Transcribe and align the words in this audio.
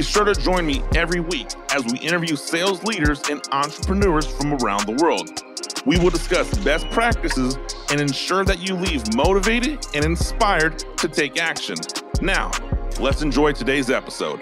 Be 0.00 0.04
sure 0.04 0.24
to 0.24 0.34
join 0.34 0.64
me 0.64 0.82
every 0.94 1.20
week 1.20 1.48
as 1.74 1.84
we 1.84 1.98
interview 1.98 2.34
sales 2.34 2.82
leaders 2.84 3.20
and 3.28 3.42
entrepreneurs 3.52 4.26
from 4.26 4.54
around 4.54 4.86
the 4.86 4.94
world. 4.94 5.42
We 5.84 5.98
will 5.98 6.08
discuss 6.08 6.56
best 6.60 6.88
practices 6.88 7.58
and 7.90 8.00
ensure 8.00 8.42
that 8.46 8.66
you 8.66 8.76
leave 8.76 9.02
motivated 9.14 9.86
and 9.92 10.02
inspired 10.02 10.78
to 10.96 11.06
take 11.06 11.38
action. 11.38 11.76
Now, 12.22 12.50
let's 12.98 13.20
enjoy 13.20 13.52
today's 13.52 13.90
episode. 13.90 14.40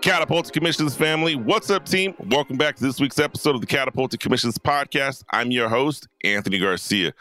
Catapult 0.00 0.52
Commissions 0.52 0.94
family, 0.94 1.34
what's 1.34 1.68
up, 1.68 1.84
team? 1.84 2.14
Welcome 2.28 2.56
back 2.56 2.76
to 2.76 2.84
this 2.84 3.00
week's 3.00 3.18
episode 3.18 3.56
of 3.56 3.60
the 3.60 3.66
Catapult 3.66 4.16
Commissions 4.20 4.56
podcast. 4.56 5.24
I'm 5.32 5.50
your 5.50 5.68
host, 5.68 6.06
Anthony 6.22 6.60
Garcia. 6.60 7.12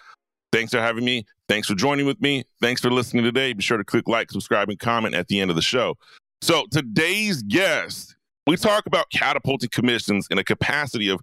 Thanks 0.53 0.71
for 0.71 0.79
having 0.79 1.03
me. 1.03 1.25
Thanks 1.49 1.67
for 1.67 1.73
joining 1.73 2.05
with 2.05 2.21
me. 2.21 2.43
Thanks 2.61 2.79
for 2.79 2.91
listening 2.91 3.23
today. 3.23 3.53
Be 3.53 3.63
sure 3.63 3.79
to 3.79 3.83
click 3.83 4.07
like, 4.07 4.29
subscribe, 4.29 4.69
and 4.69 4.77
comment 4.77 5.15
at 5.15 5.27
the 5.27 5.39
end 5.39 5.49
of 5.49 5.55
the 5.55 5.63
show. 5.63 5.95
So, 6.43 6.67
today's 6.69 7.41
guest, 7.41 8.15
we 8.45 8.55
talk 8.55 8.85
about 8.85 9.07
catapulting 9.11 9.71
commissions 9.71 10.27
in 10.29 10.37
a 10.37 10.43
capacity 10.43 11.09
of 11.09 11.21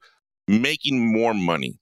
making 0.48 1.12
more 1.12 1.32
money, 1.32 1.78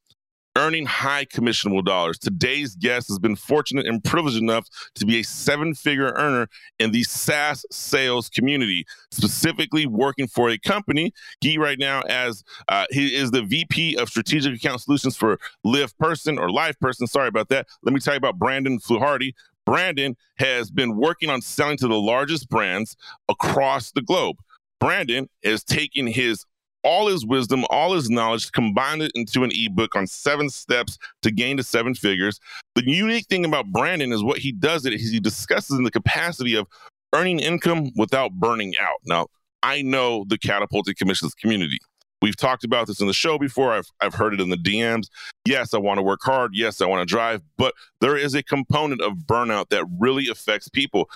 earning 0.59 0.87
high 0.87 1.25
commissionable 1.25 1.84
dollars. 1.84 2.19
Today's 2.19 2.75
guest 2.75 3.09
has 3.09 3.19
been 3.19 3.37
fortunate 3.37 3.87
and 3.87 4.03
privileged 4.03 4.37
enough 4.37 4.67
to 4.97 5.06
be 5.06 5.20
a 5.20 5.23
seven 5.23 5.73
figure 5.73 6.12
earner 6.17 6.48
in 6.81 6.91
the 6.91 7.05
SaaS 7.05 7.65
sales 7.70 8.28
community, 8.28 8.84
specifically 9.12 9.87
working 9.87 10.27
for 10.27 10.50
a 10.50 10.59
company. 10.59 11.12
He, 11.41 11.59
right 11.59 11.78
now, 11.78 12.03
as 12.09 12.42
uh, 12.69 12.87
he 12.91 13.15
is 13.15 13.31
the 13.31 13.42
VP 13.42 13.97
of 13.97 14.09
Strategic 14.09 14.55
Account 14.55 14.81
Solutions 14.81 15.17
for 15.17 15.39
Live 15.62 15.97
Person 15.98 16.39
or 16.39 16.50
Live 16.50 16.78
Person. 16.81 17.06
Sorry 17.06 17.28
about 17.28 17.48
that. 17.50 17.69
Let 17.83 17.95
me 17.95 18.00
tell 18.00 18.15
you 18.15 18.19
about 18.19 18.39
Brandon 18.39 18.81
Fluharty. 18.81 19.34
Brandon 19.65 20.17
has 20.39 20.70
been 20.70 20.97
working 20.97 21.31
on 21.31 21.41
selling 21.41 21.77
to 21.77 21.89
the 21.89 22.00
largest 22.00 22.48
brands 22.48 22.97
across 23.28 23.93
the 23.93 24.03
globe. 24.03 24.37
Brandon 24.81 25.28
is 25.43 25.62
taking 25.62 26.06
his 26.06 26.45
all 26.84 27.09
his 27.09 27.27
wisdom, 27.27 27.65
all 27.71 27.95
his 27.95 28.09
knowledge, 28.09 28.51
combined 28.53 29.03
it 29.03 29.12
into 29.15 29.45
an 29.45 29.51
ebook 29.53 29.97
on 29.97 30.07
seven 30.07 30.48
steps 30.48 30.98
to 31.23 31.31
gain 31.31 31.57
to 31.57 31.62
seven 31.62 31.95
figures. 31.95 32.41
The 32.75 32.89
unique 32.89 33.27
thing 33.27 33.45
about 33.45 33.73
Brandon 33.73 34.12
is 34.12 34.23
what 34.23 34.39
he 34.39 34.53
does 34.53 34.87
it 34.87 34.93
is 34.93 35.11
he 35.11 35.21
discusses 35.21 35.77
in 35.77 35.84
the 35.84 35.91
capacity 35.91 36.55
of 36.55 36.67
earning 37.15 37.41
income 37.41 37.91
without 37.97 38.33
burning 38.33 38.75
out. 38.81 38.99
Now, 39.05 39.27
I 39.62 39.83
know 39.83 40.25
the 40.29 40.39
catapulted 40.39 40.97
commissions 40.97 41.34
community. 41.34 41.79
We've 42.21 42.37
talked 42.37 42.65
about 42.65 42.89
this 42.89 43.01
in 43.01 43.06
the 43.06 43.12
show 43.12 43.39
before. 43.39 43.73
I've, 43.73 43.91
I've 44.01 44.15
heard 44.15 44.34
it 44.34 44.41
in 44.41 44.49
the 44.51 44.56
DMs. 44.56 45.09
Yes, 45.45 45.73
I 45.73 45.79
want 45.79 45.99
to 45.99 46.03
work 46.03 46.21
hard. 46.23 46.51
Yes, 46.55 46.81
I 46.81 46.87
want 46.87 47.06
to 47.06 47.11
drive, 47.11 47.43
but 47.56 47.75
there 48.01 48.17
is 48.17 48.34
a 48.34 48.43
component 48.43 49.01
of 49.01 49.19
burnout 49.19 49.69
that 49.69 49.84
really 49.99 50.29
affects 50.29 50.69
people 50.69 51.09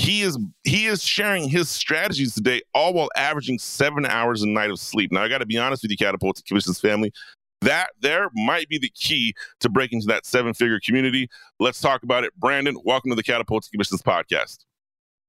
he 0.00 0.22
is 0.22 0.38
he 0.64 0.86
is 0.86 1.02
sharing 1.02 1.48
his 1.48 1.68
strategies 1.68 2.34
today, 2.34 2.62
all 2.74 2.94
while 2.94 3.10
averaging 3.16 3.58
seven 3.58 4.06
hours 4.06 4.42
a 4.42 4.48
night 4.48 4.70
of 4.70 4.80
sleep. 4.80 5.12
Now, 5.12 5.22
I 5.22 5.28
got 5.28 5.38
to 5.38 5.46
be 5.46 5.58
honest 5.58 5.82
with 5.82 5.90
you, 5.90 5.96
Catapult 5.96 6.42
Commissions 6.46 6.80
family. 6.80 7.12
That 7.60 7.90
there 8.00 8.30
might 8.34 8.68
be 8.70 8.78
the 8.78 8.90
key 8.94 9.34
to 9.60 9.68
breaking 9.68 9.98
into 9.98 10.06
that 10.06 10.24
seven 10.24 10.54
figure 10.54 10.80
community. 10.82 11.28
Let's 11.58 11.80
talk 11.80 12.02
about 12.02 12.24
it. 12.24 12.32
Brandon, 12.36 12.76
welcome 12.84 13.10
to 13.10 13.14
the 13.14 13.22
Catapult 13.22 13.68
Commissions 13.70 14.00
podcast. 14.00 14.64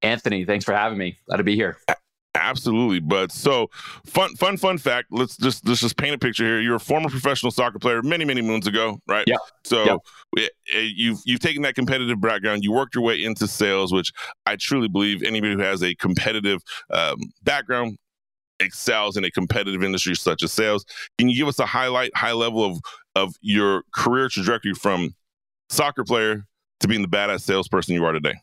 Anthony, 0.01 0.46
thanks 0.46 0.63
for 0.63 0.73
having 0.73 0.97
me. 0.97 1.17
Glad 1.28 1.38
to 1.38 1.44
be 1.44 1.56
here. 1.56 1.78
Absolutely, 2.34 3.00
but 3.00 3.30
so 3.31 3.69
fun, 4.06 4.34
fun, 4.36 4.56
fun 4.56 4.78
fact. 4.78 5.08
Let's 5.12 5.36
just 5.36 5.68
let's 5.68 5.81
just 5.81 5.97
paint 5.97 6.16
a 6.16 6.18
picture 6.18 6.46
here. 6.46 6.62
You're 6.62 6.75
a 6.75 6.80
former 6.80 7.09
professional 7.09 7.52
soccer 7.52 7.78
player 7.78 8.02
many, 8.02 8.24
many 8.24 8.42
moons 8.42 8.68
ago, 8.68 9.02
right? 9.06 9.25
Yeah. 9.28 9.36
So 9.66 9.84
It, 10.38 10.52
it, 10.68 10.94
you've 10.96 11.20
you've 11.25 11.41
taken 11.41 11.62
that 11.64 11.75
competitive 11.75 12.22
background. 12.22 12.64
You 12.64 12.72
worked 12.72 12.96
your 12.96 13.03
way 13.03 13.22
into 13.22 13.47
sales, 13.47 13.91
which 13.91 14.14
I 14.46 14.56
truly 14.56 14.88
believe 14.88 15.24
anybody 15.24 15.56
who 15.56 15.59
has 15.59 15.84
a 15.84 15.94
competitive 15.96 16.62
um, 16.90 17.18
background 17.44 17.97
excels 18.62 19.18
in 19.18 19.25
a 19.25 19.31
competitive 19.31 19.84
industry 19.84 20.16
such 20.16 20.41
as 20.41 20.53
sales. 20.53 20.86
Can 21.18 21.28
you 21.28 21.36
give 21.36 21.50
us 21.50 21.59
a 21.59 21.66
highlight, 21.66 22.16
high 22.16 22.31
level 22.31 22.64
of 22.64 22.80
of 23.14 23.36
your 23.41 23.84
career 23.94 24.30
trajectory 24.30 24.74
from 24.74 25.16
soccer 25.70 26.06
player 26.06 26.46
to 26.81 26.88
being 26.88 27.02
the 27.02 27.08
badass 27.08 27.42
salesperson 27.42 27.94
you 27.94 28.03
are 28.03 28.12
today? 28.12 28.34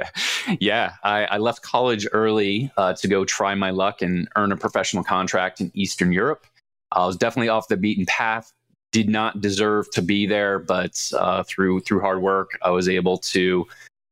yeah, 0.60 0.94
I, 1.04 1.24
I, 1.26 1.38
left 1.38 1.62
college 1.62 2.06
early 2.12 2.70
uh, 2.76 2.94
to 2.94 3.06
go 3.06 3.24
try 3.24 3.54
my 3.54 3.70
luck 3.70 4.02
and 4.02 4.28
earn 4.36 4.50
a 4.50 4.56
professional 4.56 5.04
contract 5.04 5.60
in 5.60 5.70
Eastern 5.74 6.10
Europe. 6.10 6.46
I 6.92 7.06
was 7.06 7.16
definitely 7.16 7.50
off 7.50 7.68
the 7.68 7.76
beaten 7.76 8.06
path. 8.06 8.52
Did 8.92 9.08
not 9.08 9.40
deserve 9.40 9.90
to 9.92 10.02
be 10.02 10.26
there, 10.26 10.58
but 10.58 11.00
uh, 11.16 11.42
through 11.44 11.80
through 11.80 12.00
hard 12.00 12.20
work, 12.20 12.58
I 12.62 12.70
was 12.70 12.88
able 12.88 13.16
to 13.18 13.66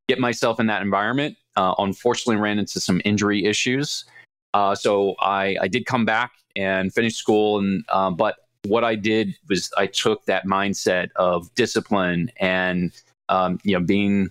get 0.09 0.19
myself 0.19 0.59
in 0.59 0.67
that 0.69 0.81
environment. 0.81 1.37
Uh, 1.57 1.75
unfortunately, 1.79 2.37
ran 2.37 2.59
into 2.59 2.81
some 2.81 3.03
injury 3.05 3.45
issues, 3.45 4.07
uh, 4.55 4.75
so 4.75 5.17
I, 5.21 5.57
I 5.61 5.69
did 5.69 5.85
come 5.85 6.07
back 6.07 6.33
and 6.57 6.95
finish 6.95 7.17
school. 7.17 7.59
And 7.59 7.85
uh, 7.91 8.11
but 8.11 8.37
what 8.65 8.85
I 8.85 8.95
did 8.95 9.37
was 9.51 9.71
I 9.77 9.87
took 9.87 10.25
that 10.25 10.47
mindset 10.47 11.11
of 11.17 11.55
discipline 11.55 12.31
and 12.39 12.91
um, 13.31 13.59
you 13.65 13.79
know, 13.79 13.85
being 13.85 14.31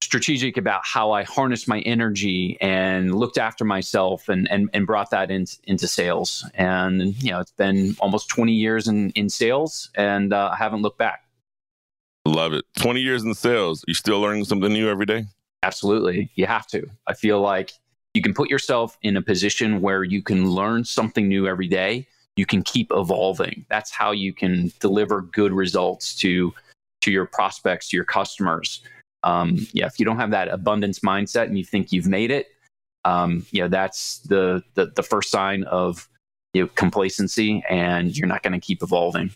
strategic 0.00 0.56
about 0.56 0.80
how 0.84 1.10
I 1.12 1.22
harnessed 1.24 1.68
my 1.68 1.80
energy 1.80 2.56
and 2.60 3.14
looked 3.14 3.36
after 3.38 3.64
myself 3.64 4.28
and 4.28 4.50
and, 4.50 4.68
and 4.72 4.86
brought 4.86 5.10
that 5.10 5.30
in, 5.30 5.46
into 5.64 5.86
sales. 5.86 6.48
And 6.54 7.14
you 7.22 7.30
know, 7.30 7.40
it's 7.40 7.52
been 7.52 7.94
almost 8.00 8.28
20 8.28 8.52
years 8.52 8.88
in 8.88 9.10
in 9.10 9.28
sales, 9.28 9.90
and 9.94 10.32
uh, 10.32 10.50
I 10.52 10.56
haven't 10.56 10.82
looked 10.82 10.98
back. 10.98 11.24
Love 12.26 12.52
it. 12.52 12.64
20 12.78 13.00
years 13.00 13.24
in 13.24 13.34
sales. 13.34 13.84
You 13.86 13.94
still 13.94 14.20
learning 14.20 14.44
something 14.44 14.72
new 14.72 14.88
every 14.88 15.06
day? 15.06 15.24
Absolutely. 15.62 16.30
You 16.34 16.46
have 16.46 16.66
to. 16.68 16.86
I 17.06 17.14
feel 17.14 17.40
like 17.40 17.72
you 18.14 18.22
can 18.22 18.34
put 18.34 18.50
yourself 18.50 18.98
in 19.02 19.16
a 19.16 19.22
position 19.22 19.80
where 19.80 20.04
you 20.04 20.22
can 20.22 20.50
learn 20.50 20.84
something 20.84 21.28
new 21.28 21.46
every 21.46 21.68
day. 21.68 22.06
You 22.36 22.46
can 22.46 22.62
keep 22.62 22.92
evolving. 22.92 23.64
That's 23.68 23.90
how 23.90 24.12
you 24.12 24.32
can 24.32 24.72
deliver 24.80 25.22
good 25.22 25.52
results 25.52 26.14
to 26.16 26.52
to 27.02 27.10
your 27.10 27.26
prospects, 27.26 27.88
to 27.88 27.96
your 27.96 28.04
customers. 28.04 28.82
Um, 29.24 29.66
yeah, 29.72 29.86
if 29.86 29.98
you 29.98 30.04
don't 30.04 30.16
have 30.16 30.30
that 30.30 30.48
abundance 30.48 31.00
mindset 31.00 31.44
and 31.44 31.58
you 31.58 31.64
think 31.64 31.92
you've 31.92 32.06
made 32.06 32.30
it, 32.30 32.48
um, 33.04 33.44
that's 33.52 34.20
the, 34.20 34.62
the, 34.74 34.86
the 34.94 35.02
first 35.02 35.30
sign 35.30 35.64
of 35.64 36.08
you 36.54 36.62
know, 36.62 36.68
complacency 36.74 37.64
and 37.68 38.16
you're 38.16 38.28
not 38.28 38.42
going 38.42 38.52
to 38.52 38.64
keep 38.64 38.82
evolving. 38.82 39.30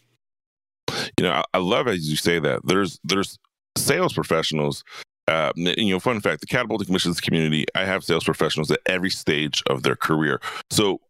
You 1.19 1.25
know, 1.25 1.33
I, 1.33 1.45
I 1.55 1.59
love 1.59 1.89
as 1.89 2.09
you 2.09 2.17
say 2.17 2.39
that. 2.39 2.61
There's 2.65 2.99
there's 3.05 3.39
sales 3.77 4.12
professionals 4.12 4.84
uh, 5.29 5.53
you 5.56 5.91
know, 5.91 6.00
fun 6.00 6.21
fact: 6.21 6.41
the 6.41 6.47
catapulting 6.47 6.87
commissions 6.87 7.21
community. 7.21 7.65
I 7.75 7.84
have 7.84 8.05
sales 8.05 8.25
professionals 8.25 8.71
at 8.71 8.81
every 8.87 9.11
stage 9.11 9.62
of 9.69 9.83
their 9.83 9.97
career. 9.97 10.41
So 10.71 11.00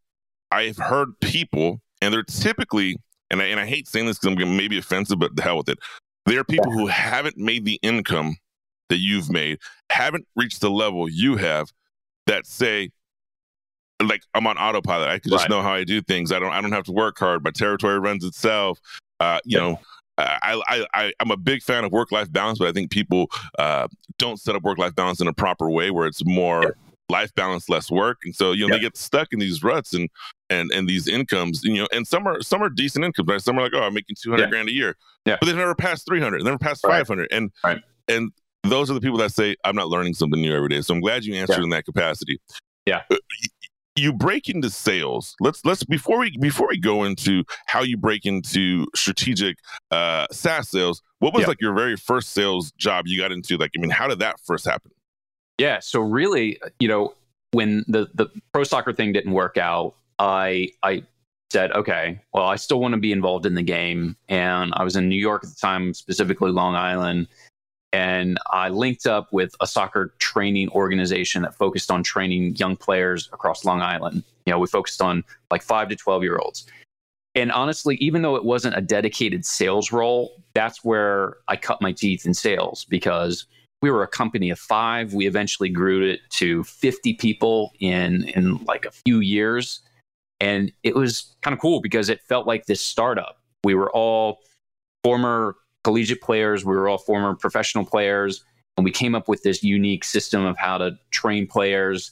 I've 0.51 0.77
heard 0.77 1.19
people, 1.21 1.81
and 2.03 2.13
they're 2.13 2.23
typically, 2.23 2.99
and 3.31 3.41
I, 3.41 3.47
and 3.47 3.59
I 3.59 3.67
hate 3.67 3.89
saying 3.89 4.07
this 4.07 4.19
because 4.19 4.43
I'm 4.43 4.57
maybe 4.57 4.79
offensive, 4.79 5.19
but 5.19 5.35
the 5.35 5.43
hell 5.43 5.57
with 5.57 5.71
it. 5.71 5.79
There 6.27 6.41
are 6.41 6.45
people 6.45 6.71
who 6.71 6.87
haven't 6.87 7.37
made 7.37 7.65
the 7.65 7.79
income 7.83 8.37
that 8.89 8.99
you've 8.99 9.31
made, 9.31 9.59
haven't 9.91 10.27
reached 10.37 10.61
the 10.61 10.71
level 10.71 11.09
you 11.09 11.37
have 11.37 11.69
that 12.27 12.47
say, 12.47 12.91
like 14.03 14.23
I'm 14.35 14.47
on 14.47 14.57
autopilot. 14.57 15.09
I 15.09 15.19
can 15.19 15.31
just 15.31 15.45
right. 15.45 15.51
know 15.51 15.63
how 15.63 15.73
I 15.73 15.85
do 15.85 16.01
things. 16.03 16.33
I 16.33 16.39
don't 16.39 16.53
I 16.53 16.61
don't 16.61 16.73
have 16.73 16.85
to 16.85 16.93
work 16.93 17.19
hard. 17.19 17.43
My 17.43 17.51
territory 17.51 17.99
runs 17.99 18.25
itself. 18.25 18.81
Uh, 19.21 19.39
you 19.45 19.59
know, 19.59 19.79
I, 20.19 20.61
I, 20.69 20.87
I, 20.95 21.13
am 21.21 21.31
a 21.31 21.37
big 21.37 21.63
fan 21.63 21.85
of 21.85 21.93
work 21.93 22.11
life 22.13 22.31
balance, 22.33 22.59
but 22.59 22.69
I 22.69 22.73
think 22.73 22.91
people 22.91 23.31
uh, 23.59 23.87
don't 24.19 24.39
set 24.41 24.57
up 24.57 24.63
work 24.63 24.79
life 24.79 24.95
balance 24.95 25.21
in 25.21 25.29
a 25.29 25.33
proper 25.33 25.71
way 25.71 25.91
where 25.91 26.07
it's 26.07 26.25
more 26.25 26.63
yeah. 26.63 26.71
life 27.09 27.35
balance, 27.35 27.69
less 27.69 27.91
work, 27.91 28.19
and 28.25 28.35
so 28.35 28.53
you 28.53 28.67
know 28.67 28.75
yeah. 28.75 28.79
they 28.79 28.83
get 28.83 28.97
stuck 28.97 29.33
in 29.33 29.39
these 29.39 29.63
ruts 29.63 29.95
and 29.95 30.09
and 30.53 30.71
and 30.73 30.89
these 30.89 31.09
incomes. 31.09 31.65
You 31.65 31.75
know, 31.75 31.89
and 31.93 32.07
some 32.07 32.27
are 32.27 32.43
some 32.43 32.63
are 32.63 32.69
decent 32.69 33.05
incomes. 33.05 33.29
Right? 33.29 33.41
Some 33.41 33.59
are 33.59 33.63
like, 33.63 33.73
oh, 33.75 33.83
I'm 33.83 33.95
making 33.95 34.17
200 34.23 34.51
grand 34.51 34.69
a 34.69 34.73
year. 34.73 34.97
Yeah. 35.25 35.37
But 35.41 35.47
they've 35.47 35.57
never 35.57 35.75
passed 35.75 36.07
300, 36.07 36.43
never 36.43 36.59
passed 36.59 36.85
right. 36.85 37.07
500. 37.07 37.33
And 37.33 37.51
right. 37.65 37.81
and 38.09 38.33
those 38.65 38.91
are 38.91 38.95
the 38.95 39.01
people 39.01 39.19
that 39.19 39.33
say, 39.33 39.57
I'm 39.65 39.77
not 39.77 39.89
learning 39.89 40.15
something 40.15 40.41
new 40.41 40.55
every 40.55 40.69
day. 40.69 40.81
So 40.83 40.95
I'm 40.95 41.01
glad 41.01 41.25
you 41.25 41.35
answered 41.35 41.59
yeah. 41.59 41.65
in 41.65 41.71
that 41.71 41.85
capacity. 41.85 42.41
Yeah. 42.87 43.03
Uh, 43.11 43.17
you 43.95 44.13
break 44.13 44.49
into 44.49 44.71
sales. 44.71 45.37
Let's 45.41 45.65
let's 45.65 45.85
before 45.85 46.19
we 46.19 46.37
before 46.39 46.69
we 46.69 46.79
go 46.79 47.05
into 47.05 47.45
how 47.67 47.83
you 47.83 47.97
break 47.97 48.25
into 48.25 48.87
strategic 48.95 49.59
uh 49.91 50.27
SaaS 50.31 50.71
sales, 50.71 51.03
what 51.19 51.35
was 51.35 51.43
yeah. 51.43 51.49
like 51.49 51.61
your 51.61 51.75
very 51.75 51.97
first 51.97 52.31
sales 52.31 52.73
job 52.73 53.07
you 53.07 53.21
got 53.21 53.33
into? 53.33 53.57
Like, 53.59 53.73
I 53.77 53.81
mean, 53.81 53.91
how 53.91 54.09
did 54.09 54.19
that 54.21 54.41
first 54.41 54.65
happen? 54.65 54.93
Yeah. 55.59 55.81
So 55.81 56.01
really, 56.01 56.59
you 56.81 56.89
know, 56.89 57.15
when 57.53 57.85
the 57.87 58.09
the 58.15 58.29
pro 58.53 58.65
soccer 58.65 58.93
thing 58.93 59.13
didn't 59.13 59.33
work 59.33 59.59
out, 59.59 59.95
I 60.23 60.69
I 60.83 61.03
said, 61.51 61.73
okay, 61.73 62.19
well, 62.33 62.47
I 62.47 62.57
still 62.57 62.81
want 62.81 62.95
to 62.95 63.01
be 63.01 63.13
involved 63.13 63.45
in 63.45 63.55
the 63.55 63.63
game, 63.63 64.17
and 64.29 64.73
I 64.75 64.85
was 64.85 64.97
in 64.97 65.09
New 65.09 65.17
York 65.17 65.43
at 65.45 65.51
the 65.51 65.57
time, 65.57 65.93
specifically 65.93 66.51
Long 66.51 66.75
Island, 66.77 67.27
and 67.93 68.39
I 68.51 68.69
linked 68.69 69.07
up 69.07 69.33
with 69.33 69.55
a 69.61 69.67
soccer 69.67 70.15
training 70.19 70.71
organization 70.71 71.43
that 71.43 71.55
focused 71.57 71.91
on 71.91 72.03
training 72.05 72.57
young 72.57 72.77
players 72.77 73.29
across 73.33 73.65
Long 73.65 73.83
Island. 73.83 74.23
You 74.47 74.53
know, 74.53 74.61
we 74.61 74.69
focused 74.69 75.03
on 75.03 75.25
like 75.51 75.63
five 75.63 75.89
to 75.89 75.97
twelve 75.97 76.23
year 76.23 76.39
olds. 76.39 76.67
And 77.35 77.51
honestly, 77.51 77.97
even 77.97 78.23
though 78.23 78.37
it 78.37 78.45
wasn't 78.45 78.77
a 78.77 78.81
dedicated 78.81 79.45
sales 79.45 79.91
role, 79.91 80.43
that's 80.55 80.85
where 80.85 81.39
I 81.49 81.57
cut 81.57 81.81
my 81.81 81.91
teeth 81.91 82.27
in 82.27 82.35
sales 82.35 82.85
because 82.85 83.47
we 83.81 83.91
were 83.91 84.03
a 84.03 84.09
company 84.09 84.51
of 84.51 84.59
five. 84.59 85.15
We 85.15 85.27
eventually 85.27 85.71
grew 85.71 86.09
it 86.09 86.21
to 86.31 86.63
50 86.63 87.15
people 87.15 87.73
in 87.81 88.25
in 88.29 88.63
like 88.65 88.85
a 88.85 88.93
few 88.93 89.21
years. 89.21 89.81
And 90.43 90.73
it 90.83 90.97
was 90.97 91.37
kind 91.41 91.55
of 91.55 91.61
cool 91.61 91.81
because 91.81 92.09
it 92.09 92.21
felt 92.29 92.49
like 92.49 92.67
this 92.67 92.81
startup. 92.81 93.39
We 93.63 93.77
were 93.77 93.93
all 93.93 94.41
former 95.05 95.55
collegiate 95.85 96.21
players, 96.21 96.65
we 96.65 96.75
were 96.75 96.89
all 96.89 96.99
former 96.99 97.37
professional 97.37 97.85
players, 97.85 98.45
and 98.77 98.85
we 98.85 98.91
came 98.91 99.15
up 99.15 99.29
with 99.29 99.45
this 99.45 99.63
unique 99.63 100.03
system 100.03 100.45
of 100.45 100.57
how 100.59 100.79
to 100.79 100.99
train 101.13 101.47
players. 101.47 102.11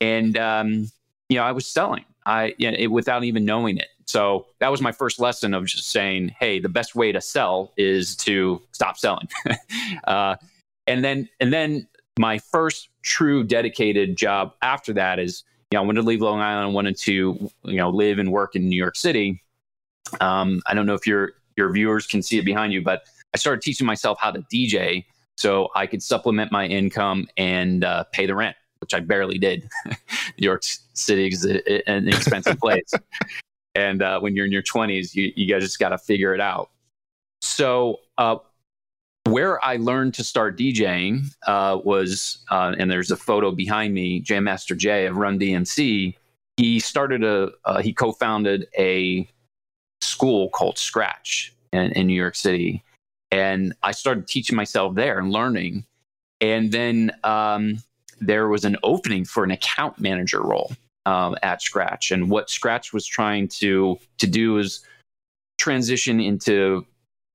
And 0.00 0.38
um, 0.38 0.90
you 1.28 1.36
know, 1.36 1.42
I 1.42 1.52
was 1.52 1.66
selling. 1.66 2.06
I 2.24 2.54
you 2.56 2.70
know, 2.70 2.78
it, 2.78 2.86
without 2.86 3.24
even 3.24 3.44
knowing 3.44 3.76
it. 3.76 3.88
So 4.06 4.46
that 4.60 4.70
was 4.70 4.80
my 4.80 4.92
first 4.92 5.20
lesson 5.20 5.52
of 5.52 5.66
just 5.66 5.90
saying, 5.90 6.34
hey, 6.40 6.58
the 6.58 6.70
best 6.70 6.94
way 6.94 7.12
to 7.12 7.20
sell 7.20 7.74
is 7.76 8.16
to 8.16 8.62
stop 8.72 8.96
selling. 8.96 9.28
uh, 10.04 10.36
and 10.86 11.04
then 11.04 11.28
and 11.40 11.52
then 11.52 11.86
my 12.18 12.38
first 12.38 12.88
true 13.02 13.44
dedicated 13.44 14.16
job 14.16 14.54
after 14.62 14.94
that 14.94 15.18
is 15.18 15.44
you 15.70 15.76
know 15.76 15.82
I 15.82 15.86
wanted 15.86 16.02
to 16.02 16.06
leave 16.06 16.20
Long 16.20 16.40
Island, 16.40 16.70
I 16.70 16.72
wanted 16.72 16.96
to 16.98 17.50
you 17.64 17.76
know 17.76 17.90
live 17.90 18.18
and 18.18 18.30
work 18.30 18.54
in 18.56 18.68
New 18.68 18.76
York 18.76 18.96
City. 18.96 19.42
Um, 20.20 20.62
I 20.66 20.74
don't 20.74 20.86
know 20.86 20.94
if 20.94 21.06
your 21.06 21.32
your 21.56 21.72
viewers 21.72 22.06
can 22.06 22.22
see 22.22 22.38
it 22.38 22.44
behind 22.44 22.72
you, 22.72 22.82
but 22.82 23.04
I 23.34 23.38
started 23.38 23.62
teaching 23.62 23.86
myself 23.86 24.18
how 24.20 24.30
to 24.30 24.40
DJ 24.42 25.04
so 25.36 25.68
I 25.74 25.86
could 25.86 26.02
supplement 26.02 26.52
my 26.52 26.66
income 26.66 27.28
and 27.36 27.84
uh, 27.84 28.04
pay 28.12 28.26
the 28.26 28.34
rent, 28.34 28.56
which 28.80 28.94
I 28.94 29.00
barely 29.00 29.38
did. 29.38 29.68
New 29.86 29.94
York 30.38 30.62
City 30.62 31.28
is 31.28 31.44
an 31.44 32.08
expensive 32.08 32.58
place, 32.58 32.92
and 33.74 34.02
uh, 34.02 34.20
when 34.20 34.36
you're 34.36 34.46
in 34.46 34.52
your 34.52 34.62
20s, 34.62 35.14
you 35.14 35.32
you 35.34 35.52
guys 35.52 35.62
just 35.62 35.78
got 35.78 35.90
to 35.90 35.98
figure 35.98 36.34
it 36.34 36.40
out. 36.40 36.70
So 37.42 38.00
uh, 38.18 38.36
where 39.26 39.62
I 39.64 39.76
learned 39.76 40.14
to 40.14 40.24
start 40.24 40.56
DJing 40.56 41.34
uh, 41.46 41.78
was, 41.84 42.38
uh, 42.50 42.74
and 42.78 42.90
there's 42.90 43.10
a 43.10 43.16
photo 43.16 43.50
behind 43.50 43.92
me, 43.92 44.20
Jam 44.20 44.44
Master 44.44 44.74
Jay 44.74 45.06
of 45.06 45.16
Run 45.16 45.38
DMC. 45.38 46.14
He 46.56 46.80
started 46.80 47.24
a, 47.24 47.50
uh, 47.64 47.82
he 47.82 47.92
co-founded 47.92 48.68
a 48.78 49.28
school 50.00 50.48
called 50.50 50.78
Scratch 50.78 51.54
in, 51.72 51.92
in, 51.92 52.06
New 52.06 52.14
York 52.14 52.36
City, 52.36 52.82
and 53.30 53.74
I 53.82 53.92
started 53.92 54.28
teaching 54.28 54.56
myself 54.56 54.94
there 54.94 55.18
and 55.18 55.30
learning. 55.30 55.84
And 56.40 56.70
then 56.70 57.12
um, 57.24 57.78
there 58.20 58.48
was 58.48 58.64
an 58.64 58.76
opening 58.82 59.24
for 59.24 59.42
an 59.42 59.50
account 59.50 59.98
manager 59.98 60.42
role 60.42 60.72
um, 61.04 61.36
at 61.42 61.62
Scratch, 61.62 62.10
and 62.10 62.30
what 62.30 62.48
Scratch 62.48 62.92
was 62.92 63.06
trying 63.06 63.48
to 63.48 63.98
to 64.18 64.26
do 64.26 64.58
is 64.58 64.84
transition 65.58 66.20
into 66.20 66.86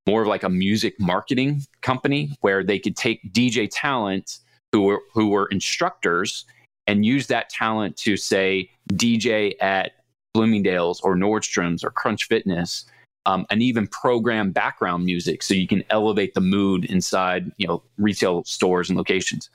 more 0.06 0.22
of 0.22 0.28
like 0.28 0.42
a 0.42 0.48
music 0.48 0.98
marketing 0.98 1.62
company 1.80 2.36
where 2.40 2.64
they 2.64 2.78
could 2.78 2.96
take 2.96 3.32
DJ 3.32 3.68
talent 3.70 4.38
who 4.72 4.82
were 4.82 5.02
who 5.12 5.28
were 5.28 5.46
instructors 5.46 6.44
and 6.86 7.06
use 7.06 7.26
that 7.28 7.48
talent 7.48 7.96
to 7.96 8.16
say 8.16 8.68
DJ 8.92 9.54
at 9.60 9.92
Bloomingdale's 10.34 11.00
or 11.02 11.14
Nordstrom's 11.14 11.84
or 11.84 11.90
Crunch 11.90 12.26
Fitness, 12.26 12.86
um, 13.26 13.46
and 13.50 13.62
even 13.62 13.86
program 13.86 14.50
background 14.50 15.04
music 15.04 15.42
so 15.42 15.54
you 15.54 15.68
can 15.68 15.84
elevate 15.90 16.34
the 16.34 16.40
mood 16.40 16.86
inside 16.86 17.52
you 17.58 17.66
know 17.66 17.82
retail 17.98 18.42
stores 18.44 18.88
and 18.88 18.96
locations. 18.96 19.50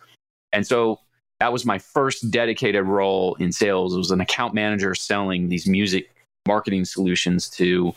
And 0.53 0.65
so 0.65 0.99
that 1.39 1.51
was 1.51 1.65
my 1.65 1.77
first 1.77 2.31
dedicated 2.31 2.85
role 2.85 3.35
in 3.35 3.51
sales. 3.51 3.93
It 3.93 3.97
was 3.97 4.11
an 4.11 4.21
account 4.21 4.53
manager 4.53 4.95
selling 4.95 5.49
these 5.49 5.67
music 5.67 6.09
marketing 6.47 6.85
solutions 6.85 7.49
to 7.51 7.93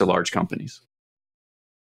to 0.00 0.06
large 0.06 0.32
companies. 0.32 0.80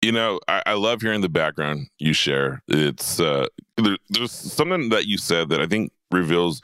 You 0.02 0.12
know, 0.12 0.40
I, 0.48 0.62
I, 0.68 0.74
love 0.74 1.02
hearing 1.02 1.22
the 1.22 1.30
background 1.30 1.88
you 1.98 2.14
share. 2.14 2.62
It's 2.68 3.20
uh, 3.20 3.48
there, 3.78 3.98
there's 4.10 4.32
something 4.32 4.90
that 4.90 5.08
you 5.08 5.18
said 5.18 5.50
that 5.50 5.60
I 5.60 5.66
think 5.66 5.92
reveals 6.12 6.62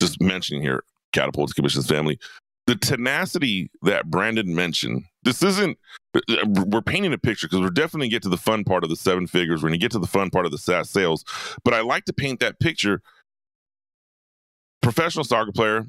just 0.00 0.20
mentioning 0.20 0.62
here, 0.62 0.82
catapults 1.12 1.52
commission's 1.52 1.86
family. 1.86 2.18
The 2.66 2.74
tenacity 2.74 3.70
that 3.82 4.10
Brandon 4.10 4.54
mentioned. 4.54 5.04
This 5.22 5.42
isn't. 5.42 5.78
We're 6.46 6.82
painting 6.82 7.12
a 7.12 7.18
picture 7.18 7.46
because 7.46 7.60
we're 7.60 7.70
definitely 7.70 8.08
get 8.08 8.22
to 8.24 8.28
the 8.28 8.36
fun 8.36 8.64
part 8.64 8.82
of 8.82 8.90
the 8.90 8.96
seven 8.96 9.26
figures. 9.26 9.62
We're 9.62 9.70
to 9.70 9.78
get 9.78 9.92
to 9.92 9.98
the 9.98 10.06
fun 10.06 10.30
part 10.30 10.46
of 10.46 10.52
the 10.52 10.58
SaaS 10.58 10.90
sales, 10.90 11.24
but 11.64 11.74
I 11.74 11.80
like 11.80 12.04
to 12.06 12.12
paint 12.12 12.40
that 12.40 12.58
picture. 12.58 13.00
Professional 14.80 15.24
soccer 15.24 15.52
player 15.52 15.86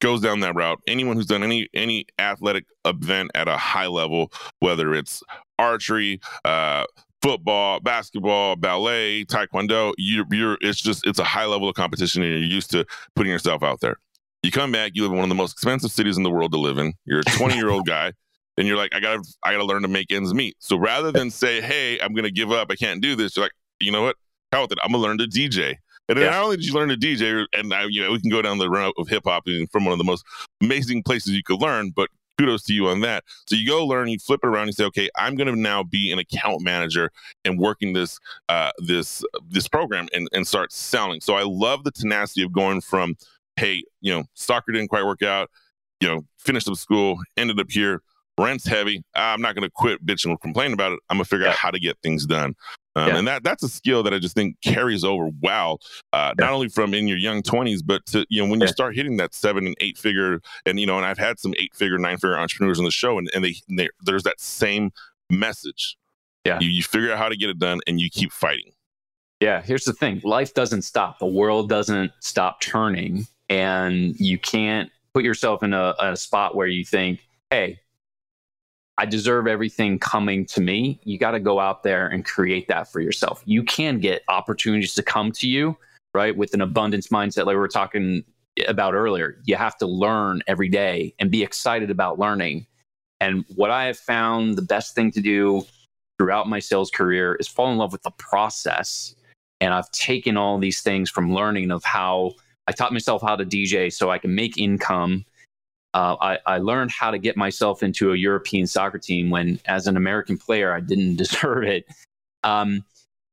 goes 0.00 0.20
down 0.20 0.40
that 0.40 0.54
route. 0.54 0.80
Anyone 0.86 1.16
who's 1.16 1.26
done 1.26 1.42
any 1.42 1.68
any 1.74 2.06
athletic 2.18 2.66
event 2.84 3.30
at 3.34 3.48
a 3.48 3.56
high 3.56 3.86
level, 3.86 4.32
whether 4.60 4.94
it's 4.94 5.22
archery, 5.58 6.20
uh, 6.44 6.84
football, 7.22 7.80
basketball, 7.80 8.56
ballet, 8.56 9.24
taekwondo, 9.24 9.92
you're, 9.98 10.26
you're 10.30 10.58
it's 10.60 10.80
just 10.80 11.06
it's 11.06 11.18
a 11.18 11.24
high 11.24 11.46
level 11.46 11.68
of 11.68 11.74
competition, 11.74 12.22
and 12.22 12.32
you're 12.32 12.42
used 12.42 12.70
to 12.70 12.84
putting 13.14 13.32
yourself 13.32 13.62
out 13.62 13.80
there. 13.80 13.96
You 14.42 14.50
come 14.52 14.70
back, 14.70 14.92
you 14.94 15.02
live 15.02 15.10
in 15.12 15.16
one 15.18 15.24
of 15.24 15.30
the 15.30 15.34
most 15.34 15.52
expensive 15.52 15.90
cities 15.90 16.16
in 16.16 16.22
the 16.22 16.30
world 16.30 16.52
to 16.52 16.58
live 16.58 16.78
in. 16.78 16.94
You're 17.04 17.20
a 17.20 17.24
20 17.36 17.56
year 17.56 17.70
old 17.70 17.86
guy. 17.86 18.12
And 18.56 18.66
you're 18.66 18.76
like, 18.76 18.92
I 18.92 18.98
gotta, 18.98 19.22
I 19.44 19.52
gotta 19.52 19.64
learn 19.64 19.82
to 19.82 19.88
make 19.88 20.10
ends 20.10 20.34
meet. 20.34 20.56
So 20.58 20.76
rather 20.76 21.12
than 21.12 21.30
say, 21.30 21.60
"Hey, 21.60 22.00
I'm 22.00 22.12
gonna 22.12 22.30
give 22.30 22.50
up, 22.50 22.72
I 22.72 22.74
can't 22.74 23.00
do 23.00 23.14
this," 23.14 23.36
you're 23.36 23.44
like, 23.44 23.52
you 23.78 23.92
know 23.92 24.02
what? 24.02 24.16
How 24.50 24.62
with 24.62 24.72
it? 24.72 24.78
I'm 24.82 24.90
gonna 24.90 25.02
learn 25.02 25.18
to 25.18 25.26
DJ. 25.26 25.76
And 26.08 26.18
yeah. 26.18 26.30
not 26.30 26.44
only 26.44 26.56
did 26.56 26.66
you 26.66 26.72
learn 26.72 26.88
to 26.88 26.96
DJ, 26.96 27.46
and 27.52 27.68
now 27.68 27.84
you 27.86 28.02
know 28.02 28.12
we 28.12 28.20
can 28.20 28.30
go 28.30 28.40
down 28.42 28.58
the 28.58 28.70
route 28.70 28.94
of 28.96 29.08
hip 29.08 29.24
hop 29.26 29.44
from 29.70 29.84
one 29.84 29.92
of 29.92 29.98
the 29.98 30.04
most 30.04 30.24
amazing 30.62 31.02
places 31.02 31.32
you 31.32 31.42
could 31.42 31.60
learn, 31.60 31.90
but 31.90 32.08
kudos 32.38 32.62
to 32.64 32.72
you 32.72 32.86
on 32.86 33.00
that. 33.00 33.24
So 33.46 33.56
you 33.56 33.66
go 33.66 33.84
learn, 33.84 34.08
you 34.08 34.18
flip 34.18 34.40
it 34.42 34.46
around, 34.46 34.66
you 34.66 34.72
say, 34.72 34.84
okay, 34.84 35.10
I'm 35.16 35.34
going 35.34 35.52
to 35.52 35.60
now 35.60 35.82
be 35.82 36.12
an 36.12 36.18
account 36.18 36.62
manager 36.62 37.10
and 37.44 37.58
working 37.58 37.92
this 37.92 38.18
uh, 38.48 38.70
this 38.78 39.22
this 39.48 39.68
program 39.68 40.08
and 40.14 40.28
and 40.32 40.46
start 40.46 40.72
selling. 40.72 41.20
So 41.20 41.34
I 41.34 41.42
love 41.42 41.84
the 41.84 41.90
tenacity 41.90 42.42
of 42.42 42.52
going 42.52 42.80
from, 42.80 43.16
hey, 43.56 43.82
you 44.00 44.12
know, 44.12 44.24
soccer 44.34 44.72
didn't 44.72 44.88
quite 44.88 45.04
work 45.04 45.22
out, 45.22 45.50
you 46.00 46.08
know, 46.08 46.24
finished 46.38 46.68
up 46.68 46.76
school, 46.76 47.18
ended 47.36 47.60
up 47.60 47.70
here. 47.70 48.02
Rent's 48.38 48.66
heavy. 48.66 49.02
I'm 49.16 49.42
not 49.42 49.56
going 49.56 49.64
to 49.64 49.70
quit 49.74 50.06
bitching 50.06 50.30
or 50.30 50.38
complain 50.38 50.72
about 50.72 50.92
it. 50.92 51.00
I'm 51.10 51.16
going 51.16 51.24
to 51.24 51.28
figure 51.28 51.46
yeah. 51.46 51.50
out 51.50 51.56
how 51.56 51.72
to 51.72 51.80
get 51.80 51.98
things 52.04 52.24
done. 52.24 52.54
Um, 52.96 53.08
yeah. 53.08 53.18
And 53.18 53.28
that 53.28 53.42
that's 53.44 53.62
a 53.62 53.68
skill 53.68 54.02
that 54.02 54.14
I 54.14 54.18
just 54.18 54.34
think 54.34 54.56
carries 54.62 55.04
over 55.04 55.30
well, 55.40 55.80
uh, 56.12 56.34
yeah. 56.38 56.44
not 56.44 56.52
only 56.52 56.68
from 56.68 56.94
in 56.94 57.06
your 57.06 57.18
young 57.18 57.42
20s, 57.42 57.80
but 57.84 58.04
to, 58.06 58.26
you 58.28 58.42
know, 58.42 58.50
when 58.50 58.60
you 58.60 58.68
start 58.68 58.96
hitting 58.96 59.16
that 59.18 59.34
seven 59.34 59.66
and 59.66 59.76
eight 59.80 59.98
figure, 59.98 60.40
and, 60.66 60.80
you 60.80 60.86
know, 60.86 60.96
and 60.96 61.06
I've 61.06 61.18
had 61.18 61.38
some 61.38 61.54
eight 61.58 61.74
figure, 61.74 61.98
nine 61.98 62.16
figure 62.16 62.38
entrepreneurs 62.38 62.78
on 62.78 62.84
the 62.84 62.90
show, 62.90 63.18
and, 63.18 63.30
and 63.34 63.44
they, 63.44 63.54
they 63.68 63.88
there's 64.02 64.24
that 64.24 64.40
same 64.40 64.90
message. 65.30 65.96
Yeah. 66.44 66.58
You, 66.60 66.68
you 66.68 66.82
figure 66.82 67.12
out 67.12 67.18
how 67.18 67.28
to 67.28 67.36
get 67.36 67.50
it 67.50 67.58
done 67.58 67.80
and 67.86 68.00
you 68.00 68.10
keep 68.10 68.32
fighting. 68.32 68.72
Yeah. 69.40 69.62
Here's 69.62 69.84
the 69.84 69.92
thing 69.92 70.20
life 70.24 70.54
doesn't 70.54 70.82
stop, 70.82 71.18
the 71.18 71.26
world 71.26 71.68
doesn't 71.68 72.12
stop 72.20 72.60
turning, 72.60 73.26
and 73.48 74.18
you 74.18 74.38
can't 74.38 74.90
put 75.14 75.24
yourself 75.24 75.62
in 75.62 75.72
a, 75.72 75.94
a 76.00 76.16
spot 76.16 76.54
where 76.54 76.66
you 76.66 76.84
think, 76.84 77.20
hey, 77.50 77.80
I 78.98 79.06
deserve 79.06 79.46
everything 79.46 80.00
coming 80.00 80.44
to 80.46 80.60
me. 80.60 81.00
You 81.04 81.18
got 81.18 81.30
to 81.30 81.40
go 81.40 81.60
out 81.60 81.84
there 81.84 82.08
and 82.08 82.24
create 82.24 82.66
that 82.66 82.90
for 82.90 83.00
yourself. 83.00 83.42
You 83.46 83.62
can 83.62 84.00
get 84.00 84.22
opportunities 84.28 84.94
to 84.94 85.04
come 85.04 85.30
to 85.32 85.48
you, 85.48 85.76
right? 86.14 86.36
With 86.36 86.52
an 86.52 86.60
abundance 86.60 87.06
mindset, 87.06 87.46
like 87.46 87.54
we 87.54 87.60
were 87.60 87.68
talking 87.68 88.24
about 88.66 88.94
earlier. 88.94 89.40
You 89.44 89.54
have 89.54 89.78
to 89.78 89.86
learn 89.86 90.42
every 90.48 90.68
day 90.68 91.14
and 91.20 91.30
be 91.30 91.44
excited 91.44 91.90
about 91.90 92.18
learning. 92.18 92.66
And 93.20 93.44
what 93.54 93.70
I 93.70 93.84
have 93.84 93.98
found 93.98 94.56
the 94.56 94.62
best 94.62 94.96
thing 94.96 95.12
to 95.12 95.20
do 95.20 95.62
throughout 96.18 96.48
my 96.48 96.58
sales 96.58 96.90
career 96.90 97.36
is 97.36 97.46
fall 97.46 97.70
in 97.70 97.78
love 97.78 97.92
with 97.92 98.02
the 98.02 98.10
process. 98.18 99.14
And 99.60 99.72
I've 99.72 99.90
taken 99.92 100.36
all 100.36 100.58
these 100.58 100.80
things 100.80 101.08
from 101.08 101.32
learning 101.32 101.70
of 101.70 101.84
how 101.84 102.32
I 102.66 102.72
taught 102.72 102.92
myself 102.92 103.22
how 103.22 103.36
to 103.36 103.44
DJ 103.44 103.92
so 103.92 104.10
I 104.10 104.18
can 104.18 104.34
make 104.34 104.58
income 104.58 105.24
uh, 105.94 106.16
I, 106.20 106.38
I, 106.46 106.58
learned 106.58 106.90
how 106.90 107.10
to 107.10 107.18
get 107.18 107.36
myself 107.36 107.82
into 107.82 108.12
a 108.12 108.16
European 108.16 108.66
soccer 108.66 108.98
team 108.98 109.30
when, 109.30 109.58
as 109.64 109.86
an 109.86 109.96
American 109.96 110.36
player, 110.36 110.72
I 110.72 110.80
didn't 110.80 111.16
deserve 111.24 111.64
it. 111.64 111.86
Um, 112.44 112.84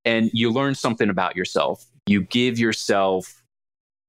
and 0.06 0.30
you 0.34 0.52
learn 0.52 0.76
something 0.76 1.10
about 1.10 1.36
yourself. 1.36 1.86
You 2.08 2.22
give 2.22 2.58
yourself 2.58 3.44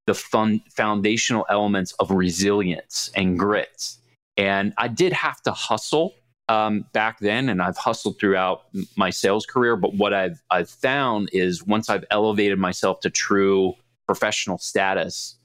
the 0.07 0.15
fun, 0.15 0.63
foundational 0.71 1.45
elements 1.51 1.93
of 1.99 2.11
resilience 2.11 3.11
and 3.17 3.39
grit. 3.39 3.97
And 4.37 4.73
I 4.79 4.89
did 4.89 5.13
have 5.13 5.41
to 5.43 5.53
hustle 5.53 6.15
um, 6.49 6.85
back 6.93 7.19
then, 7.19 7.49
and 7.49 7.61
I've 7.61 7.77
hustled 7.77 8.19
throughout 8.21 8.65
my 8.97 9.11
sales 9.11 9.47
career. 9.47 9.77
But 9.77 9.95
what 9.95 10.15
I've 10.15 10.41
I've 10.51 10.71
found 10.71 11.31
is 11.33 11.65
once 11.65 11.91
I've 11.91 12.05
elevated 12.11 12.59
myself 12.59 13.01
to 13.01 13.11
true 13.11 13.75
professional 14.07 14.59
status, 14.59 15.36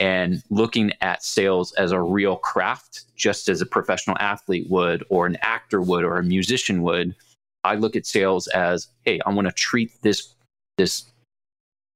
and 0.00 0.42
looking 0.50 0.92
at 1.00 1.22
sales 1.22 1.72
as 1.74 1.92
a 1.92 2.00
real 2.00 2.36
craft, 2.36 3.04
just 3.16 3.48
as 3.48 3.60
a 3.60 3.66
professional 3.66 4.16
athlete 4.18 4.68
would, 4.68 5.04
or 5.08 5.26
an 5.26 5.36
actor 5.40 5.80
would, 5.80 6.04
or 6.04 6.16
a 6.16 6.22
musician 6.22 6.82
would. 6.82 7.14
I 7.62 7.76
look 7.76 7.96
at 7.96 8.06
sales 8.06 8.46
as, 8.48 8.88
hey, 9.04 9.20
I 9.24 9.30
want 9.30 9.48
to 9.48 9.52
treat 9.52 9.90
this 10.02 10.34
this 10.76 11.04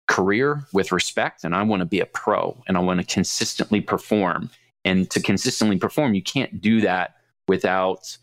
career 0.06 0.64
with 0.72 0.92
respect, 0.92 1.44
and 1.44 1.54
I 1.54 1.62
want 1.62 1.80
to 1.80 1.86
be 1.86 2.00
a 2.00 2.06
pro, 2.06 2.56
and 2.66 2.76
I 2.76 2.80
want 2.80 3.00
to 3.00 3.06
consistently 3.06 3.80
perform. 3.80 4.50
And 4.84 5.10
to 5.10 5.20
consistently 5.20 5.76
perform, 5.76 6.14
you 6.14 6.22
can't 6.22 6.60
do 6.60 6.80
that 6.82 7.16
without 7.48 8.16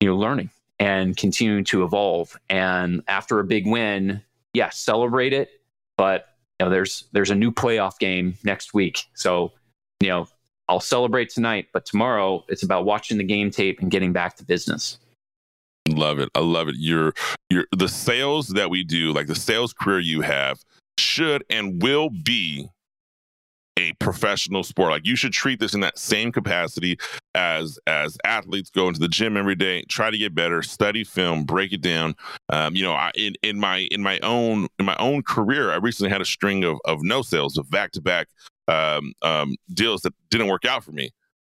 you 0.00 0.08
know 0.08 0.16
learning 0.16 0.50
and 0.78 1.16
continuing 1.16 1.64
to 1.64 1.84
evolve. 1.84 2.36
And 2.48 3.02
after 3.08 3.38
a 3.38 3.44
big 3.44 3.66
win, 3.66 4.22
yeah, 4.52 4.70
celebrate 4.70 5.32
it, 5.32 5.50
but 5.96 6.35
you 6.58 6.66
know, 6.66 6.70
there's 6.70 7.04
there's 7.12 7.30
a 7.30 7.34
new 7.34 7.52
playoff 7.52 7.98
game 7.98 8.34
next 8.44 8.74
week. 8.74 9.04
So, 9.14 9.52
you 10.00 10.08
know, 10.08 10.28
I'll 10.68 10.80
celebrate 10.80 11.30
tonight, 11.30 11.68
but 11.72 11.84
tomorrow 11.84 12.44
it's 12.48 12.62
about 12.62 12.84
watching 12.84 13.18
the 13.18 13.24
game 13.24 13.50
tape 13.50 13.80
and 13.80 13.90
getting 13.90 14.12
back 14.12 14.36
to 14.36 14.44
business. 14.44 14.98
Love 15.88 16.18
it. 16.18 16.28
I 16.34 16.40
love 16.40 16.68
it. 16.68 16.74
Your 16.78 17.14
your 17.50 17.66
the 17.76 17.88
sales 17.88 18.48
that 18.48 18.70
we 18.70 18.82
do, 18.82 19.12
like 19.12 19.26
the 19.26 19.34
sales 19.34 19.72
career 19.72 20.00
you 20.00 20.22
have, 20.22 20.58
should 20.98 21.44
and 21.50 21.82
will 21.82 22.10
be 22.10 22.68
a 23.76 23.92
professional 23.94 24.62
sport. 24.62 24.90
Like 24.90 25.06
you 25.06 25.16
should 25.16 25.32
treat 25.32 25.60
this 25.60 25.74
in 25.74 25.80
that 25.80 25.98
same 25.98 26.32
capacity 26.32 26.98
as 27.34 27.78
as 27.86 28.16
athletes 28.24 28.70
go 28.70 28.88
into 28.88 29.00
the 29.00 29.08
gym 29.08 29.36
every 29.36 29.54
day, 29.54 29.84
try 29.88 30.10
to 30.10 30.18
get 30.18 30.34
better, 30.34 30.62
study 30.62 31.04
film, 31.04 31.44
break 31.44 31.72
it 31.72 31.80
down. 31.82 32.14
Um, 32.48 32.74
you 32.74 32.82
know, 32.84 32.92
I, 32.92 33.12
in 33.14 33.34
in 33.42 33.58
my 33.58 33.88
in 33.90 34.02
my 34.02 34.18
own 34.20 34.68
in 34.78 34.86
my 34.86 34.96
own 34.98 35.22
career, 35.22 35.70
I 35.72 35.76
recently 35.76 36.10
had 36.10 36.20
a 36.20 36.26
string 36.26 36.64
of 36.64 36.78
of 36.84 37.02
no 37.02 37.22
sales 37.22 37.58
of 37.58 37.70
back 37.70 37.92
to 37.92 38.00
back 38.00 38.28
deals 39.74 40.02
that 40.02 40.14
didn't 40.30 40.48
work 40.48 40.64
out 40.64 40.84
for 40.84 40.92
me. 40.92 41.10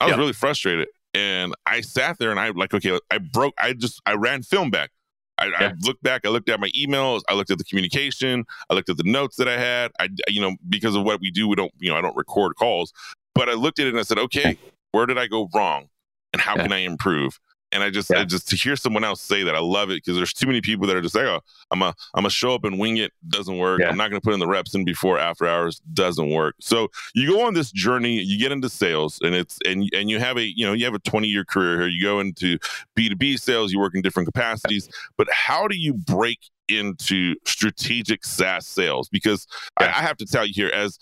I 0.01 0.07
was 0.07 0.13
yeah. 0.13 0.19
really 0.19 0.33
frustrated, 0.33 0.89
and 1.15 1.55
I 1.67 1.81
sat 1.81 2.19
there 2.19 2.31
and 2.31 2.41
I 2.41 2.51
like, 2.51 2.75
okay, 2.75 2.99
I 3.11 3.19
broke. 3.19 3.55
I 3.59 3.73
just 3.73 4.01
I 4.07 4.15
ran 4.15 4.43
film 4.43 4.71
back. 4.71 4.91
I, 5.39 5.47
yeah. 5.47 5.55
I, 5.61 5.73
looked 5.81 6.03
back. 6.03 6.23
I 6.25 6.29
looked 6.29 6.49
at 6.49 6.61
my 6.61 6.69
emails. 6.71 7.23
I 7.29 7.35
looked 7.35 7.51
at 7.51 7.59
the 7.59 7.65
communication. 7.65 8.45
I 8.71 8.75
looked 8.75 8.89
at 8.89 8.97
the 8.97 9.05
notes 9.05 9.37
that 9.37 9.49
I 9.49 9.59
had. 9.59 9.93
I, 10.01 10.09
you 10.29 10.41
know, 10.41 10.57
because 10.69 10.95
of 10.95 11.05
what 11.05 11.21
we 11.21 11.31
do, 11.31 11.49
we 11.49 11.57
don't, 11.57 11.73
you 11.79 11.91
know, 11.91 11.97
I 11.97 12.01
don't 12.01 12.17
record 12.17 12.57
calls. 12.57 12.93
But 13.35 13.49
I 13.49 13.53
looked 13.53 13.79
at 13.79 13.87
it 13.87 13.91
and 13.91 13.99
I 14.01 14.03
said, 14.03 14.19
okay, 14.19 14.59
where 14.93 15.05
did 15.07 15.19
I 15.19 15.27
go 15.27 15.49
wrong, 15.55 15.89
and 16.33 16.41
how 16.41 16.57
yeah. 16.57 16.63
can 16.63 16.73
I 16.73 16.79
improve? 16.79 17.39
And 17.73 17.83
I 17.83 17.91
just, 17.91 18.11
yeah. 18.11 18.21
I 18.21 18.25
just 18.25 18.49
to 18.51 18.57
hear 18.57 18.77
someone 18.77 19.05
else 19.05 19.21
say 19.21 19.43
that, 19.43 19.55
I 19.55 19.59
love 19.59 19.91
it 19.91 20.03
because 20.05 20.17
there's 20.17 20.33
too 20.33 20.47
many 20.47 20.61
people 20.61 20.87
that 20.87 20.97
are 20.97 21.01
just 21.01 21.15
like, 21.15 21.25
oh, 21.25 21.41
I'm 21.71 21.83
a, 21.83 21.95
I'm 22.15 22.25
a 22.25 22.31
show 22.31 22.55
up 22.55 22.65
and 22.65 22.79
wing 22.79 22.99
it. 22.99 23.13
Doesn't 23.29 23.59
work. 23.59 23.81
Yeah. 23.81 23.89
I'm 23.89 23.97
not 23.97 24.09
going 24.09 24.21
to 24.21 24.25
put 24.25 24.35
in 24.35 24.41
the 24.41 24.47
reps 24.47 24.75
in 24.75 24.85
before 24.85 25.19
after 25.19 25.47
hours. 25.47 25.81
Doesn't 25.93 26.31
work. 26.31 26.55
So 26.61 26.89
you 27.15 27.29
go 27.29 27.45
on 27.45 27.55
this 27.55 27.73
journey. 27.73 28.21
You 28.23 28.39
get 28.39 28.53
into 28.53 28.69
sales, 28.69 29.19
and 29.23 29.35
it's 29.35 29.59
and 29.65 29.89
and 29.93 30.09
you 30.09 30.19
have 30.19 30.37
a, 30.37 30.45
you 30.45 30.65
know, 30.65 30.73
you 30.73 30.85
have 30.85 30.95
a 30.95 31.01
20 31.01 31.27
year 31.27 31.45
career 31.45 31.81
here. 31.81 31.89
You 31.89 32.03
go 32.03 32.21
into 32.21 32.59
B2B 32.97 33.39
sales. 33.41 33.73
You 33.73 33.81
work 33.81 33.95
in 33.95 34.03
different 34.03 34.27
capacities. 34.27 34.89
But 35.19 35.29
how 35.33 35.67
do 35.67 35.77
you 35.77 35.93
break 35.93 36.39
into 36.69 37.35
strategic 37.47 38.25
SaaS 38.25 38.67
sales? 38.67 39.09
Because 39.09 39.47
I, 39.79 39.87
I 39.87 40.03
have 40.03 40.17
to 40.19 40.27
tell 40.27 40.47
you 40.47 40.53
here, 40.55 40.71
as 40.73 40.99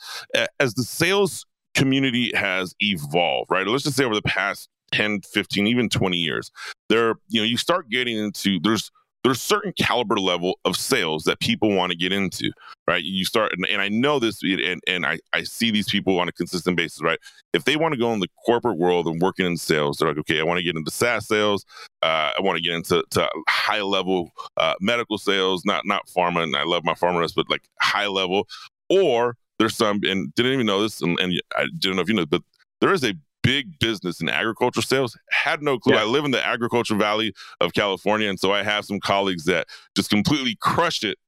as 0.58 0.74
the 0.74 0.82
sales 0.82 1.44
community 1.74 2.30
has 2.34 2.74
evolved, 2.80 3.50
right? 3.50 3.66
Let's 3.66 3.84
just 3.84 3.96
say 3.96 4.04
over 4.04 4.14
the 4.14 4.22
past 4.22 4.68
10, 4.94 5.22
15, 5.22 5.66
even 5.66 5.88
20 5.88 6.16
years. 6.16 6.50
There, 6.88 7.14
you 7.28 7.40
know, 7.40 7.46
you 7.46 7.56
start 7.56 7.88
getting 7.90 8.16
into 8.16 8.60
there's 8.60 8.90
there's 9.24 9.40
certain 9.40 9.72
caliber 9.72 10.20
level 10.20 10.58
of 10.66 10.76
sales 10.76 11.24
that 11.24 11.40
people 11.40 11.74
want 11.74 11.90
to 11.90 11.96
get 11.96 12.12
into, 12.12 12.52
right? 12.86 13.02
You 13.02 13.24
start, 13.24 13.54
and, 13.54 13.64
and, 13.64 13.80
I 13.80 13.88
know 13.88 14.18
this, 14.18 14.42
and, 14.42 14.82
and 14.86 15.06
I, 15.06 15.18
I 15.32 15.44
see 15.44 15.70
these 15.70 15.88
people 15.88 16.20
on 16.20 16.28
a 16.28 16.32
consistent 16.32 16.76
basis, 16.76 17.00
right? 17.02 17.18
If 17.54 17.64
they 17.64 17.76
want 17.76 17.94
to 17.94 17.98
go 17.98 18.12
in 18.12 18.20
the 18.20 18.28
corporate 18.44 18.76
world 18.76 19.06
and 19.06 19.22
working 19.22 19.46
in 19.46 19.56
sales, 19.56 19.96
they're 19.96 20.08
like, 20.08 20.18
okay, 20.18 20.40
I 20.40 20.42
want 20.42 20.58
to 20.58 20.62
get 20.62 20.76
into 20.76 20.90
SaaS 20.90 21.26
sales. 21.26 21.64
Uh, 22.02 22.32
I 22.38 22.42
want 22.42 22.58
to 22.58 22.62
get 22.62 22.74
into 22.74 23.02
to 23.12 23.28
high 23.48 23.80
level 23.80 24.30
uh, 24.58 24.74
medical 24.82 25.16
sales, 25.16 25.64
not 25.64 25.86
not 25.86 26.06
pharma, 26.14 26.42
and 26.42 26.54
I 26.54 26.64
love 26.64 26.84
my 26.84 26.94
pharma, 26.94 27.26
but 27.34 27.48
like 27.48 27.62
high 27.80 28.06
level. 28.06 28.46
Or 28.90 29.38
there's 29.58 29.74
some, 29.74 30.00
and 30.04 30.34
didn't 30.34 30.52
even 30.52 30.66
know 30.66 30.82
this, 30.82 31.00
and, 31.00 31.18
and 31.18 31.40
I 31.56 31.64
didn't 31.78 31.96
know 31.96 32.02
if 32.02 32.08
you 32.08 32.14
know, 32.14 32.26
but 32.26 32.42
there 32.82 32.92
is 32.92 33.02
a 33.04 33.14
big 33.44 33.78
business 33.78 34.20
in 34.20 34.28
agriculture 34.28 34.82
sales. 34.82 35.16
Had 35.30 35.62
no 35.62 35.78
clue. 35.78 35.94
Yeah. 35.94 36.00
I 36.00 36.04
live 36.04 36.24
in 36.24 36.32
the 36.32 36.44
agriculture 36.44 36.96
valley 36.96 37.32
of 37.60 37.74
California, 37.74 38.28
and 38.28 38.40
so 38.40 38.52
I 38.52 38.64
have 38.64 38.84
some 38.84 38.98
colleagues 38.98 39.44
that 39.44 39.68
just 39.94 40.10
completely 40.10 40.56
crushed 40.60 41.04
it, 41.04 41.18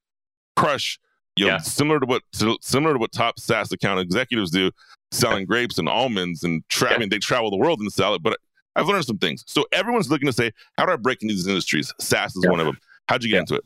crush. 0.57 0.99
You 1.37 1.45
know, 1.45 1.53
yeah. 1.53 1.59
similar 1.59 2.01
to 2.01 2.07
what 2.07 2.23
to, 2.39 2.57
similar 2.63 2.95
to 2.95 2.99
what 2.99 3.13
top 3.13 3.39
SaaS 3.39 3.71
account 3.71 4.01
executives 4.01 4.51
do, 4.51 4.71
selling 5.13 5.45
grapes 5.45 5.79
and 5.79 5.89
almonds 5.89 6.43
and 6.43 6.63
tra- 6.71 6.89
yeah. 6.89 6.97
I 6.97 6.99
mean, 6.99 7.11
they 7.11 7.19
travel 7.19 7.51
the 7.51 7.59
world 7.59 7.79
and 7.79 7.93
sell 7.93 8.15
it. 8.15 8.23
But 8.23 8.39
I've 8.75 8.89
learned 8.89 9.05
some 9.05 9.19
things. 9.19 9.45
So 9.47 9.67
everyone's 9.71 10.11
looking 10.11 10.27
to 10.27 10.33
say, 10.33 10.51
how 10.79 10.87
do 10.87 10.93
I 10.93 10.97
break 10.97 11.23
into 11.23 11.35
these 11.35 11.47
industries? 11.47 11.93
SaaS 12.01 12.35
is 12.35 12.47
one 12.49 12.59
of 12.59 12.67
them. 12.67 12.79
How'd 13.09 13.23
you 13.23 13.31
get 13.31 13.41
into 13.41 13.55
it? 13.57 13.65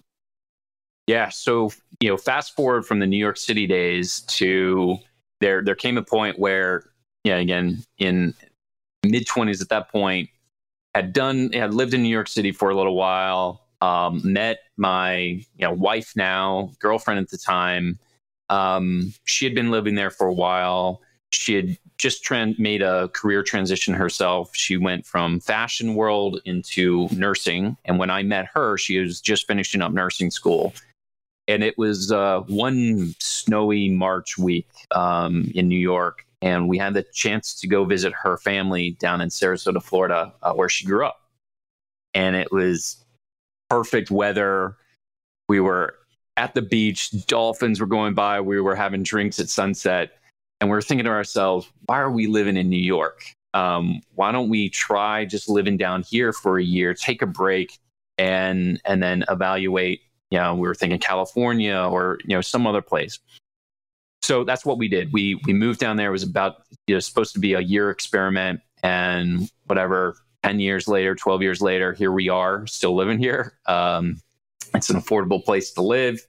Yeah. 1.07 1.29
So, 1.29 1.71
you 2.01 2.09
know, 2.09 2.17
fast 2.17 2.57
forward 2.57 2.87
from 2.87 2.99
the 2.99 3.07
New 3.07 3.17
York 3.17 3.37
City 3.37 3.67
days 3.67 4.21
to 4.23 4.99
there, 5.41 5.63
there 5.63 5.77
came 5.77 5.97
a 5.97 6.03
point 6.03 6.39
where, 6.39 6.90
yeah, 7.25 7.37
again, 7.37 7.83
in 7.99 8.35
mid 9.05 9.27
20s 9.27 9.61
at 9.61 9.69
that 9.69 9.91
point, 9.91 10.29
had 10.95 11.13
done, 11.13 11.53
had 11.53 11.75
lived 11.75 11.95
in 11.95 12.03
New 12.03 12.09
York 12.09 12.29
City 12.29 12.53
for 12.53 12.71
a 12.71 12.77
little 12.77 12.97
while, 12.97 13.67
um, 13.81 14.21
met 14.25 14.61
my, 14.77 15.17
you 15.17 15.45
know, 15.61 15.73
wife 15.73 16.13
now, 16.17 16.73
girlfriend 16.81 17.21
at 17.21 17.31
the 17.31 17.39
time. 17.39 17.99
Um, 18.49 19.15
she 19.25 19.45
had 19.45 19.55
been 19.55 19.71
living 19.71 19.95
there 19.95 20.11
for 20.11 20.27
a 20.27 20.35
while. 20.35 21.01
She 21.31 21.55
had 21.55 21.79
just 21.97 22.25
trend, 22.25 22.59
made 22.59 22.83
a 22.83 23.09
career 23.09 23.43
transition 23.43 23.95
herself. 23.95 24.51
She 24.55 24.77
went 24.77 25.07
from 25.07 25.39
fashion 25.39 25.95
world 25.95 26.41
into 26.45 27.09
nursing. 27.13 27.77
And 27.85 27.99
when 27.99 28.11
I 28.11 28.23
met 28.23 28.47
her, 28.55 28.77
she 28.77 28.99
was 28.99 29.21
just 29.21 29.47
finishing 29.47 29.83
up 29.83 29.93
nursing 29.93 30.31
school 30.31 30.75
and 31.51 31.65
it 31.65 31.77
was 31.77 32.13
uh, 32.13 32.41
one 32.47 33.15
snowy 33.19 33.89
March 33.91 34.39
week 34.39 34.69
um, 34.93 35.51
in 35.55 35.69
New 35.69 35.79
York, 35.79 36.25
and 36.43 36.69
we 36.69 36.79
had 36.79 36.95
the 36.95 37.05
chance 37.13 37.59
to 37.61 37.67
go 37.67 37.85
visit 37.85 38.13
her 38.13 38.37
family 38.39 38.93
down 38.93 39.21
in 39.21 39.29
Sarasota, 39.29 39.83
Florida, 39.83 40.33
uh, 40.43 40.53
where 40.53 40.69
she 40.69 40.87
grew 40.87 41.07
up. 41.07 41.21
And 42.15 42.35
it 42.35 42.51
was 42.51 43.05
perfect 43.69 44.11
weather. 44.11 44.77
We 45.49 45.61
were 45.61 45.95
at 46.37 46.55
the 46.55 46.63
beach, 46.63 47.11
dolphins 47.27 47.81
were 47.81 47.87
going 47.87 48.15
by, 48.15 48.41
we 48.41 48.61
were 48.61 48.75
having 48.75 49.03
drinks 49.03 49.39
at 49.39 49.49
sunset, 49.49 50.13
and 50.61 50.71
we 50.71 50.77
are 50.77 50.83
thinking 50.83 51.05
to 51.05 51.11
ourselves, 51.11 51.71
why 51.87 51.99
are 51.99 52.11
we 52.11 52.27
living 52.27 52.57
in 52.57 52.71
New 52.71 52.77
York? 52.77 53.25
Um, 53.53 54.01
why 54.15 54.33
don't 54.33 54.49
we 54.49 54.71
try 54.71 55.25
just 55.25 55.49
living 55.49 55.77
down 55.77 56.03
here 56.03 56.33
for 56.33 56.59
a 56.59 56.65
year, 56.65 56.95
take 56.95 57.21
a 57.21 57.27
break, 57.27 57.79
and 58.17 58.81
and 58.85 59.03
then 59.03 59.25
evaluate 59.29 60.03
you 60.31 60.39
know, 60.39 60.55
we 60.55 60.67
were 60.67 60.75
thinking 60.75 60.99
California 60.99 61.77
or 61.77 62.19
you 62.25 62.37
know 62.37 62.41
some 62.41 62.67
other 62.67 62.83
place. 62.83 63.19
So 64.23 64.45
that's 64.45 64.65
what 64.65 64.79
we 64.79 64.89
did. 64.89 65.13
We 65.13 65.37
we 65.47 65.53
moved 65.53 65.81
down 65.81 65.97
there. 65.97 66.09
It 66.09 66.13
was 66.13 66.23
about 66.23 66.63
you 66.87 66.95
know 66.95 67.01
supposed 67.01 67.33
to 67.35 67.41
be 67.41 67.55
a 67.55 67.61
year 67.61 67.91
experiment, 67.91 68.61
and 68.83 69.51
whatever. 69.67 70.17
Ten 70.43 70.59
years 70.59 70.89
later, 70.89 71.15
twelve 71.15 71.43
years 71.43 71.61
later, 71.61 71.93
here 71.93 72.13
we 72.13 72.31
are, 72.31 72.67
still 72.67 72.97
living 72.97 73.19
here. 73.19 73.59
Um, 73.67 74.23
it's 74.75 74.89
an 74.89 74.97
affordable 74.97 75.45
place 75.45 75.73
to 75.73 75.83
live, 75.83 76.27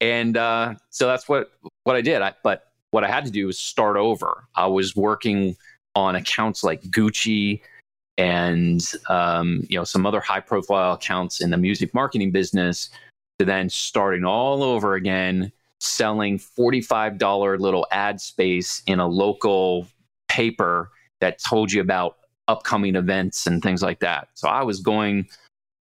and 0.00 0.36
uh, 0.36 0.74
so 0.88 1.06
that's 1.06 1.28
what 1.28 1.52
what 1.82 1.94
I 1.94 2.00
did. 2.00 2.22
I, 2.22 2.32
but 2.42 2.72
what 2.90 3.04
I 3.04 3.08
had 3.08 3.26
to 3.26 3.30
do 3.30 3.46
was 3.46 3.58
start 3.58 3.96
over. 3.96 4.44
I 4.54 4.66
was 4.66 4.96
working 4.96 5.56
on 5.94 6.16
accounts 6.16 6.64
like 6.64 6.82
Gucci 6.84 7.60
and 8.16 8.80
um, 9.08 9.66
you 9.68 9.76
know 9.76 9.84
some 9.84 10.06
other 10.06 10.20
high 10.20 10.40
profile 10.40 10.94
accounts 10.94 11.40
in 11.40 11.50
the 11.50 11.56
music 11.56 11.92
marketing 11.94 12.30
business 12.30 12.90
to 13.38 13.44
then 13.44 13.68
starting 13.68 14.24
all 14.24 14.62
over 14.62 14.94
again, 14.94 15.50
selling 15.84 16.38
$45 16.38 17.58
little 17.60 17.86
ad 17.90 18.20
space 18.20 18.82
in 18.86 19.00
a 19.00 19.06
local 19.06 19.86
paper 20.28 20.90
that 21.20 21.38
told 21.38 21.72
you 21.72 21.80
about 21.80 22.16
upcoming 22.48 22.96
events 22.96 23.46
and 23.46 23.62
things 23.62 23.82
like 23.82 24.00
that. 24.00 24.28
So 24.34 24.48
I 24.48 24.62
was 24.62 24.80
going 24.80 25.28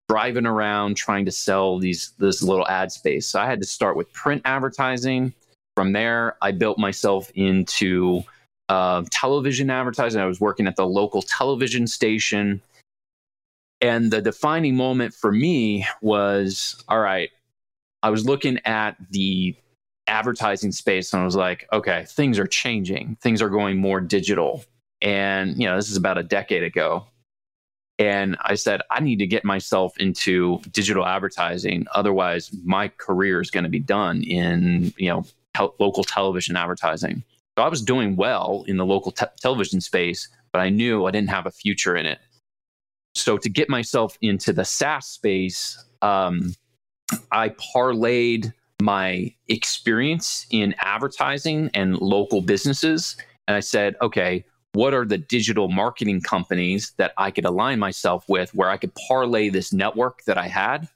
driving 0.08 0.46
around 0.46 0.96
trying 0.96 1.26
to 1.26 1.32
sell 1.32 1.80
these 1.80 2.14
this 2.20 2.42
little 2.42 2.68
ad 2.68 2.92
space. 2.92 3.26
So 3.26 3.40
I 3.40 3.46
had 3.46 3.60
to 3.62 3.68
start 3.68 3.96
with 3.96 4.12
print 4.14 4.42
advertising. 4.46 5.34
From 5.76 5.92
there, 5.92 6.38
I 6.42 6.52
built 6.52 6.78
myself 6.78 7.30
into 7.36 8.24
uh, 8.70 9.04
television 9.12 9.70
advertising. 9.70 10.22
I 10.22 10.26
was 10.26 10.40
working 10.40 10.68
at 10.68 10.76
the 10.76 10.88
local 10.88 11.22
television 11.22 11.88
station. 11.88 12.62
And 13.82 14.10
the 14.10 14.22
defining 14.22 14.76
moment 14.76 15.14
for 15.14 15.32
me 15.32 15.86
was 16.02 16.82
all 16.88 17.00
right, 17.00 17.30
I 18.04 18.10
was 18.10 18.26
looking 18.26 18.60
at 18.66 18.96
the 19.10 19.56
advertising 20.08 20.72
space 20.72 21.14
and 21.14 21.22
I 21.22 21.26
was 21.26 21.36
like, 21.36 21.68
okay, 21.74 22.06
things 22.08 22.40
are 22.40 22.48
changing. 22.48 23.18
Things 23.22 23.42
are 23.42 23.50
going 23.50 23.78
more 23.78 24.00
digital. 24.00 24.64
And, 25.02 25.60
you 25.60 25.68
know, 25.68 25.76
this 25.76 25.90
is 25.90 25.98
about 25.98 26.18
a 26.18 26.24
decade 26.24 26.64
ago. 26.64 27.08
And 27.98 28.36
I 28.42 28.56
said, 28.56 28.82
I 28.92 29.00
need 29.00 29.20
to 29.20 29.28
get 29.28 29.46
myself 29.46 29.98
into 29.98 30.60
digital 30.72 31.06
advertising. 31.06 31.86
Otherwise, 31.94 32.52
my 32.64 32.90
career 32.90 33.40
is 33.40 33.50
going 33.50 33.64
to 33.64 33.70
be 33.70 33.80
done 33.80 34.22
in, 34.24 34.94
you 34.98 35.10
know, 35.10 35.26
local 35.80 36.04
television 36.04 36.58
advertising. 36.58 37.24
So 37.58 37.64
I 37.64 37.70
was 37.70 37.82
doing 37.82 38.18
well 38.18 38.66
in 38.68 38.76
the 38.76 38.86
local 38.86 39.14
te- 39.14 39.26
television 39.40 39.80
space, 39.80 40.28
but 40.52 40.60
I 40.60 40.70
knew 40.70 41.06
I 41.06 41.12
didn't 41.12 41.30
have 41.30 41.46
a 41.46 41.52
future 41.52 41.96
in 41.96 42.06
it. 42.06 42.20
So 43.14 43.38
to 43.38 43.50
get 43.50 43.70
myself 43.70 44.18
into 44.22 44.52
the 44.52 44.66
SaaS 44.66 45.08
space, 45.08 45.82
um, 46.02 46.54
I 47.32 47.50
parlayed 47.50 48.54
my 48.86 49.34
experience 49.48 50.46
in 50.52 50.76
advertising 50.80 51.72
and 51.74 51.98
local 52.00 52.42
businesses. 52.42 53.18
And 53.48 53.58
I 53.58 53.60
said, 53.60 53.96
okay, 54.02 54.46
what 54.74 54.94
are 54.94 55.06
the 55.06 55.18
digital 55.18 55.70
marketing 55.70 56.22
companies 56.22 56.94
that 56.98 57.14
I 57.18 57.32
could 57.32 57.46
align 57.46 57.80
myself 57.80 58.26
with 58.30 58.54
where 58.54 58.70
I 58.70 58.78
could 58.78 58.94
parlay 59.08 59.50
this 59.50 59.74
network 59.74 60.24
that 60.26 60.38
I 60.38 60.48
had? 60.48 60.88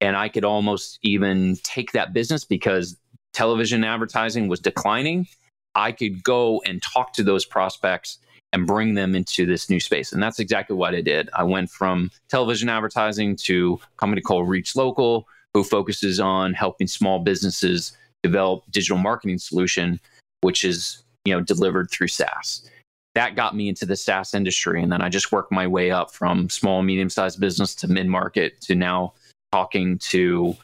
And 0.00 0.16
I 0.16 0.28
could 0.28 0.44
almost 0.44 0.98
even 1.02 1.56
take 1.62 1.92
that 1.92 2.14
business 2.14 2.44
because 2.44 2.96
television 3.34 3.84
advertising 3.84 4.48
was 4.48 4.60
declining. 4.60 5.26
I 5.74 5.92
could 5.92 6.24
go 6.24 6.62
and 6.64 6.82
talk 6.82 7.12
to 7.14 7.22
those 7.22 7.44
prospects 7.44 8.18
and 8.52 8.66
bring 8.66 8.94
them 8.94 9.14
into 9.14 9.44
this 9.44 9.68
new 9.68 9.80
space. 9.80 10.12
And 10.12 10.22
that's 10.22 10.38
exactly 10.38 10.74
what 10.74 10.94
I 10.94 11.02
did. 11.02 11.28
I 11.34 11.42
went 11.42 11.68
from 11.68 12.10
television 12.28 12.70
advertising 12.70 13.36
to 13.44 13.78
a 13.82 13.96
company 13.98 14.22
called 14.22 14.48
ReachLocal, 14.48 15.24
who 15.56 15.64
focuses 15.64 16.20
on 16.20 16.52
helping 16.52 16.86
small 16.86 17.18
businesses 17.18 17.96
develop 18.22 18.62
digital 18.70 18.98
marketing 18.98 19.38
solution, 19.38 19.98
which 20.42 20.64
is 20.64 21.02
you 21.24 21.32
know 21.32 21.40
delivered 21.40 21.90
through 21.90 22.08
SaaS. 22.08 22.68
That 23.14 23.36
got 23.36 23.56
me 23.56 23.70
into 23.70 23.86
the 23.86 23.96
SaaS 23.96 24.34
industry, 24.34 24.82
and 24.82 24.92
then 24.92 25.00
I 25.00 25.08
just 25.08 25.32
worked 25.32 25.50
my 25.50 25.66
way 25.66 25.90
up 25.90 26.12
from 26.12 26.50
small, 26.50 26.82
medium-sized 26.82 27.40
business 27.40 27.74
to 27.76 27.88
mid-market 27.88 28.60
to 28.60 28.74
now 28.74 29.14
talking 29.50 29.96
to 30.10 30.54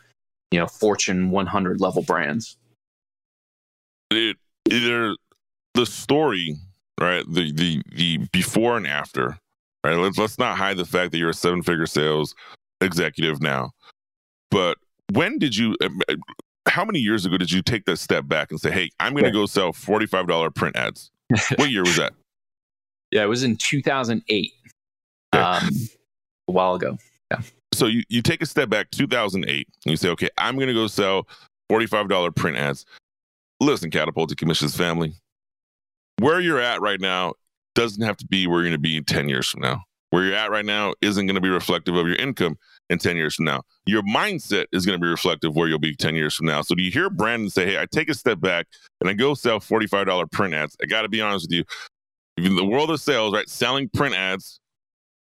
you 0.51 0.59
know 0.59 0.67
Fortune 0.67 1.31
100 1.31 1.81
level 1.81 2.03
brands. 2.03 2.59
It, 4.11 4.37
either 4.71 5.17
the 5.73 5.87
story, 5.87 6.55
right? 7.01 7.25
The 7.27 7.51
the 7.51 7.83
the 7.95 8.19
before 8.31 8.77
and 8.77 8.87
after, 8.87 9.39
right? 9.87 9.97
Let's 9.97 10.19
let's 10.19 10.39
not 10.39 10.59
hide 10.59 10.77
the 10.77 10.85
fact 10.85 11.13
that 11.13 11.19
you're 11.19 11.31
a 11.31 11.35
seven-figure 11.35 11.87
sales 11.87 12.35
executive 12.83 13.41
now. 13.41 13.71
But 14.51 14.77
when 15.15 15.39
did 15.39 15.57
you 15.57 15.77
um, 15.83 16.01
uh, 16.09 16.17
how 16.69 16.85
many 16.85 16.99
years 16.99 17.27
ago 17.27 17.37
did 17.37 17.51
you 17.51 17.63
take 17.63 17.85
that 17.87 17.99
step 17.99 18.27
back 18.27 18.51
and 18.51 18.61
say 18.61 18.71
hey 18.71 18.91
i'm 19.01 19.13
going 19.13 19.25
to 19.25 19.31
go 19.31 19.47
sell 19.47 19.73
$45 19.73 20.55
print 20.55 20.77
ads. 20.77 21.11
What 21.57 21.71
year 21.71 21.83
was 21.83 21.97
that? 21.97 22.13
Yeah 23.11 23.23
it 23.23 23.29
was 23.29 23.43
in 23.43 23.57
2008 23.57 24.53
um, 25.35 25.71
a 26.49 26.53
while 26.53 26.75
ago. 26.75 26.99
Yeah. 27.31 27.41
So 27.73 27.87
you, 27.87 28.03
you 28.09 28.21
take 28.21 28.43
a 28.43 28.47
step 28.47 28.69
back 28.69 28.91
2008 28.91 29.69
and 29.85 29.91
you 29.91 29.97
say 29.97 30.09
okay 30.11 30.29
i'm 30.39 30.57
going 30.57 30.69
to 30.69 30.75
go 30.75 30.87
sell 30.87 31.27
$45 31.71 32.35
print 32.37 32.59
ads. 32.59 32.85
Listen 33.61 33.91
catapulted 33.91 34.39
commissions 34.39 34.77
family 34.77 35.15
where 36.19 36.41
you're 36.41 36.61
at 36.61 36.81
right 36.81 37.01
now 37.01 37.35
doesn't 37.75 38.03
have 38.03 38.17
to 38.19 38.27
be 38.27 38.47
where 38.47 38.61
you're 38.61 38.69
going 38.69 38.73
to 38.73 38.79
be 38.79 39.01
10 39.01 39.29
years 39.29 39.49
from 39.49 39.63
now 39.63 39.83
where 40.13 40.25
you're 40.25 40.35
at 40.35 40.51
right 40.51 40.67
now 40.67 40.93
isn't 41.01 41.25
going 41.25 41.37
to 41.37 41.41
be 41.41 41.49
reflective 41.49 41.95
of 41.95 42.07
your 42.07 42.17
income 42.17 42.59
in 42.91 42.99
10 42.99 43.17
years 43.17 43.35
from 43.35 43.47
now. 43.47 43.63
Your 43.87 44.03
mindset 44.03 44.67
is 44.71 44.85
going 44.85 44.99
to 44.99 45.03
be 45.03 45.09
reflective 45.09 45.57
where 45.57 45.69
you'll 45.69 45.79
be 45.79 45.97
10 45.97 46.15
years 46.15 46.35
from 46.35 46.45
now. 46.45 46.61
So 46.61 46.75
do 46.75 46.83
you 46.83 46.91
hear 46.91 47.09
Brandon 47.09 47.49
say, 47.49 47.65
Hey, 47.65 47.79
I 47.79 47.87
take 47.91 48.11
a 48.11 48.15
step 48.15 48.39
back 48.39 48.67
and 49.01 49.09
I 49.09 49.15
go 49.15 49.33
sell 49.33 49.59
$45 49.59 50.31
print 50.31 50.53
ads? 50.53 50.77
I 50.83 50.87
got 50.87 51.03
to 51.03 51.09
be 51.09 51.23
honest 51.23 51.47
with 51.49 51.53
you. 51.53 51.65
In 52.37 52.57
the 52.57 52.65
world 52.65 52.91
of 52.91 53.01
sales, 53.01 53.33
right? 53.33 53.49
Selling 53.49 53.89
print 53.89 54.15
ads, 54.15 54.61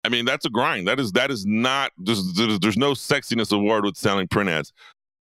I 0.04 0.10
mean, 0.10 0.26
that's 0.26 0.46
a 0.46 0.50
grind. 0.50 0.90
That 0.90 1.00
is, 1.00 1.14
that 1.14 1.32
is 1.32 1.46
not, 1.46 1.94
there's, 1.98 2.34
there's 2.60 2.78
no 2.78 2.92
sexiness 2.92 3.54
award 3.54 3.86
with 3.86 3.96
selling 3.96 4.28
print 4.28 4.50
ads. 4.50 4.74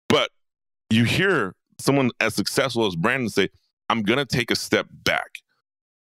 But 0.07 0.31
you 0.89 1.03
hear 1.03 1.53
someone 1.77 2.09
as 2.19 2.33
successful 2.33 2.87
as 2.87 2.95
Brandon 2.95 3.29
say, 3.29 3.49
I'm 3.87 4.01
going 4.01 4.17
to 4.17 4.25
take 4.25 4.49
a 4.49 4.55
step 4.55 4.87
back. 5.03 5.29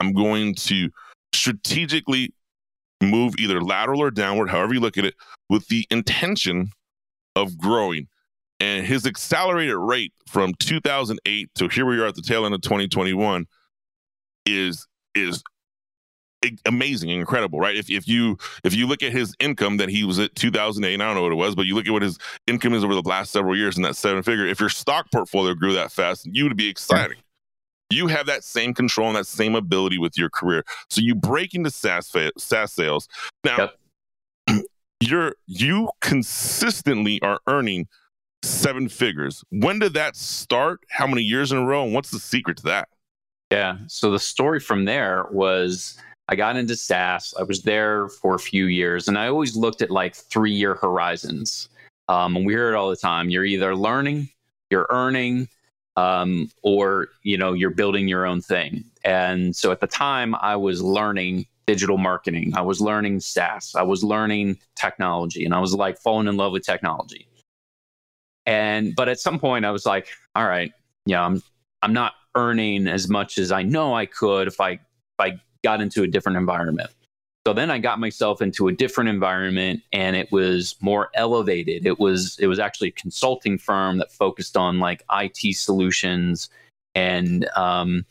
I'm 0.01 0.15
going 0.15 0.55
to 0.55 0.89
strategically 1.35 2.33
move 3.01 3.35
either 3.39 3.61
lateral 3.61 4.03
or 4.03 4.11
downward, 4.11 4.51
however 4.51 4.75
you 4.75 4.81
look 4.81 4.99
at 4.99 5.05
it, 5.05 5.15
with 5.49 5.69
the 5.69 5.87
intention 5.91 6.71
of 7.37 7.57
growing. 7.59 8.09
And 8.61 8.85
his 8.85 9.07
accelerated 9.07 9.77
rate 9.77 10.13
from 10.27 10.53
2008 10.55 11.51
to 11.55 11.69
here 11.69 11.87
we 11.87 12.01
are 12.01 12.07
at 12.07 12.17
the 12.17 12.23
tail 12.23 12.45
end 12.45 12.55
of 12.55 12.61
2021 12.63 13.47
is 14.47 14.87
is 15.15 15.43
amazing 16.67 17.11
incredible 17.11 17.59
right? 17.59 17.77
If, 17.77 17.91
if 17.91 18.07
you 18.09 18.37
if 18.65 18.75
you 18.75 18.87
look 18.87 19.03
at 19.03 19.13
his 19.13 19.35
income 19.41 19.77
that 19.79 19.89
he 19.89 20.05
was 20.05 20.19
at 20.21 20.35
2008 20.37 20.95
i 20.95 20.97
don't 21.05 21.17
know 21.17 21.23
what 21.23 21.33
it 21.33 21.37
was 21.37 21.57
but 21.57 21.67
you 21.67 21.75
look 21.75 21.87
at 21.89 21.93
what 21.93 22.03
his 22.03 22.17
income 22.47 22.75
is 22.75 22.85
over 22.85 22.95
the 22.95 23.03
last 23.03 23.33
several 23.33 23.57
years 23.57 23.77
in 23.77 23.83
that 23.83 23.97
seven 23.97 24.23
figure 24.23 24.47
if 24.47 24.61
your 24.61 24.69
stock 24.69 25.11
portfolio 25.11 25.53
grew 25.55 25.73
that 25.73 25.91
fast 25.91 26.27
you 26.27 26.45
would 26.45 26.57
be 26.57 26.69
exciting 26.69 27.19
you 27.91 28.07
have 28.07 28.27
that 28.27 28.45
same 28.45 28.75
control 28.75 29.09
and 29.09 29.17
that 29.17 29.27
same 29.27 29.55
ability 29.55 29.99
with 29.99 30.19
your 30.19 30.31
career. 30.31 30.65
So 30.91 31.01
you 31.01 31.15
break 31.15 31.55
into 31.55 31.71
SaaS 31.71 32.11
fa- 32.11 32.33
SaaS 32.37 32.73
sales. 32.73 33.09
Now, 33.45 33.71
yep. 34.49 34.65
you're 35.01 35.35
you 35.47 35.91
consistently 36.01 37.21
are 37.23 37.41
earning 37.47 37.89
seven 38.43 38.89
figures. 38.89 39.43
When 39.51 39.79
did 39.79 39.95
that 39.95 40.17
start? 40.17 40.81
How 40.91 41.07
many 41.07 41.23
years 41.23 41.53
in 41.53 41.59
a 41.59 41.65
row? 41.65 41.85
And 41.85 41.95
what's 41.95 42.11
the 42.11 42.19
secret 42.19 42.59
to 42.59 42.63
that? 42.65 42.89
Yeah. 43.51 43.79
So 43.87 44.11
the 44.11 44.19
story 44.19 44.61
from 44.61 44.85
there 44.85 45.27
was 45.31 45.99
I 46.29 46.37
got 46.37 46.57
into 46.57 46.77
SaaS. 46.77 47.33
I 47.39 47.43
was 47.43 47.63
there 47.63 48.09
for 48.09 48.35
a 48.35 48.39
few 48.39 48.67
years, 48.67 49.09
and 49.09 49.19
I 49.19 49.29
always 49.29 49.57
looked 49.57 49.81
at 49.81 49.91
like 49.91 50.15
three 50.15 50.53
year 50.53 50.75
horizons. 50.75 51.71
Um, 52.09 52.37
and 52.37 52.47
we 52.47 52.53
hear 52.53 52.73
it 52.73 52.77
all 52.77 52.91
the 52.91 52.97
time. 52.97 53.31
You're 53.31 53.45
either 53.45 53.75
learning, 53.75 54.29
you're 54.71 54.87
earning, 54.91 55.49
um, 55.99 56.49
or 56.63 57.09
you 57.23 57.37
know 57.37 57.53
you're 57.53 57.71
building 57.71 58.07
your 58.09 58.25
own 58.25 58.41
thing. 58.41 58.85
And 59.05 59.55
so 59.57 59.73
at 59.73 59.81
the 59.81 59.87
time, 59.87 60.35
I 60.37 60.55
was 60.57 60.83
learning 60.83 61.47
digital 61.67 61.99
marketing. 61.99 62.53
I 62.57 62.63
was 62.63 62.81
learning 62.81 63.21
SaaS. 63.21 63.75
I 63.75 63.83
was 63.83 64.05
learning 64.05 64.59
technology, 64.77 65.45
and 65.45 65.55
I 65.55 65.59
was 65.59 65.75
like 65.75 65.99
falling 65.99 66.29
in 66.29 66.37
love 66.37 66.53
with 66.53 66.65
technology. 66.65 67.27
And 68.47 68.95
but 68.95 69.09
at 69.09 69.19
some 69.19 69.39
point, 69.39 69.65
I 69.65 69.73
was 69.73 69.85
like, 69.85 70.09
all 70.35 70.47
right, 70.47 70.73
yeah, 71.05 71.25
I'm 71.25 71.43
I'm 71.83 71.93
not 71.93 72.13
earning 72.37 72.87
as 72.87 73.09
much 73.09 73.37
as 73.39 73.51
I 73.51 73.63
know 73.63 73.95
I 73.95 74.07
could 74.07 74.47
if 74.47 74.61
I 74.61 74.73
if 74.73 74.81
I 75.19 75.41
got 75.65 75.81
into 75.81 76.05
a 76.05 76.07
different 76.07 76.39
environment. 76.39 76.91
So 77.49 77.55
then 77.55 77.71
I 77.71 77.79
got 77.79 77.99
myself 77.99 78.43
into 78.43 78.69
a 78.69 78.75
different 78.75 79.09
environment 79.09 79.81
and 79.91 80.15
it 80.15 80.31
was 80.31 80.77
more 80.83 81.09
elevated. 81.15 81.87
It 81.87 81.99
was 81.99 82.37
it 82.39 82.47
was 82.47 82.59
actually 82.59 82.89
a 82.89 82.93
consulting 82.93 83.57
firm 83.57 83.97
that 83.97 84.13
focused 84.13 84.55
on 84.55 84.81
like 84.81 85.03
IT 85.11 85.57
solutions 85.57 86.51
and 86.95 87.49
um, 87.57 88.05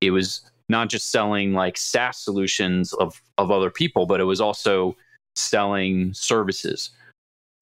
it 0.00 0.10
was 0.10 0.40
not 0.68 0.88
just 0.88 1.12
selling 1.12 1.52
like 1.52 1.76
SaaS 1.76 2.18
solutions 2.18 2.92
of 2.94 3.22
of 3.38 3.52
other 3.52 3.70
people, 3.70 4.06
but 4.06 4.18
it 4.20 4.24
was 4.24 4.40
also 4.40 4.96
selling 5.36 6.12
services 6.12 6.90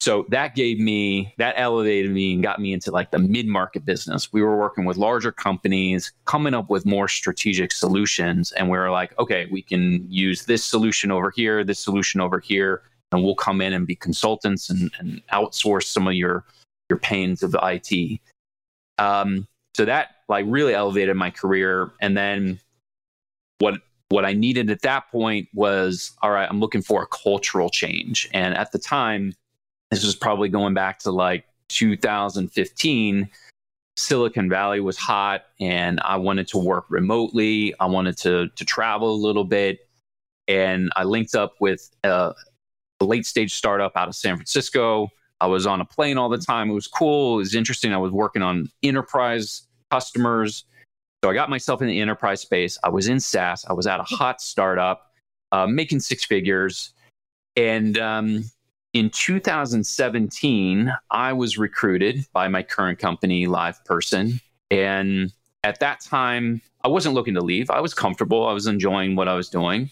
so 0.01 0.27
that 0.29 0.55
gave 0.55 0.79
me 0.79 1.35
that 1.39 1.55
elevated 1.57 2.13
me 2.13 2.35
and 2.35 2.43
got 2.43 2.61
me 2.61 2.73
into 2.73 2.91
like 2.91 3.11
the 3.11 3.19
mid-market 3.19 3.85
business. 3.85 4.33
We 4.33 4.43
were 4.43 4.57
working 4.57 4.85
with 4.85 4.97
larger 4.97 5.33
companies 5.33 6.13
coming 6.25 6.55
up 6.55 6.71
with 6.71 6.87
more 6.87 7.09
strategic 7.09 7.73
solutions 7.73 8.53
and 8.53 8.71
we 8.71 8.79
were 8.79 8.91
like 8.91 9.19
okay 9.19 9.47
we 9.51 9.63
can 9.63 10.07
use 10.09 10.45
this 10.45 10.65
solution 10.65 11.11
over 11.11 11.31
here 11.31 11.65
this 11.65 11.81
solution 11.81 12.21
over 12.21 12.39
here 12.39 12.83
and 13.11 13.25
we'll 13.25 13.35
come 13.35 13.61
in 13.61 13.73
and 13.73 13.87
be 13.87 13.97
consultants 13.97 14.71
and, 14.71 14.91
and 14.99 15.23
outsource 15.33 15.85
some 15.85 16.07
of 16.07 16.15
your 16.15 16.45
your 16.89 16.99
pains 16.99 17.43
of 17.43 17.55
it 17.63 18.21
um, 18.99 19.47
so 19.75 19.85
that 19.85 20.17
like 20.29 20.45
really 20.49 20.75
elevated 20.75 21.17
my 21.17 21.31
career 21.31 21.93
and 22.01 22.17
then 22.17 22.61
what 23.59 23.81
what 24.11 24.25
i 24.25 24.33
needed 24.33 24.71
at 24.71 24.83
that 24.83 25.11
point 25.11 25.49
was 25.55 26.13
all 26.23 26.31
right 26.31 26.49
i'm 26.49 26.61
looking 26.61 26.83
for 26.83 27.03
a 27.03 27.07
cultural 27.07 27.69
change. 27.69 28.29
And 28.33 28.55
at 28.55 28.73
the 28.73 28.79
time 28.79 29.35
this 29.91 30.05
was 30.05 30.15
probably 30.15 30.49
going 30.49 30.75
back 30.75 30.99
to 31.01 31.11
like 31.11 31.45
2015 31.69 33.29
silicon 33.97 34.49
valley 34.49 34.81
was 34.81 34.97
hot 34.97 35.47
and 35.61 36.01
i 36.05 36.17
wanted 36.17 36.47
to 36.47 36.57
work 36.57 36.85
remotely. 36.89 37.75
I 37.81 37.87
wanted 37.87 38.17
to 38.19 38.49
to 38.49 38.65
travel 38.65 39.13
a 39.13 39.17
little 39.17 39.45
bit. 39.45 39.81
And 40.47 40.91
i 40.97 41.05
linked 41.05 41.35
up 41.35 41.55
with 41.61 41.91
a, 42.05 42.33
a 43.01 43.05
late 43.05 43.27
stage 43.27 43.55
startup 43.55 43.93
out 43.97 44.09
of 44.09 44.15
san 44.15 44.37
francisco. 44.37 45.11
I 45.41 45.47
was 45.47 45.67
on 45.67 45.81
a 45.81 45.85
plane 45.85 46.19
all 46.19 46.29
the 46.29 46.39
time. 46.39 46.71
It 46.71 46.75
was 46.75 46.87
cool. 46.87 47.35
It 47.35 47.39
was 47.39 47.55
interesting. 47.55 47.93
I 47.93 47.99
was 47.99 48.13
working 48.13 48.43
on 48.43 48.71
enterprise 48.83 49.63
customers. 49.91 50.65
So 51.23 51.31
i 51.31 51.35
got 51.35 51.51
myself 51.51 51.83
in 51.83 51.89
the 51.89 52.01
enterprise 52.01 52.41
space. 52.41 52.79
I 52.85 52.89
was 52.89 53.09
in 53.09 53.21
saas. 53.21 53.65
I 53.69 53.73
was 53.73 53.87
at 53.87 54.01
a 54.01 54.05
hot 54.05 54.41
startup 54.41 55.13
uh, 55.53 55.67
making 55.67 56.01
six 56.01 56.25
figures. 56.25 56.93
And 57.57 57.99
um, 57.99 58.45
in 58.95 59.11
2017, 59.11 60.93
I 61.11 61.33
was 61.33 61.59
recruited 61.59 62.27
by 62.33 62.49
my 62.49 62.63
current 62.63 62.99
company, 62.99 63.47
Live 63.47 63.85
Person. 63.85 64.41
And 64.71 65.33
at 65.63 65.81
that 65.81 66.01
time, 66.01 66.63
I 66.85 66.89
wasn't 66.89 67.15
looking 67.15 67.35
to 67.35 67.43
leave. 67.43 67.71
I 67.71 67.81
was 67.81 67.93
comfortable. 67.93 68.47
I 68.47 68.53
was 68.53 68.67
enjoying 68.67 69.17
what 69.17 69.29
I 69.29 69.35
was 69.35 69.49
doing. 69.49 69.91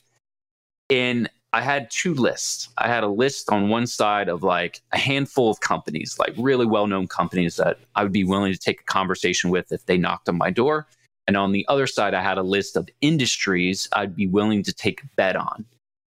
And 0.88 1.28
I 1.52 1.61
had 1.61 1.90
two 1.90 2.14
lists. 2.14 2.68
I 2.78 2.88
had 2.88 3.02
a 3.02 3.09
list 3.09 3.50
on 3.50 3.68
one 3.68 3.87
side 3.87 4.28
of 4.28 4.42
like 4.42 4.80
a 4.92 4.98
handful 4.98 5.50
of 5.50 5.61
companies, 5.61 6.16
like 6.18 6.35
really 6.37 6.66
well 6.66 6.87
known 6.87 7.06
companies 7.06 7.56
that 7.56 7.78
I 7.94 8.02
would 8.02 8.12
be 8.12 8.24
willing 8.24 8.52
to 8.52 8.59
take 8.59 8.80
a 8.80 8.85
conversation 8.85 9.50
with 9.50 9.72
if 9.72 9.85
they 9.87 9.96
knocked 9.96 10.28
on 10.28 10.37
my 10.37 10.50
door. 10.50 10.87
And 11.26 11.37
on 11.37 11.52
the 11.52 11.66
other 11.68 11.87
side, 11.87 12.14
I 12.14 12.22
had 12.22 12.38
a 12.38 12.42
list 12.42 12.76
of 12.76 12.88
industries 13.00 13.88
I'd 13.92 14.14
be 14.14 14.26
willing 14.26 14.62
to 14.64 14.72
take 14.72 15.02
a 15.02 15.06
bet 15.16 15.35
on. 15.35 15.64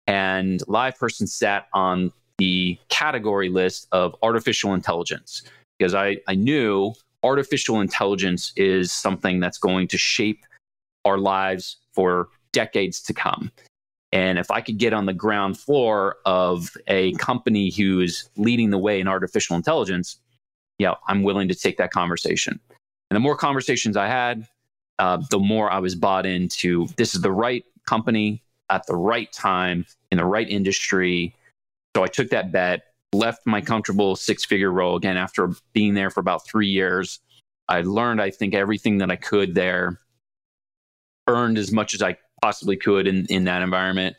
And 0.08 0.60
LivePerson 0.62 1.28
sat 1.28 1.67
on 1.74 2.12
the 2.38 2.78
category 2.89 3.50
list 3.50 3.88
of 3.91 4.15
artificial 4.24 4.74
intelligence 4.74 5.43
because 5.78 5.93
I, 5.93 6.17
I 6.28 6.36
knew 6.36 6.93
artificial 7.24 7.82
intelligence 7.82 8.54
is 8.56 8.91
something 8.91 9.39
that's 9.39 9.58
going 9.58 9.88
to 9.89 9.98
shape 9.98 10.46
our 11.06 11.17
lives 11.17 11.78
for 11.93 12.30
decades 12.52 13.02
to 13.04 13.13
come. 13.13 13.52
And 14.12 14.38
if 14.38 14.52
I 14.52 14.62
could 14.62 14.78
get 14.78 14.93
on 14.93 15.06
the 15.08 15.13
ground 15.13 15.58
floor 15.58 16.17
of 16.26 16.69
a 16.88 17.13
company 17.13 17.72
who 17.72 18.00
is 18.00 18.30
leading 18.38 18.69
the 18.69 18.78
way 18.78 19.00
in 19.00 19.08
artificial 19.08 19.56
intelligence, 19.56 20.19
yeah, 20.78 20.93
I'm 21.08 21.24
willing 21.24 21.48
to 21.48 21.56
take 21.56 21.78
that 21.78 21.91
conversation. 21.91 22.60
And 23.10 23.15
the 23.15 23.19
more 23.19 23.36
conversations 23.36 23.98
I 23.98 24.08
had, 24.08 24.48
uh, 25.00 25.17
the 25.32 25.39
more 25.39 25.72
I 25.72 25.80
was 25.80 25.96
bought 25.96 26.26
into 26.26 26.88
this 26.98 27.15
is 27.15 27.22
the 27.22 27.32
right 27.32 27.65
company 27.86 28.43
at 28.69 28.86
the 28.86 28.96
right 28.96 29.32
time 29.32 29.86
in 30.12 30.17
the 30.17 30.26
right 30.26 30.48
industry. 30.48 31.36
So 31.96 32.04
I 32.04 32.08
took 32.08 32.30
that 32.30 32.52
bet, 32.52 32.82
left 33.14 33.46
my 33.46 33.62
comfortable 33.62 34.16
six 34.16 34.44
figure 34.44 34.72
role 34.72 34.96
again 34.96 35.18
after 35.18 35.52
being 35.74 35.94
there 35.94 36.10
for 36.10 36.20
about 36.20 36.48
three 36.48 36.68
years. 36.68 37.20
I 37.68 37.82
learned, 37.82 38.22
I 38.22 38.30
think, 38.30 38.54
everything 38.54 38.98
that 38.98 39.12
I 39.12 39.16
could 39.16 39.56
there, 39.56 40.00
earned 41.28 41.58
as 41.58 41.72
much 41.72 41.94
as 41.94 42.02
I 42.02 42.18
possibly 42.42 42.76
could 42.76 43.08
in, 43.08 43.26
in 43.28 43.46
that 43.46 43.62
environment. 43.62 44.18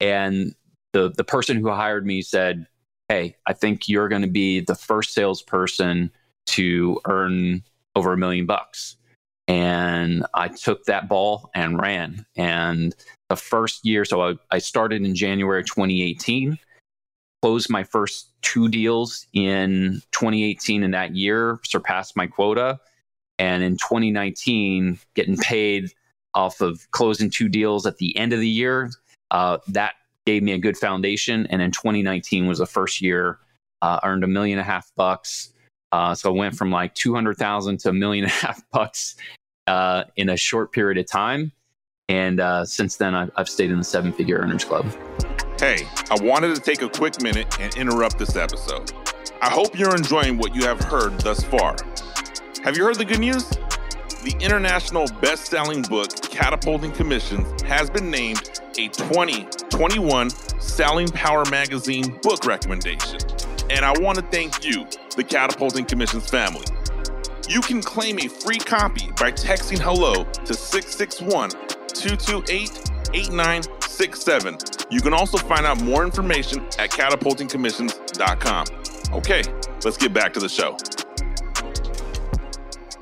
And 0.00 0.54
the, 0.92 1.12
the 1.16 1.24
person 1.24 1.58
who 1.58 1.70
hired 1.70 2.06
me 2.06 2.22
said, 2.22 2.66
Hey, 3.08 3.36
I 3.46 3.52
think 3.52 3.88
you're 3.88 4.08
going 4.08 4.22
to 4.22 4.28
be 4.28 4.60
the 4.60 4.74
first 4.74 5.12
salesperson 5.12 6.10
to 6.46 7.00
earn 7.06 7.62
over 7.94 8.12
a 8.12 8.16
million 8.16 8.46
bucks. 8.46 8.96
And 9.46 10.24
I 10.32 10.48
took 10.48 10.84
that 10.84 11.08
ball 11.08 11.50
and 11.54 11.78
ran. 11.78 12.24
And 12.34 12.94
the 13.28 13.36
first 13.36 13.84
year, 13.84 14.06
so 14.06 14.22
I, 14.22 14.34
I 14.50 14.58
started 14.58 15.02
in 15.02 15.14
January 15.14 15.62
2018 15.62 16.58
closed 17.44 17.68
my 17.68 17.84
first 17.84 18.30
two 18.40 18.70
deals 18.70 19.26
in 19.34 20.00
2018 20.12 20.82
and 20.82 20.94
that 20.94 21.14
year 21.14 21.60
surpassed 21.62 22.16
my 22.16 22.26
quota. 22.26 22.80
And 23.38 23.62
in 23.62 23.76
2019 23.76 24.98
getting 25.14 25.36
paid 25.36 25.90
off 26.32 26.62
of 26.62 26.90
closing 26.92 27.28
two 27.28 27.50
deals 27.50 27.84
at 27.84 27.98
the 27.98 28.16
end 28.16 28.32
of 28.32 28.40
the 28.40 28.48
year 28.48 28.90
uh, 29.30 29.58
that 29.68 29.96
gave 30.24 30.42
me 30.42 30.52
a 30.52 30.58
good 30.58 30.78
foundation. 30.78 31.46
And 31.48 31.60
in 31.60 31.70
2019 31.70 32.46
was 32.46 32.60
the 32.60 32.66
first 32.66 33.02
year 33.02 33.38
uh, 33.82 34.00
earned 34.04 34.24
a 34.24 34.26
million 34.26 34.58
and 34.58 34.66
a 34.66 34.72
half 34.72 34.90
bucks. 34.96 35.52
Uh, 35.92 36.14
so 36.14 36.30
I 36.30 36.32
went 36.34 36.56
from 36.56 36.70
like 36.70 36.94
200,000 36.94 37.78
to 37.80 37.90
a 37.90 37.92
million 37.92 38.24
and 38.24 38.32
a 38.32 38.36
half 38.36 38.62
bucks 38.72 39.16
uh, 39.66 40.04
in 40.16 40.30
a 40.30 40.36
short 40.38 40.72
period 40.72 40.96
of 40.96 41.06
time. 41.06 41.52
And 42.08 42.40
uh, 42.40 42.64
since 42.64 42.96
then 42.96 43.14
I've, 43.14 43.30
I've 43.36 43.50
stayed 43.50 43.70
in 43.70 43.76
the 43.76 43.84
seven 43.84 44.14
figure 44.14 44.38
earners 44.38 44.64
club 44.64 44.86
Hey, 45.60 45.86
I 46.10 46.16
wanted 46.20 46.52
to 46.56 46.60
take 46.60 46.82
a 46.82 46.88
quick 46.88 47.22
minute 47.22 47.60
and 47.60 47.72
interrupt 47.76 48.18
this 48.18 48.34
episode. 48.34 48.92
I 49.40 49.50
hope 49.50 49.78
you're 49.78 49.94
enjoying 49.94 50.36
what 50.36 50.52
you 50.52 50.64
have 50.64 50.80
heard 50.80 51.16
thus 51.20 51.44
far. 51.44 51.76
Have 52.64 52.76
you 52.76 52.82
heard 52.82 52.96
the 52.96 53.04
good 53.04 53.20
news? 53.20 53.48
The 53.48 54.36
international 54.40 55.06
best 55.20 55.46
selling 55.46 55.82
book, 55.82 56.10
Catapulting 56.22 56.90
Commissions, 56.90 57.62
has 57.62 57.88
been 57.88 58.10
named 58.10 58.60
a 58.78 58.88
2021 58.88 60.30
Selling 60.30 61.06
Power 61.08 61.44
Magazine 61.48 62.18
book 62.22 62.44
recommendation. 62.46 63.20
And 63.70 63.84
I 63.84 63.92
want 64.00 64.18
to 64.18 64.24
thank 64.32 64.64
you, 64.64 64.88
the 65.14 65.22
Catapulting 65.22 65.84
Commissions 65.84 66.28
family. 66.28 66.66
You 67.48 67.60
can 67.60 67.80
claim 67.80 68.18
a 68.18 68.28
free 68.28 68.58
copy 68.58 69.06
by 69.12 69.30
texting 69.30 69.78
hello 69.78 70.24
to 70.24 70.52
661 70.52 71.50
228 71.94 72.90
8967 74.00 74.74
you 74.90 75.00
can 75.00 75.12
also 75.12 75.38
find 75.38 75.66
out 75.66 75.80
more 75.82 76.04
information 76.04 76.64
at 76.78 76.90
catapultingcommissions.com. 76.90 78.66
Okay, 79.12 79.42
let's 79.84 79.96
get 79.96 80.12
back 80.12 80.32
to 80.34 80.40
the 80.40 80.48
show. 80.48 80.76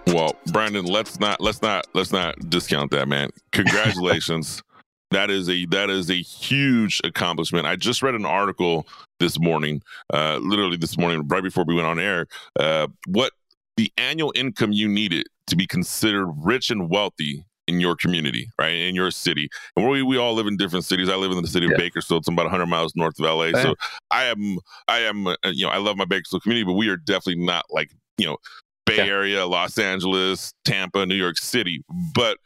Well, 0.06 0.36
Brandon, 0.52 0.84
let's 0.84 1.18
not 1.20 1.40
let's 1.40 1.62
not 1.62 1.86
let's 1.94 2.12
not 2.12 2.34
discount 2.50 2.90
that, 2.92 3.08
man. 3.08 3.30
Congratulations. 3.52 4.62
that 5.10 5.30
is 5.30 5.48
a 5.48 5.66
that 5.66 5.90
is 5.90 6.10
a 6.10 6.20
huge 6.20 7.00
accomplishment. 7.04 7.66
I 7.66 7.76
just 7.76 8.02
read 8.02 8.14
an 8.14 8.24
article 8.24 8.86
this 9.20 9.38
morning, 9.38 9.82
uh, 10.12 10.38
literally 10.42 10.76
this 10.76 10.98
morning, 10.98 11.26
right 11.28 11.42
before 11.42 11.64
we 11.66 11.74
went 11.74 11.86
on 11.86 11.98
air, 11.98 12.26
uh, 12.58 12.88
what 13.06 13.32
the 13.76 13.92
annual 13.96 14.32
income 14.34 14.72
you 14.72 14.88
needed 14.88 15.26
to 15.46 15.56
be 15.56 15.66
considered 15.66 16.30
rich 16.38 16.70
and 16.70 16.90
wealthy 16.90 17.44
in 17.66 17.80
your 17.80 17.96
community, 17.96 18.50
right? 18.58 18.74
In 18.74 18.94
your 18.94 19.10
city. 19.10 19.48
And 19.76 19.88
we, 19.88 20.02
we 20.02 20.16
all 20.16 20.34
live 20.34 20.46
in 20.46 20.56
different 20.56 20.84
cities. 20.84 21.08
I 21.08 21.16
live 21.16 21.30
in 21.30 21.40
the 21.42 21.48
city 21.48 21.66
of 21.66 21.72
yeah. 21.72 21.78
Bakersfield. 21.78 22.22
It's 22.22 22.28
about 22.28 22.44
100 22.44 22.66
miles 22.66 22.94
north 22.96 23.18
of 23.18 23.24
LA. 23.24 23.52
So 23.60 23.74
I 24.10 24.24
am, 24.24 24.58
I 24.88 25.00
am, 25.00 25.26
uh, 25.26 25.36
you 25.44 25.66
know, 25.66 25.70
I 25.70 25.78
love 25.78 25.96
my 25.96 26.04
Bakersfield 26.04 26.42
community, 26.42 26.64
but 26.64 26.74
we 26.74 26.88
are 26.88 26.96
definitely 26.96 27.44
not 27.44 27.66
like, 27.70 27.90
you 28.18 28.26
know, 28.26 28.36
Bay 28.84 28.96
yeah. 28.96 29.04
Area, 29.04 29.46
Los 29.46 29.78
Angeles, 29.78 30.52
Tampa, 30.64 31.06
New 31.06 31.14
York 31.14 31.38
City. 31.38 31.84
But 32.14 32.38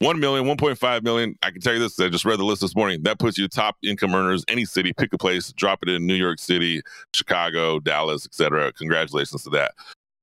1 0.00 0.18
million, 0.18 0.44
1.5 0.44 1.02
million. 1.02 1.36
I 1.42 1.50
can 1.50 1.60
tell 1.60 1.72
you 1.72 1.78
this. 1.78 1.98
I 2.00 2.08
just 2.08 2.24
read 2.24 2.38
the 2.38 2.44
list 2.44 2.60
this 2.60 2.74
morning. 2.74 3.02
That 3.04 3.18
puts 3.18 3.38
you 3.38 3.46
top 3.46 3.76
income 3.82 4.14
earners, 4.14 4.44
any 4.48 4.64
city, 4.64 4.92
pick 4.92 5.12
a 5.12 5.18
place, 5.18 5.52
drop 5.52 5.78
it 5.82 5.88
in 5.88 6.06
New 6.06 6.14
York 6.14 6.40
City, 6.40 6.82
Chicago, 7.14 7.78
Dallas, 7.78 8.26
etc. 8.26 8.72
Congratulations 8.72 9.44
to 9.44 9.50
that. 9.50 9.72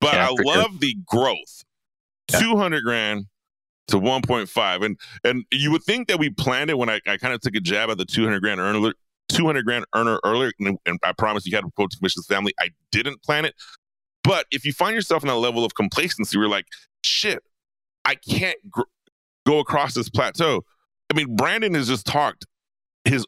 But 0.01 0.13
yeah, 0.13 0.27
I 0.27 0.43
love 0.43 0.71
sure. 0.71 0.79
the 0.79 0.97
growth. 1.05 1.63
200 2.27 2.83
grand 2.83 3.25
to 3.87 3.97
1.5 3.97 4.85
and 4.85 4.97
and 5.23 5.43
you 5.51 5.71
would 5.71 5.83
think 5.83 6.07
that 6.07 6.19
we 6.19 6.29
planned 6.29 6.69
it 6.69 6.77
when 6.77 6.89
i, 6.89 6.99
I 7.07 7.17
kind 7.17 7.33
of 7.33 7.41
took 7.41 7.55
a 7.55 7.59
jab 7.59 7.89
at 7.89 7.97
the 7.97 8.05
200 8.05 8.39
grand 8.39 8.59
earner 8.59 8.93
200 9.29 9.65
grand 9.65 9.85
earner 9.95 10.19
earlier 10.23 10.51
and, 10.59 10.77
and 10.85 10.99
i 11.03 11.11
promise 11.11 11.45
you 11.45 11.55
had 11.55 11.65
to 11.65 11.71
quote 11.75 11.91
to 11.91 11.97
commission's 11.97 12.27
family. 12.27 12.53
I 12.59 12.69
didn't 12.91 13.23
plan 13.23 13.45
it. 13.45 13.55
But 14.23 14.45
if 14.51 14.65
you 14.65 14.73
find 14.73 14.93
yourself 14.93 15.23
in 15.23 15.29
a 15.29 15.35
level 15.35 15.65
of 15.65 15.73
complacency 15.73 16.37
we're 16.37 16.47
like 16.47 16.65
shit 17.03 17.43
i 18.05 18.15
can't 18.15 18.57
gr- 18.69 18.81
go 19.45 19.59
across 19.59 19.93
this 19.93 20.09
plateau 20.09 20.63
i 21.09 21.15
mean 21.15 21.35
brandon 21.35 21.73
has 21.73 21.87
just 21.87 22.05
talked 22.05 22.45
his 23.03 23.25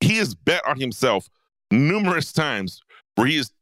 he 0.00 0.16
has 0.16 0.34
bet 0.34 0.66
on 0.66 0.80
himself 0.80 1.28
numerous 1.70 2.32
times 2.32 2.80
where 3.14 3.26
he 3.26 3.36
has 3.36 3.52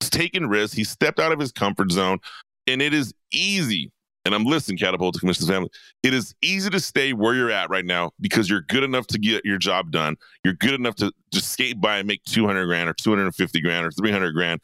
taken 0.00 0.48
risks. 0.48 0.76
He 0.76 0.84
stepped 0.84 1.20
out 1.20 1.32
of 1.32 1.38
his 1.38 1.52
comfort 1.52 1.90
zone 1.90 2.18
and 2.66 2.80
it 2.82 2.94
is 2.94 3.12
easy 3.32 3.90
and 4.28 4.34
I'm 4.34 4.44
listening, 4.44 4.76
Catapult 4.76 5.14
to 5.14 5.20
Commission's 5.20 5.48
family. 5.48 5.70
It 6.02 6.12
is 6.12 6.34
easy 6.42 6.68
to 6.68 6.80
stay 6.80 7.14
where 7.14 7.34
you're 7.34 7.50
at 7.50 7.70
right 7.70 7.86
now 7.86 8.10
because 8.20 8.50
you're 8.50 8.60
good 8.60 8.82
enough 8.82 9.06
to 9.06 9.18
get 9.18 9.42
your 9.46 9.56
job 9.56 9.90
done. 9.90 10.16
You're 10.44 10.52
good 10.52 10.74
enough 10.74 10.96
to 10.96 11.10
just 11.32 11.48
skate 11.48 11.80
by 11.80 11.96
and 11.96 12.06
make 12.06 12.22
200 12.24 12.66
grand 12.66 12.90
or 12.90 12.92
250 12.92 13.60
grand 13.62 13.86
or 13.86 13.90
300 13.90 14.32
grand. 14.34 14.60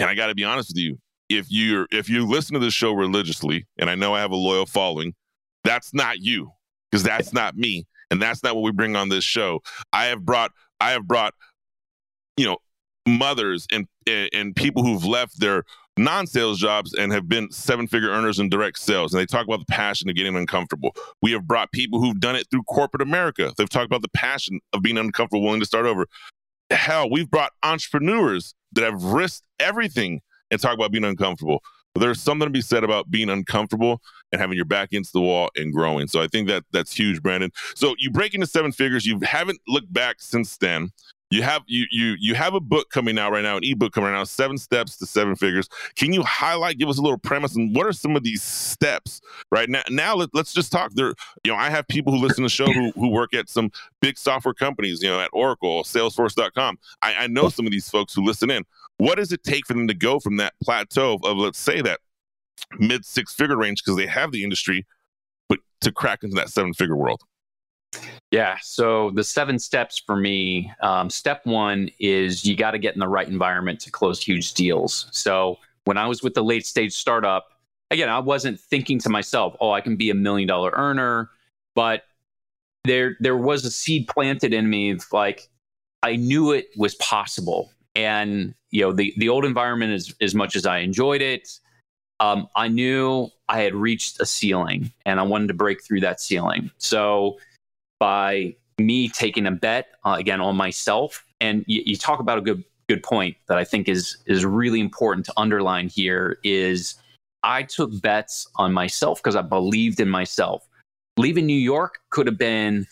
And 0.00 0.10
I 0.10 0.16
got 0.16 0.26
to 0.26 0.34
be 0.34 0.42
honest 0.42 0.70
with 0.70 0.78
you, 0.78 0.98
if 1.28 1.46
you're 1.48 1.86
if 1.92 2.08
you 2.08 2.26
listen 2.26 2.54
to 2.54 2.58
this 2.58 2.74
show 2.74 2.92
religiously, 2.92 3.68
and 3.78 3.88
I 3.88 3.94
know 3.94 4.14
I 4.14 4.20
have 4.20 4.32
a 4.32 4.36
loyal 4.36 4.66
following, 4.66 5.14
that's 5.62 5.94
not 5.94 6.18
you 6.18 6.50
because 6.90 7.04
that's 7.04 7.32
not 7.32 7.54
me, 7.56 7.86
and 8.10 8.20
that's 8.20 8.42
not 8.42 8.56
what 8.56 8.62
we 8.62 8.72
bring 8.72 8.96
on 8.96 9.10
this 9.10 9.22
show. 9.22 9.60
I 9.92 10.06
have 10.06 10.24
brought 10.24 10.50
I 10.80 10.90
have 10.90 11.06
brought 11.06 11.34
you 12.36 12.46
know 12.46 12.58
mothers 13.06 13.68
and 13.70 13.86
and 14.08 14.56
people 14.56 14.82
who've 14.82 15.04
left 15.04 15.38
their 15.38 15.62
non-sales 15.98 16.58
jobs 16.58 16.94
and 16.94 17.12
have 17.12 17.28
been 17.28 17.50
seven-figure 17.50 18.10
earners 18.10 18.38
in 18.38 18.48
direct 18.48 18.78
sales. 18.78 19.12
And 19.12 19.20
they 19.20 19.26
talk 19.26 19.46
about 19.46 19.60
the 19.60 19.72
passion 19.72 20.08
of 20.08 20.16
getting 20.16 20.36
uncomfortable. 20.36 20.94
We 21.22 21.32
have 21.32 21.46
brought 21.46 21.72
people 21.72 22.00
who've 22.00 22.20
done 22.20 22.36
it 22.36 22.46
through 22.50 22.62
corporate 22.64 23.02
america. 23.02 23.52
They've 23.56 23.68
talked 23.68 23.86
about 23.86 24.02
the 24.02 24.10
passion 24.10 24.60
of 24.72 24.82
being 24.82 24.98
uncomfortable 24.98 25.44
willing 25.44 25.60
to 25.60 25.66
start 25.66 25.86
over. 25.86 26.06
Hell 26.70 27.10
we've 27.10 27.30
brought 27.30 27.52
entrepreneurs 27.62 28.54
that 28.72 28.84
have 28.84 29.02
risked 29.02 29.46
everything 29.58 30.20
and 30.50 30.60
talk 30.60 30.74
about 30.74 30.92
being 30.92 31.04
uncomfortable. 31.04 31.62
But 31.94 32.00
there's 32.00 32.20
something 32.20 32.46
to 32.46 32.50
be 32.50 32.60
said 32.60 32.84
about 32.84 33.10
being 33.10 33.30
uncomfortable 33.30 34.00
and 34.30 34.40
having 34.40 34.56
your 34.56 34.66
back 34.66 34.90
against 34.90 35.12
the 35.12 35.20
wall 35.20 35.50
and 35.56 35.72
growing. 35.72 36.06
So 36.06 36.20
i 36.20 36.28
think 36.28 36.48
that 36.48 36.64
that's 36.72 36.94
huge 36.94 37.22
brandon. 37.22 37.50
So 37.74 37.94
you 37.98 38.10
break 38.10 38.34
into 38.34 38.46
seven 38.46 38.72
figures. 38.72 39.06
You 39.06 39.20
haven't 39.22 39.60
looked 39.66 39.92
back 39.92 40.16
since 40.20 40.56
then 40.58 40.90
you 41.30 41.42
have 41.42 41.62
you 41.66 41.86
you 41.90 42.16
you 42.18 42.34
have 42.34 42.54
a 42.54 42.60
book 42.60 42.90
coming 42.90 43.18
out 43.18 43.32
right 43.32 43.42
now, 43.42 43.58
an 43.58 43.64
ebook 43.64 43.92
coming 43.92 44.12
out, 44.14 44.28
seven 44.28 44.56
steps 44.56 44.96
to 44.98 45.06
seven 45.06 45.36
figures. 45.36 45.68
Can 45.94 46.12
you 46.12 46.22
highlight, 46.22 46.78
give 46.78 46.88
us 46.88 46.98
a 46.98 47.02
little 47.02 47.18
premise, 47.18 47.54
and 47.54 47.74
what 47.74 47.86
are 47.86 47.92
some 47.92 48.16
of 48.16 48.22
these 48.22 48.42
steps 48.42 49.20
right 49.50 49.68
now? 49.68 49.82
Now 49.90 50.14
let, 50.14 50.30
us 50.34 50.54
just 50.54 50.72
talk. 50.72 50.92
There, 50.94 51.14
you 51.44 51.52
know, 51.52 51.56
I 51.56 51.68
have 51.68 51.86
people 51.86 52.12
who 52.12 52.18
listen 52.18 52.36
to 52.36 52.42
the 52.42 52.48
show 52.48 52.66
who 52.66 52.92
who 52.92 53.08
work 53.08 53.34
at 53.34 53.50
some 53.50 53.70
big 54.00 54.16
software 54.16 54.54
companies, 54.54 55.02
you 55.02 55.08
know, 55.10 55.20
at 55.20 55.28
Oracle, 55.32 55.82
Salesforce.com. 55.82 56.78
I, 57.02 57.14
I 57.14 57.26
know 57.26 57.50
some 57.50 57.66
of 57.66 57.72
these 57.72 57.90
folks 57.90 58.14
who 58.14 58.24
listen 58.24 58.50
in. 58.50 58.64
What 58.96 59.16
does 59.16 59.30
it 59.30 59.44
take 59.44 59.66
for 59.66 59.74
them 59.74 59.86
to 59.88 59.94
go 59.94 60.18
from 60.20 60.38
that 60.38 60.54
plateau 60.62 61.14
of, 61.14 61.24
of 61.24 61.36
let's 61.36 61.58
say 61.58 61.82
that 61.82 62.00
mid 62.78 63.04
six 63.04 63.34
figure 63.34 63.56
range 63.56 63.82
because 63.84 63.96
they 63.96 64.06
have 64.06 64.32
the 64.32 64.44
industry, 64.44 64.86
but 65.48 65.58
to 65.82 65.92
crack 65.92 66.22
into 66.22 66.36
that 66.36 66.48
seven 66.48 66.72
figure 66.72 66.96
world? 66.96 67.22
Yeah. 68.30 68.58
So 68.60 69.10
the 69.14 69.24
seven 69.24 69.58
steps 69.58 70.02
for 70.04 70.14
me 70.14 70.70
um, 70.82 71.08
step 71.08 71.40
one 71.44 71.90
is 71.98 72.44
you 72.44 72.56
got 72.56 72.72
to 72.72 72.78
get 72.78 72.94
in 72.94 73.00
the 73.00 73.08
right 73.08 73.26
environment 73.26 73.80
to 73.80 73.90
close 73.90 74.22
huge 74.22 74.52
deals. 74.54 75.08
So 75.12 75.56
when 75.84 75.96
I 75.96 76.06
was 76.06 76.22
with 76.22 76.34
the 76.34 76.44
late 76.44 76.66
stage 76.66 76.92
startup, 76.92 77.46
again, 77.90 78.10
I 78.10 78.18
wasn't 78.18 78.60
thinking 78.60 78.98
to 79.00 79.08
myself, 79.08 79.56
oh, 79.60 79.70
I 79.70 79.80
can 79.80 79.96
be 79.96 80.10
a 80.10 80.14
million 80.14 80.46
dollar 80.46 80.70
earner, 80.74 81.30
but 81.74 82.02
there 82.84 83.16
there 83.20 83.36
was 83.36 83.64
a 83.64 83.70
seed 83.70 84.08
planted 84.08 84.52
in 84.52 84.68
me 84.68 84.90
of 84.90 85.04
like 85.12 85.48
I 86.02 86.16
knew 86.16 86.52
it 86.52 86.68
was 86.76 86.94
possible. 86.96 87.72
And 87.94 88.54
you 88.70 88.82
know, 88.82 88.92
the 88.92 89.14
the 89.16 89.30
old 89.30 89.44
environment 89.46 89.92
as 89.92 90.14
as 90.20 90.34
much 90.34 90.54
as 90.54 90.66
I 90.66 90.78
enjoyed 90.78 91.22
it, 91.22 91.48
um, 92.20 92.48
I 92.56 92.68
knew 92.68 93.30
I 93.48 93.62
had 93.62 93.74
reached 93.74 94.20
a 94.20 94.26
ceiling 94.26 94.92
and 95.06 95.18
I 95.18 95.22
wanted 95.22 95.48
to 95.48 95.54
break 95.54 95.82
through 95.82 96.00
that 96.00 96.20
ceiling. 96.20 96.70
So 96.76 97.38
by 97.98 98.54
me 98.78 99.08
taking 99.08 99.46
a 99.46 99.50
bet 99.50 99.88
uh, 100.04 100.16
again 100.18 100.40
on 100.40 100.56
myself, 100.56 101.24
and 101.40 101.64
you, 101.66 101.82
you 101.84 101.96
talk 101.96 102.20
about 102.20 102.38
a 102.38 102.40
good 102.40 102.64
good 102.88 103.02
point 103.02 103.36
that 103.48 103.58
I 103.58 103.64
think 103.64 103.88
is 103.88 104.16
is 104.26 104.44
really 104.44 104.80
important 104.80 105.26
to 105.26 105.32
underline 105.36 105.88
here 105.88 106.38
is 106.42 106.96
I 107.42 107.62
took 107.62 107.90
bets 108.00 108.46
on 108.56 108.72
myself 108.72 109.22
because 109.22 109.36
I 109.36 109.42
believed 109.42 110.00
in 110.00 110.08
myself. 110.08 110.66
Leaving 111.16 111.46
New 111.46 111.52
York 111.58 111.98
could 112.10 112.26
have 112.26 112.38
been 112.38 112.86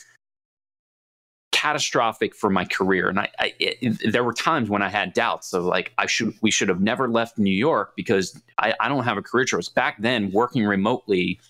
catastrophic 1.52 2.34
for 2.34 2.50
my 2.50 2.64
career, 2.64 3.08
and 3.08 3.18
I, 3.18 3.28
I 3.38 3.54
it, 3.58 4.12
there 4.12 4.24
were 4.24 4.34
times 4.34 4.68
when 4.68 4.82
I 4.82 4.88
had 4.88 5.12
doubts 5.14 5.52
of 5.52 5.64
like 5.64 5.92
I 5.98 6.06
should 6.06 6.34
we 6.42 6.50
should 6.50 6.68
have 6.68 6.80
never 6.80 7.08
left 7.08 7.38
New 7.38 7.54
York 7.54 7.94
because 7.96 8.40
I, 8.58 8.74
I 8.80 8.88
don't 8.88 9.04
have 9.04 9.16
a 9.16 9.22
career 9.22 9.44
choice. 9.44 9.68
Back 9.68 9.96
then, 10.00 10.30
working 10.32 10.64
remotely, 10.64 11.40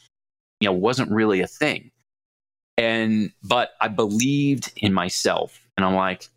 you 0.61 0.69
know, 0.69 0.73
wasn't 0.73 1.11
really 1.11 1.41
a 1.41 1.47
thing. 1.47 1.91
And 2.79 3.33
but 3.43 3.71
I 3.81 3.89
believed 3.89 4.73
in 4.77 4.93
myself, 4.93 5.61
and 5.77 5.87
I'm 5.87 5.95
like, 5.95 6.29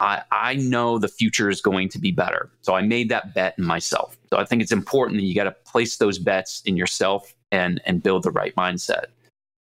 I, 0.00 0.22
I 0.30 0.54
know 0.54 0.98
the 0.98 1.08
future 1.08 1.48
is 1.48 1.60
going 1.60 1.88
to 1.90 1.98
be 1.98 2.10
better. 2.10 2.50
So 2.62 2.74
I 2.74 2.82
made 2.82 3.08
that 3.08 3.34
bet 3.34 3.54
in 3.58 3.64
myself. 3.64 4.16
So 4.30 4.38
I 4.38 4.44
think 4.44 4.62
it's 4.62 4.72
important 4.72 5.18
that 5.18 5.24
you 5.24 5.34
got 5.34 5.44
to 5.44 5.52
place 5.52 5.96
those 5.96 6.18
bets 6.18 6.62
in 6.64 6.76
yourself 6.76 7.34
and 7.52 7.80
and 7.86 8.02
build 8.02 8.22
the 8.22 8.30
right 8.30 8.54
mindset. 8.56 9.06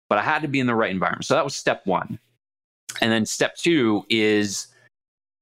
But 0.09 0.19
I 0.19 0.23
had 0.23 0.41
to 0.41 0.47
be 0.47 0.59
in 0.59 0.67
the 0.67 0.75
right 0.75 0.91
environment. 0.91 1.25
So 1.25 1.35
that 1.35 1.43
was 1.43 1.55
step 1.55 1.85
one. 1.85 2.19
And 2.99 3.11
then 3.11 3.25
step 3.25 3.55
two 3.55 4.05
is, 4.09 4.67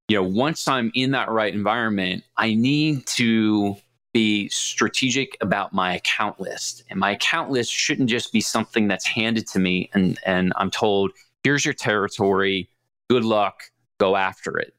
you 0.08 0.18
know, 0.18 0.24
once 0.24 0.68
I'm 0.68 0.92
in 0.94 1.12
that 1.12 1.30
right 1.30 1.54
environment, 1.54 2.24
I 2.38 2.54
need 2.54 3.06
to 3.08 3.76
be 4.14 4.50
strategic 4.50 5.38
about 5.42 5.74
my 5.74 5.96
account 5.96 6.40
list. 6.40 6.84
And 6.90 7.00
my 7.00 7.12
account 7.12 7.52
list 7.52 7.72
shouldn't 7.72 8.10
just 8.10 8.34
be 8.34 8.42
something 8.42 8.88
that's 8.88 9.06
handed 9.06 9.48
to 9.48 9.60
me 9.60 9.90
and, 9.94 10.20
and 10.26 10.54
I'm 10.56 10.72
told, 10.72 11.12
here's 11.44 11.64
your 11.64 11.74
territory, 11.74 12.70
good 13.10 13.24
luck, 13.24 13.62
go 14.00 14.16
after 14.16 14.58
it. 14.58 14.74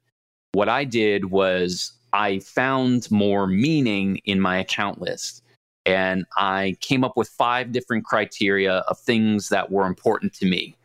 What 0.52 0.68
I 0.68 0.84
did 0.84 1.26
was 1.26 1.92
I 2.12 2.40
found 2.40 3.10
more 3.10 3.46
meaning 3.46 4.20
in 4.24 4.40
my 4.40 4.58
account 4.58 5.00
list. 5.00 5.42
And 5.86 6.26
I 6.36 6.76
came 6.80 7.04
up 7.04 7.16
with 7.16 7.28
five 7.28 7.72
different 7.72 8.04
criteria 8.04 8.78
of 8.88 8.98
things 8.98 9.48
that 9.48 9.70
were 9.70 9.86
important 9.86 10.34
to 10.34 10.46
me. 10.46 10.76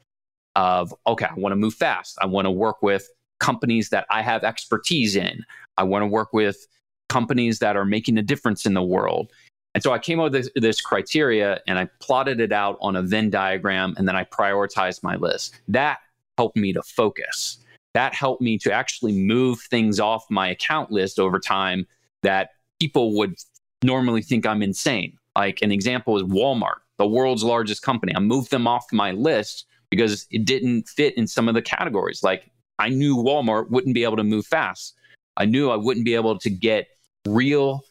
Of, 0.56 0.94
okay, 1.06 1.26
I 1.26 1.34
want 1.34 1.52
to 1.52 1.58
move 1.58 1.74
fast. 1.74 2.18
I 2.22 2.28
want 2.28 2.46
to 2.46 2.52
work 2.52 2.82
with 2.82 3.10
companies 3.40 3.90
that 3.90 4.06
I 4.10 4.22
have 4.22 4.44
expertise 4.44 5.16
in. 5.18 5.44
I 5.78 5.84
want 5.84 6.04
to 6.04 6.08
work 6.08 6.32
with 6.32 6.66
companies 7.10 7.60
that 7.60 7.76
are 7.76 7.86
making 7.86 8.18
a 8.18 8.22
difference 8.22 8.66
in 8.66 8.74
the 8.74 8.84
world. 8.84 9.32
And 9.74 9.84
so 9.84 9.92
I 9.92 10.00
came 10.00 10.20
up 10.20 10.32
with 10.32 10.34
this, 10.34 10.50
this, 10.56 10.82
criteria 10.82 11.60
and 11.68 11.78
I 11.78 11.90
plotted 12.00 12.40
it 12.40 12.54
out 12.54 12.78
on 12.80 12.96
a 12.96 13.02
Venn 13.02 13.30
diagram 13.30 13.94
and 13.98 14.08
then 14.08 14.16
I 14.16 14.24
prioritized 14.24 15.04
my 15.04 15.16
list. 15.18 15.60
That 15.68 16.00
helped 16.38 16.56
me 16.56 16.72
to 16.74 16.82
focus 16.82 17.60
that 17.96 18.14
helped 18.14 18.42
me 18.42 18.58
to 18.58 18.74
actually 18.74 19.14
move 19.14 19.62
things 19.62 20.02
off 20.02 20.26
my 20.30 20.50
account 20.50 20.92
list 20.92 21.18
over 21.18 21.40
time 21.40 21.88
that 22.24 22.50
people 22.78 23.16
would 23.18 23.36
normally 23.84 24.22
think 24.22 24.46
I'm 24.46 24.62
insane. 24.62 25.18
Like 25.34 25.62
an 25.62 25.72
example 25.72 26.18
is 26.18 26.24
Walmart, 26.24 26.82
the 26.98 27.08
world's 27.08 27.46
largest 27.46 27.84
company. 27.84 28.14
I 28.14 28.20
moved 28.20 28.52
them 28.52 28.68
off 28.68 28.86
my 28.92 29.12
list 29.12 29.66
because 29.90 30.28
it 30.30 30.44
didn't 30.44 30.90
fit 30.90 31.18
in 31.18 31.26
some 31.26 31.48
of 31.48 31.56
the 31.56 31.62
categories. 31.62 32.22
Like 32.22 32.52
I 32.80 32.90
knew 32.90 33.16
Walmart 33.16 33.70
wouldn't 33.70 33.96
be 33.96 34.04
able 34.04 34.18
to 34.18 34.26
move 34.26 34.46
fast. 34.46 34.94
I 35.38 35.46
knew 35.46 35.70
I 35.70 35.76
wouldn't 35.76 36.06
be 36.06 36.16
able 36.16 36.38
to 36.40 36.50
get 36.50 36.88
real 37.28 37.84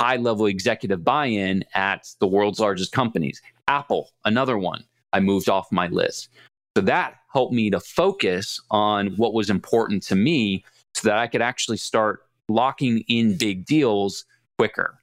high 0.00 0.16
level 0.16 0.46
executive 0.46 1.04
buy 1.04 1.26
in 1.26 1.64
at 1.74 2.06
the 2.20 2.26
world's 2.26 2.60
largest 2.60 2.92
companies. 2.92 3.40
Apple, 3.68 4.10
another 4.24 4.58
one 4.58 4.84
I 5.12 5.20
moved 5.20 5.48
off 5.48 5.72
my 5.72 5.88
list. 5.88 6.28
So 6.76 6.82
that 6.82 7.14
helped 7.32 7.54
me 7.54 7.70
to 7.70 7.80
focus 7.80 8.60
on 8.70 9.08
what 9.16 9.32
was 9.32 9.48
important 9.48 10.02
to 10.04 10.14
me 10.14 10.64
so 10.94 11.08
that 11.08 11.18
I 11.18 11.26
could 11.26 11.42
actually 11.42 11.78
start 11.78 12.20
locking 12.48 13.02
in 13.08 13.36
big 13.36 13.64
deals 13.64 14.24
quicker. 14.58 14.98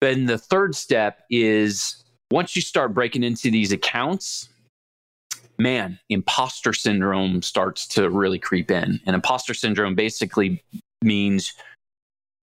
Then 0.00 0.26
the 0.26 0.38
third 0.38 0.74
step 0.74 1.22
is 1.30 2.04
once 2.30 2.54
you 2.54 2.62
start 2.62 2.94
breaking 2.94 3.22
into 3.22 3.50
these 3.50 3.72
accounts, 3.72 4.48
man, 5.58 5.98
imposter 6.08 6.72
syndrome 6.72 7.42
starts 7.42 7.86
to 7.88 8.10
really 8.10 8.38
creep 8.38 8.70
in. 8.70 9.00
And 9.06 9.14
imposter 9.14 9.54
syndrome 9.54 9.94
basically 9.94 10.62
means 11.02 11.52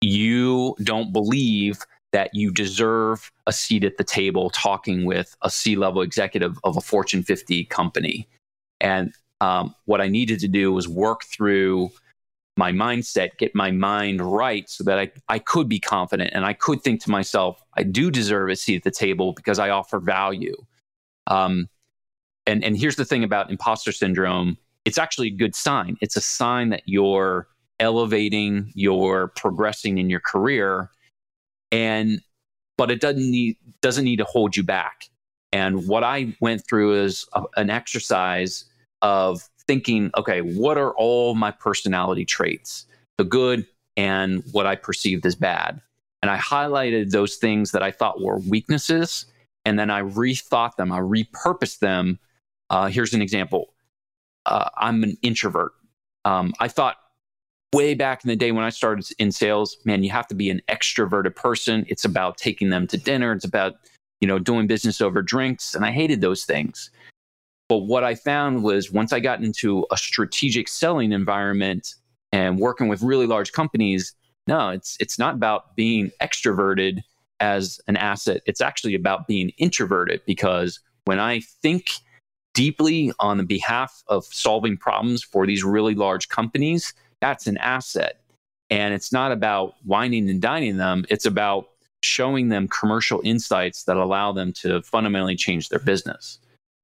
you 0.02 0.76
don't 0.84 1.14
believe 1.14 1.80
that 2.12 2.30
you 2.34 2.52
deserve 2.52 3.32
a 3.48 3.54
seat 3.54 3.84
at 3.84 3.98
the 3.98 4.04
table 4.04 4.50
talking 4.52 5.06
with 5.06 5.36
a 5.42 5.50
C 5.50 5.76
level 5.76 6.02
executive 6.02 6.58
of 6.64 6.78
a 6.78 6.82
Fortune 6.82 7.24
50 7.24 7.66
company. 7.66 8.28
And 8.80 9.14
um, 9.42 9.76
what 9.86 10.00
I 10.00 10.08
needed 10.08 10.40
to 10.40 10.48
do 10.48 10.72
was 10.72 10.88
work 10.88 11.24
through 11.24 11.90
my 12.56 12.72
mindset, 12.72 13.38
get 13.40 13.56
my 13.56 13.72
mind 13.72 14.22
right 14.22 14.70
so 14.70 14.84
that 14.84 15.00
I, 15.00 15.12
I 15.28 15.40
could 15.40 15.68
be 15.68 15.80
confident 15.80 16.32
and 16.34 16.46
I 16.46 16.54
could 16.54 16.84
think 16.84 17.02
to 17.04 17.10
myself, 17.10 17.62
I 17.76 17.84
do 17.84 18.12
deserve 18.12 18.50
a 18.50 18.56
seat 18.56 18.78
at 18.78 18.84
the 18.84 18.92
table 18.92 19.34
because 19.34 19.58
I 19.58 19.70
offer 19.70 20.00
value. 20.00 20.56
Um, 21.28 21.68
and, 22.46 22.64
and 22.64 22.78
here's 22.78 22.96
the 22.96 23.06
thing 23.06 23.24
about 23.24 23.50
imposter 23.50 23.92
syndrome 23.92 24.58
it's 24.86 24.98
actually 24.98 25.28
a 25.28 25.32
good 25.32 25.56
sign. 25.56 25.96
It's 26.02 26.18
a 26.18 26.22
sign 26.22 26.68
that 26.70 26.84
you're 26.86 27.48
elevating, 27.80 28.70
you're 28.76 29.30
progressing 29.30 29.98
in 29.98 30.10
your 30.10 30.20
career 30.20 30.90
and 31.74 32.22
but 32.78 32.92
it 32.92 33.02
doesn't 33.02 33.30
need 33.30 33.58
doesn't 33.82 34.06
need 34.06 34.18
to 34.18 34.24
hold 34.24 34.56
you 34.56 34.64
back. 34.64 35.10
And 35.52 35.88
what 35.88 36.04
I 36.04 36.36
went 36.40 36.66
through 36.66 37.04
is 37.04 37.28
a, 37.34 37.44
an 37.58 37.70
exercise 37.70 38.66
of 39.02 39.42
thinking, 39.68 40.12
okay, 40.18 40.42
what 40.42 40.78
are 40.78 40.92
all 40.92 41.36
my 41.36 41.52
personality 41.52 42.26
traits, 42.26 42.86
the 43.18 43.24
good 43.24 43.66
and 43.98 44.44
what 44.52 44.66
I 44.66 44.76
perceived 44.76 45.26
as 45.26 45.36
bad? 45.36 45.82
And 46.22 46.32
I 46.32 46.38
highlighted 46.38 47.12
those 47.12 47.36
things 47.36 47.72
that 47.72 47.84
I 47.84 47.92
thought 47.92 48.22
were 48.22 48.40
weaknesses, 48.40 49.26
and 49.66 49.78
then 49.78 49.90
I 49.90 50.02
rethought 50.02 50.76
them, 50.78 50.92
I 50.92 51.00
repurposed 51.00 51.80
them. 51.80 52.20
Uh, 52.74 52.88
here's 52.88 53.14
an 53.14 53.22
example 53.22 53.72
uh, 54.48 54.68
I'm 54.76 55.04
an 55.04 55.16
introvert. 55.22 55.74
Um, 56.26 56.54
I 56.60 56.68
thought 56.68 56.98
way 57.72 57.94
back 57.94 58.26
in 58.26 58.30
the 58.30 58.36
day 58.36 58.52
when 58.52 58.64
I 58.64 58.70
started 58.70 59.08
in 59.20 59.32
sales, 59.32 59.78
man, 59.86 60.04
you 60.04 60.10
have 60.10 60.28
to 60.28 60.36
be 60.36 60.50
an 60.50 60.60
extroverted 60.68 61.36
person. 61.36 61.86
It's 61.88 62.04
about 62.04 62.38
taking 62.38 62.72
them 62.72 62.88
to 62.88 62.98
dinner. 62.98 63.32
It's 63.32 63.46
about, 63.46 63.76
you 64.22 64.28
know, 64.28 64.40
doing 64.40 64.66
business 64.66 65.02
over 65.02 65.22
drinks. 65.22 65.76
And 65.76 65.86
I 65.86 65.92
hated 65.92 66.22
those 66.22 66.46
things. 66.46 66.90
But 67.70 67.80
what 67.80 68.04
I 68.04 68.16
found 68.16 68.64
was 68.64 68.92
once 68.92 69.14
I 69.14 69.20
got 69.20 69.44
into 69.44 69.86
a 69.92 69.98
strategic 69.98 70.68
selling 70.68 71.12
environment 71.12 71.94
and 72.32 72.58
working 72.58 72.88
with 72.88 73.04
really 73.04 73.28
large 73.28 73.52
companies, 73.52 74.16
no, 74.48 74.70
it's 74.70 74.98
it's 75.00 75.20
not 75.20 75.36
about 75.36 75.76
being 75.76 76.12
extroverted 76.22 77.02
as 77.40 77.80
an 77.88 77.98
asset. 77.98 78.42
It's 78.48 78.62
actually 78.62 78.96
about 78.96 79.28
being 79.28 79.50
introverted 79.60 80.22
because 80.26 80.80
when 81.06 81.20
I 81.20 81.42
think 81.62 81.86
deeply 82.54 83.12
on 83.20 83.38
the 83.38 83.44
behalf 83.44 84.04
of 84.08 84.26
solving 84.26 84.78
problems 84.78 85.24
for 85.24 85.46
these 85.46 85.64
really 85.64 85.96
large 85.96 86.30
companies, 86.30 86.94
that's 87.22 87.48
an 87.48 87.58
asset. 87.58 88.22
And 88.70 88.94
it's 88.94 89.12
not 89.12 89.32
about 89.32 89.76
wining 89.86 90.30
and 90.30 90.42
dining 90.42 90.78
them, 90.78 91.06
it's 91.10 91.26
about 91.26 91.70
showing 92.02 92.50
them 92.50 92.68
commercial 92.68 93.22
insights 93.24 93.84
that 93.86 93.98
allow 93.98 94.34
them 94.34 94.52
to 94.52 94.82
fundamentally 94.82 95.36
change 95.36 95.70
their 95.70 95.80
business. 95.80 96.40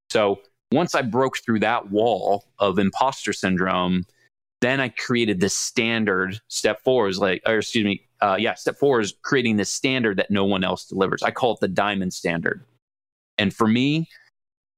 So 0.10 0.40
once 0.72 0.96
I 0.96 1.02
broke 1.02 1.40
through 1.40 1.60
that 1.60 1.92
wall 1.92 2.46
of 2.60 2.80
imposter 2.80 3.34
syndrome, 3.34 4.06
then 4.62 4.80
I 4.80 4.90
created 4.90 5.40
this 5.40 5.56
standard. 5.56 6.40
Step 6.48 6.82
four 6.84 7.08
is 7.08 7.20
like, 7.20 7.42
or 7.46 7.58
excuse 7.58 7.86
me, 7.86 8.08
uh, 8.22 8.38
yeah, 8.40 8.54
step 8.54 8.78
four 8.78 9.00
is 9.00 9.14
creating 9.24 9.58
this 9.58 9.72
standard 9.72 10.18
that 10.18 10.32
no 10.32 10.46
one 10.46 10.64
else 10.64 10.86
delivers. 10.86 11.24
I 11.24 11.32
call 11.32 11.54
it 11.54 11.60
the 11.60 11.68
diamond 11.68 12.14
standard. 12.14 12.64
And 13.38 13.54
for 13.54 13.68
me, 13.68 14.08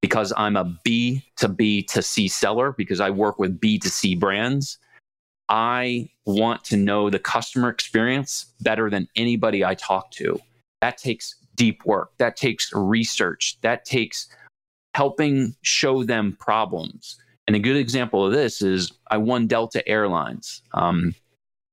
because 0.02 0.34
I'm 0.36 0.56
a 0.56 0.78
B 0.84 1.24
to 1.38 1.48
B 1.48 1.84
to 1.84 2.02
C 2.02 2.28
seller, 2.28 2.74
because 2.78 3.00
I 3.00 3.10
work 3.10 3.40
with 3.40 3.60
B 3.60 3.78
to 3.80 3.90
C 3.90 4.16
brands, 4.16 4.78
I 5.50 6.10
want 6.26 6.64
to 6.66 6.78
know 6.78 7.10
the 7.10 7.20
customer 7.20 7.70
experience 7.70 8.46
better 8.62 8.90
than 8.90 9.08
anybody 9.16 9.64
I 9.64 9.76
talk 9.76 10.12
to. 10.12 10.40
That 10.82 10.98
takes 10.98 11.36
deep 11.56 11.86
work. 11.86 12.12
That 12.18 12.36
takes 12.36 12.72
research. 12.74 13.58
That 13.62 13.86
takes 13.86 14.28
helping 14.96 15.56
show 15.62 16.04
them 16.04 16.36
problems. 16.40 17.18
And 17.48 17.56
a 17.56 17.60
good 17.60 17.76
example 17.78 18.26
of 18.26 18.32
this 18.32 18.62
is 18.62 18.92
I 19.10 19.18
won 19.18 19.46
Delta 19.48 19.88
Airlines, 19.88 20.62
um, 20.74 21.14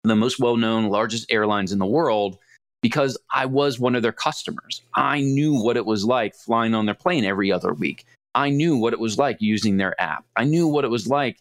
the 0.04 0.16
most 0.16 0.38
well 0.40 0.56
known, 0.56 0.88
largest 0.88 1.30
airlines 1.30 1.72
in 1.72 1.78
the 1.78 1.86
world. 1.86 2.38
because 2.82 3.18
I 3.32 3.46
was 3.46 3.80
one 3.80 3.94
of 3.94 4.02
their 4.02 4.12
customers. 4.12 4.82
I 4.94 5.20
knew 5.20 5.60
what 5.60 5.76
it 5.76 5.86
was 5.86 6.04
like 6.04 6.34
flying 6.34 6.74
on 6.74 6.86
their 6.86 6.94
plane 6.94 7.24
every 7.24 7.50
other 7.50 7.72
week. 7.72 8.04
I 8.38 8.50
knew 8.50 8.76
what 8.76 8.92
it 8.92 9.00
was 9.00 9.18
like 9.18 9.36
using 9.40 9.78
their 9.78 10.00
app. 10.00 10.24
I 10.36 10.44
knew 10.44 10.68
what 10.68 10.84
it 10.84 10.90
was 10.90 11.08
like 11.08 11.38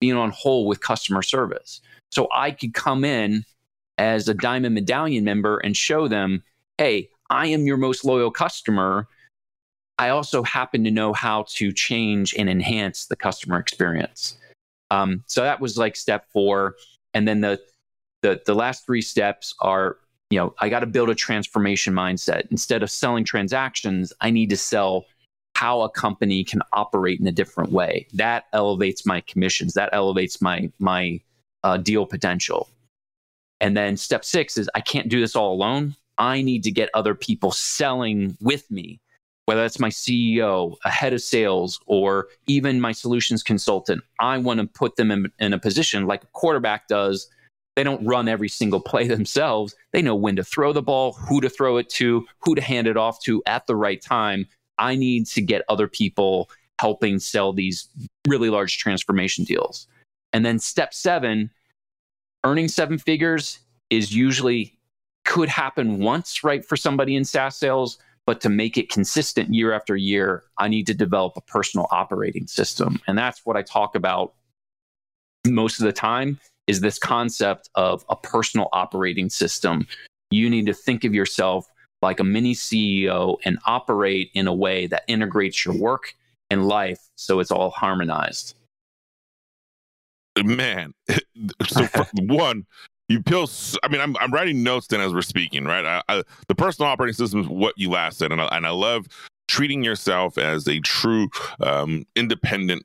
being 0.00 0.14
on 0.14 0.30
hold 0.30 0.68
with 0.68 0.80
customer 0.80 1.20
service. 1.20 1.80
So 2.12 2.28
I 2.32 2.52
could 2.52 2.72
come 2.72 3.04
in 3.04 3.44
as 3.98 4.28
a 4.28 4.34
Diamond 4.34 4.76
Medallion 4.76 5.24
member 5.24 5.58
and 5.58 5.76
show 5.76 6.06
them, 6.06 6.44
hey, 6.78 7.08
I 7.30 7.48
am 7.48 7.66
your 7.66 7.78
most 7.78 8.04
loyal 8.04 8.30
customer. 8.30 9.08
I 9.98 10.10
also 10.10 10.44
happen 10.44 10.84
to 10.84 10.90
know 10.92 11.12
how 11.12 11.46
to 11.54 11.72
change 11.72 12.32
and 12.38 12.48
enhance 12.48 13.06
the 13.06 13.16
customer 13.16 13.58
experience. 13.58 14.38
Um, 14.92 15.24
so 15.26 15.42
that 15.42 15.60
was 15.60 15.76
like 15.76 15.96
step 15.96 16.30
four. 16.32 16.76
And 17.12 17.26
then 17.26 17.40
the, 17.40 17.58
the, 18.22 18.40
the 18.46 18.54
last 18.54 18.86
three 18.86 19.02
steps 19.02 19.52
are, 19.60 19.96
you 20.30 20.38
know, 20.38 20.54
I 20.60 20.68
got 20.68 20.80
to 20.80 20.86
build 20.86 21.10
a 21.10 21.14
transformation 21.16 21.92
mindset. 21.92 22.46
Instead 22.52 22.84
of 22.84 22.90
selling 22.90 23.24
transactions, 23.24 24.12
I 24.20 24.30
need 24.30 24.50
to 24.50 24.56
sell 24.56 25.06
how 25.56 25.80
a 25.80 25.88
company 25.88 26.44
can 26.44 26.60
operate 26.74 27.18
in 27.18 27.26
a 27.26 27.32
different 27.32 27.72
way. 27.72 28.06
That 28.12 28.44
elevates 28.52 29.06
my 29.06 29.22
commissions. 29.22 29.72
That 29.72 29.88
elevates 29.94 30.42
my 30.42 30.70
my 30.78 31.18
uh, 31.64 31.78
deal 31.78 32.04
potential. 32.04 32.68
And 33.62 33.74
then 33.74 33.96
step 33.96 34.22
six 34.22 34.58
is 34.58 34.68
I 34.74 34.82
can't 34.82 35.08
do 35.08 35.18
this 35.18 35.34
all 35.34 35.54
alone. 35.54 35.96
I 36.18 36.42
need 36.42 36.62
to 36.64 36.70
get 36.70 36.90
other 36.92 37.14
people 37.14 37.52
selling 37.52 38.36
with 38.42 38.70
me, 38.70 39.00
whether 39.46 39.62
that's 39.62 39.80
my 39.80 39.88
CEO, 39.88 40.76
a 40.84 40.90
head 40.90 41.14
of 41.14 41.22
sales, 41.22 41.80
or 41.86 42.28
even 42.46 42.78
my 42.78 42.92
solutions 42.92 43.42
consultant. 43.42 44.02
I 44.20 44.36
want 44.36 44.60
to 44.60 44.66
put 44.66 44.96
them 44.96 45.10
in, 45.10 45.32
in 45.38 45.54
a 45.54 45.58
position 45.58 46.06
like 46.06 46.22
a 46.22 46.28
quarterback 46.34 46.86
does. 46.86 47.30
They 47.76 47.82
don't 47.82 48.06
run 48.06 48.28
every 48.28 48.50
single 48.50 48.80
play 48.80 49.08
themselves. 49.16 49.74
They 49.94 50.02
know 50.02 50.16
when 50.16 50.36
to 50.36 50.44
throw 50.44 50.74
the 50.74 50.82
ball, 50.82 51.14
who 51.14 51.40
to 51.40 51.48
throw 51.48 51.78
it 51.78 51.88
to, 51.94 52.26
who 52.40 52.54
to 52.54 52.60
hand 52.60 52.86
it 52.86 52.98
off 52.98 53.22
to 53.22 53.42
at 53.46 53.66
the 53.66 53.76
right 53.76 54.02
time 54.02 54.46
I 54.78 54.94
need 54.94 55.26
to 55.28 55.40
get 55.40 55.62
other 55.68 55.88
people 55.88 56.50
helping 56.78 57.18
sell 57.18 57.52
these 57.52 57.88
really 58.28 58.50
large 58.50 58.78
transformation 58.78 59.44
deals. 59.44 59.86
And 60.32 60.44
then 60.44 60.58
step 60.58 60.92
seven, 60.92 61.50
earning 62.44 62.68
seven 62.68 62.98
figures 62.98 63.60
is 63.90 64.14
usually 64.14 64.76
could 65.24 65.48
happen 65.48 65.98
once, 65.98 66.44
right, 66.44 66.64
for 66.64 66.76
somebody 66.76 67.16
in 67.16 67.24
SaaS 67.24 67.56
sales. 67.56 67.98
But 68.26 68.40
to 68.40 68.48
make 68.48 68.76
it 68.76 68.90
consistent 68.90 69.54
year 69.54 69.72
after 69.72 69.96
year, 69.96 70.42
I 70.58 70.68
need 70.68 70.86
to 70.88 70.94
develop 70.94 71.34
a 71.36 71.40
personal 71.40 71.86
operating 71.90 72.46
system. 72.48 73.00
And 73.06 73.16
that's 73.16 73.46
what 73.46 73.56
I 73.56 73.62
talk 73.62 73.94
about 73.94 74.34
most 75.46 75.78
of 75.78 75.86
the 75.86 75.92
time 75.92 76.40
is 76.66 76.80
this 76.80 76.98
concept 76.98 77.70
of 77.76 78.04
a 78.08 78.16
personal 78.16 78.68
operating 78.72 79.30
system. 79.30 79.86
You 80.32 80.50
need 80.50 80.66
to 80.66 80.74
think 80.74 81.04
of 81.04 81.14
yourself 81.14 81.68
like 82.02 82.20
a 82.20 82.24
mini 82.24 82.54
CEO 82.54 83.36
and 83.44 83.58
operate 83.66 84.30
in 84.34 84.46
a 84.46 84.54
way 84.54 84.86
that 84.86 85.04
integrates 85.08 85.64
your 85.64 85.76
work 85.76 86.14
and 86.50 86.68
life 86.68 87.00
so 87.16 87.40
it's 87.40 87.50
all 87.50 87.70
harmonized. 87.70 88.54
Man, 90.42 90.92
so 91.66 91.88
one, 92.14 92.66
you 93.08 93.22
peel. 93.22 93.48
I 93.82 93.88
mean, 93.88 94.00
I'm 94.00 94.16
I'm 94.18 94.32
writing 94.32 94.62
notes 94.62 94.88
then 94.88 95.00
as 95.00 95.14
we're 95.14 95.22
speaking, 95.22 95.64
right? 95.64 95.84
I, 95.84 96.02
I, 96.08 96.22
the 96.48 96.54
personal 96.54 96.90
operating 96.90 97.14
system 97.14 97.40
is 97.40 97.48
what 97.48 97.74
you 97.76 97.90
last 97.90 98.18
said, 98.18 98.32
and 98.32 98.40
I, 98.40 98.46
and 98.48 98.66
I 98.66 98.70
love 98.70 99.06
treating 99.48 99.84
yourself 99.84 100.38
as 100.38 100.68
a 100.68 100.80
true 100.80 101.28
um, 101.60 102.04
independent 102.16 102.84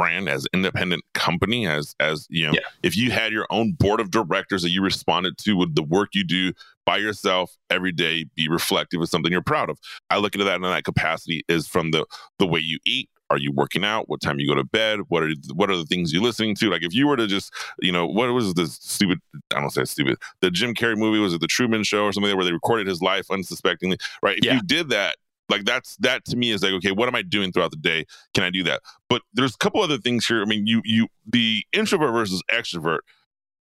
brand 0.00 0.30
as 0.30 0.46
independent 0.54 1.04
company 1.12 1.66
as 1.66 1.94
as 2.00 2.26
you 2.30 2.46
know 2.46 2.54
yeah. 2.54 2.60
if 2.82 2.96
you 2.96 3.10
had 3.10 3.32
your 3.32 3.46
own 3.50 3.72
board 3.72 4.00
of 4.00 4.10
directors 4.10 4.62
that 4.62 4.70
you 4.70 4.80
responded 4.80 5.36
to 5.36 5.52
with 5.52 5.74
the 5.74 5.82
work 5.82 6.08
you 6.14 6.24
do 6.24 6.54
by 6.86 6.96
yourself 6.96 7.54
every 7.68 7.92
day 7.92 8.24
be 8.34 8.48
reflective 8.48 8.98
of 9.02 9.10
something 9.10 9.30
you're 9.30 9.42
proud 9.42 9.68
of. 9.68 9.78
I 10.08 10.16
look 10.16 10.34
into 10.34 10.46
that 10.46 10.54
in 10.54 10.62
that 10.62 10.84
capacity 10.84 11.44
is 11.48 11.66
from 11.66 11.90
the 11.90 12.06
the 12.38 12.46
way 12.46 12.60
you 12.60 12.78
eat. 12.86 13.10
Are 13.28 13.36
you 13.36 13.52
working 13.52 13.84
out? 13.84 14.08
What 14.08 14.22
time 14.22 14.40
you 14.40 14.48
go 14.48 14.54
to 14.54 14.64
bed? 14.64 15.00
What 15.08 15.22
are 15.22 15.34
what 15.54 15.68
are 15.68 15.76
the 15.76 15.84
things 15.84 16.14
you're 16.14 16.22
listening 16.22 16.54
to? 16.56 16.70
Like 16.70 16.82
if 16.82 16.94
you 16.94 17.06
were 17.06 17.18
to 17.18 17.26
just 17.26 17.52
you 17.80 17.92
know 17.92 18.06
what 18.06 18.32
was 18.32 18.54
this 18.54 18.78
stupid 18.80 19.18
i 19.54 19.60
don't 19.60 19.70
say 19.70 19.84
stupid 19.84 20.16
the 20.40 20.50
jim 20.50 20.74
carrey 20.74 20.96
movie 20.96 21.18
was 21.18 21.34
it 21.34 21.40
the 21.40 21.46
truman 21.46 21.82
show 21.82 22.04
or 22.04 22.12
something 22.12 22.34
where 22.36 22.44
they 22.44 22.52
recorded 22.52 22.86
his 22.86 23.02
life 23.02 23.30
unsuspectingly 23.30 23.98
right? 24.22 24.38
If 24.38 24.44
yeah. 24.44 24.54
you 24.54 24.62
did 24.62 24.88
that 24.88 25.16
like 25.50 25.64
that's 25.64 25.96
that 25.96 26.24
to 26.24 26.36
me 26.36 26.50
is 26.50 26.62
like 26.62 26.72
okay 26.72 26.92
what 26.92 27.08
am 27.08 27.14
i 27.14 27.22
doing 27.22 27.52
throughout 27.52 27.70
the 27.70 27.76
day? 27.76 28.06
Can 28.34 28.44
i 28.44 28.50
do 28.50 28.62
that? 28.64 28.80
But 29.08 29.22
there's 29.34 29.54
a 29.54 29.58
couple 29.58 29.82
other 29.82 29.98
things 29.98 30.26
here. 30.26 30.42
I 30.42 30.46
mean 30.46 30.66
you 30.66 30.80
you 30.84 31.08
the 31.26 31.62
introvert 31.72 32.12
versus 32.12 32.42
extrovert 32.50 33.00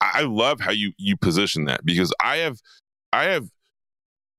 i 0.01 0.23
love 0.23 0.61
how 0.61 0.73
you 0.73 0.92
you 0.99 1.16
position 1.16 1.64
that 1.64 1.85
because 1.85 2.12
i 2.21 2.38
have 2.38 2.59
i 3.12 3.25
have 3.25 3.49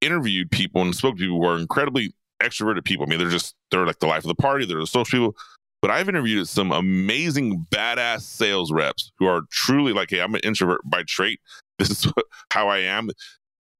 interviewed 0.01 0.51
people 0.51 0.81
and 0.81 0.93
spoke 0.93 1.15
to 1.15 1.21
people 1.21 1.37
who 1.37 1.45
are 1.45 1.57
incredibly 1.57 2.13
extroverted 2.43 2.83
people. 2.83 3.05
I 3.05 3.09
mean 3.09 3.19
they're 3.19 3.29
just 3.29 3.55
they're 3.71 3.85
like 3.85 3.99
the 3.99 4.07
life 4.07 4.23
of 4.23 4.27
the 4.27 4.35
party. 4.35 4.65
They're 4.65 4.79
the 4.79 4.87
social 4.87 5.17
people. 5.17 5.35
But 5.81 5.91
I've 5.91 6.07
interviewed 6.07 6.47
some 6.47 6.71
amazing 6.71 7.65
badass 7.69 8.21
sales 8.21 8.71
reps 8.71 9.11
who 9.19 9.25
are 9.25 9.41
truly 9.51 9.91
like, 9.91 10.11
hey, 10.11 10.21
I'm 10.21 10.33
an 10.33 10.39
introvert 10.41 10.79
by 10.85 11.03
trait. 11.05 11.41
This 11.77 11.89
is 11.89 12.07
how 12.53 12.69
I 12.69 12.79
am. 12.79 13.09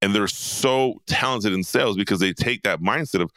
And 0.04 0.14
they're 0.14 0.28
so 0.28 1.02
talented 1.08 1.54
in 1.54 1.64
sales 1.64 1.96
because 1.96 2.20
they 2.20 2.34
take 2.34 2.64
that 2.64 2.82
mindset 2.82 3.22
of, 3.22 3.32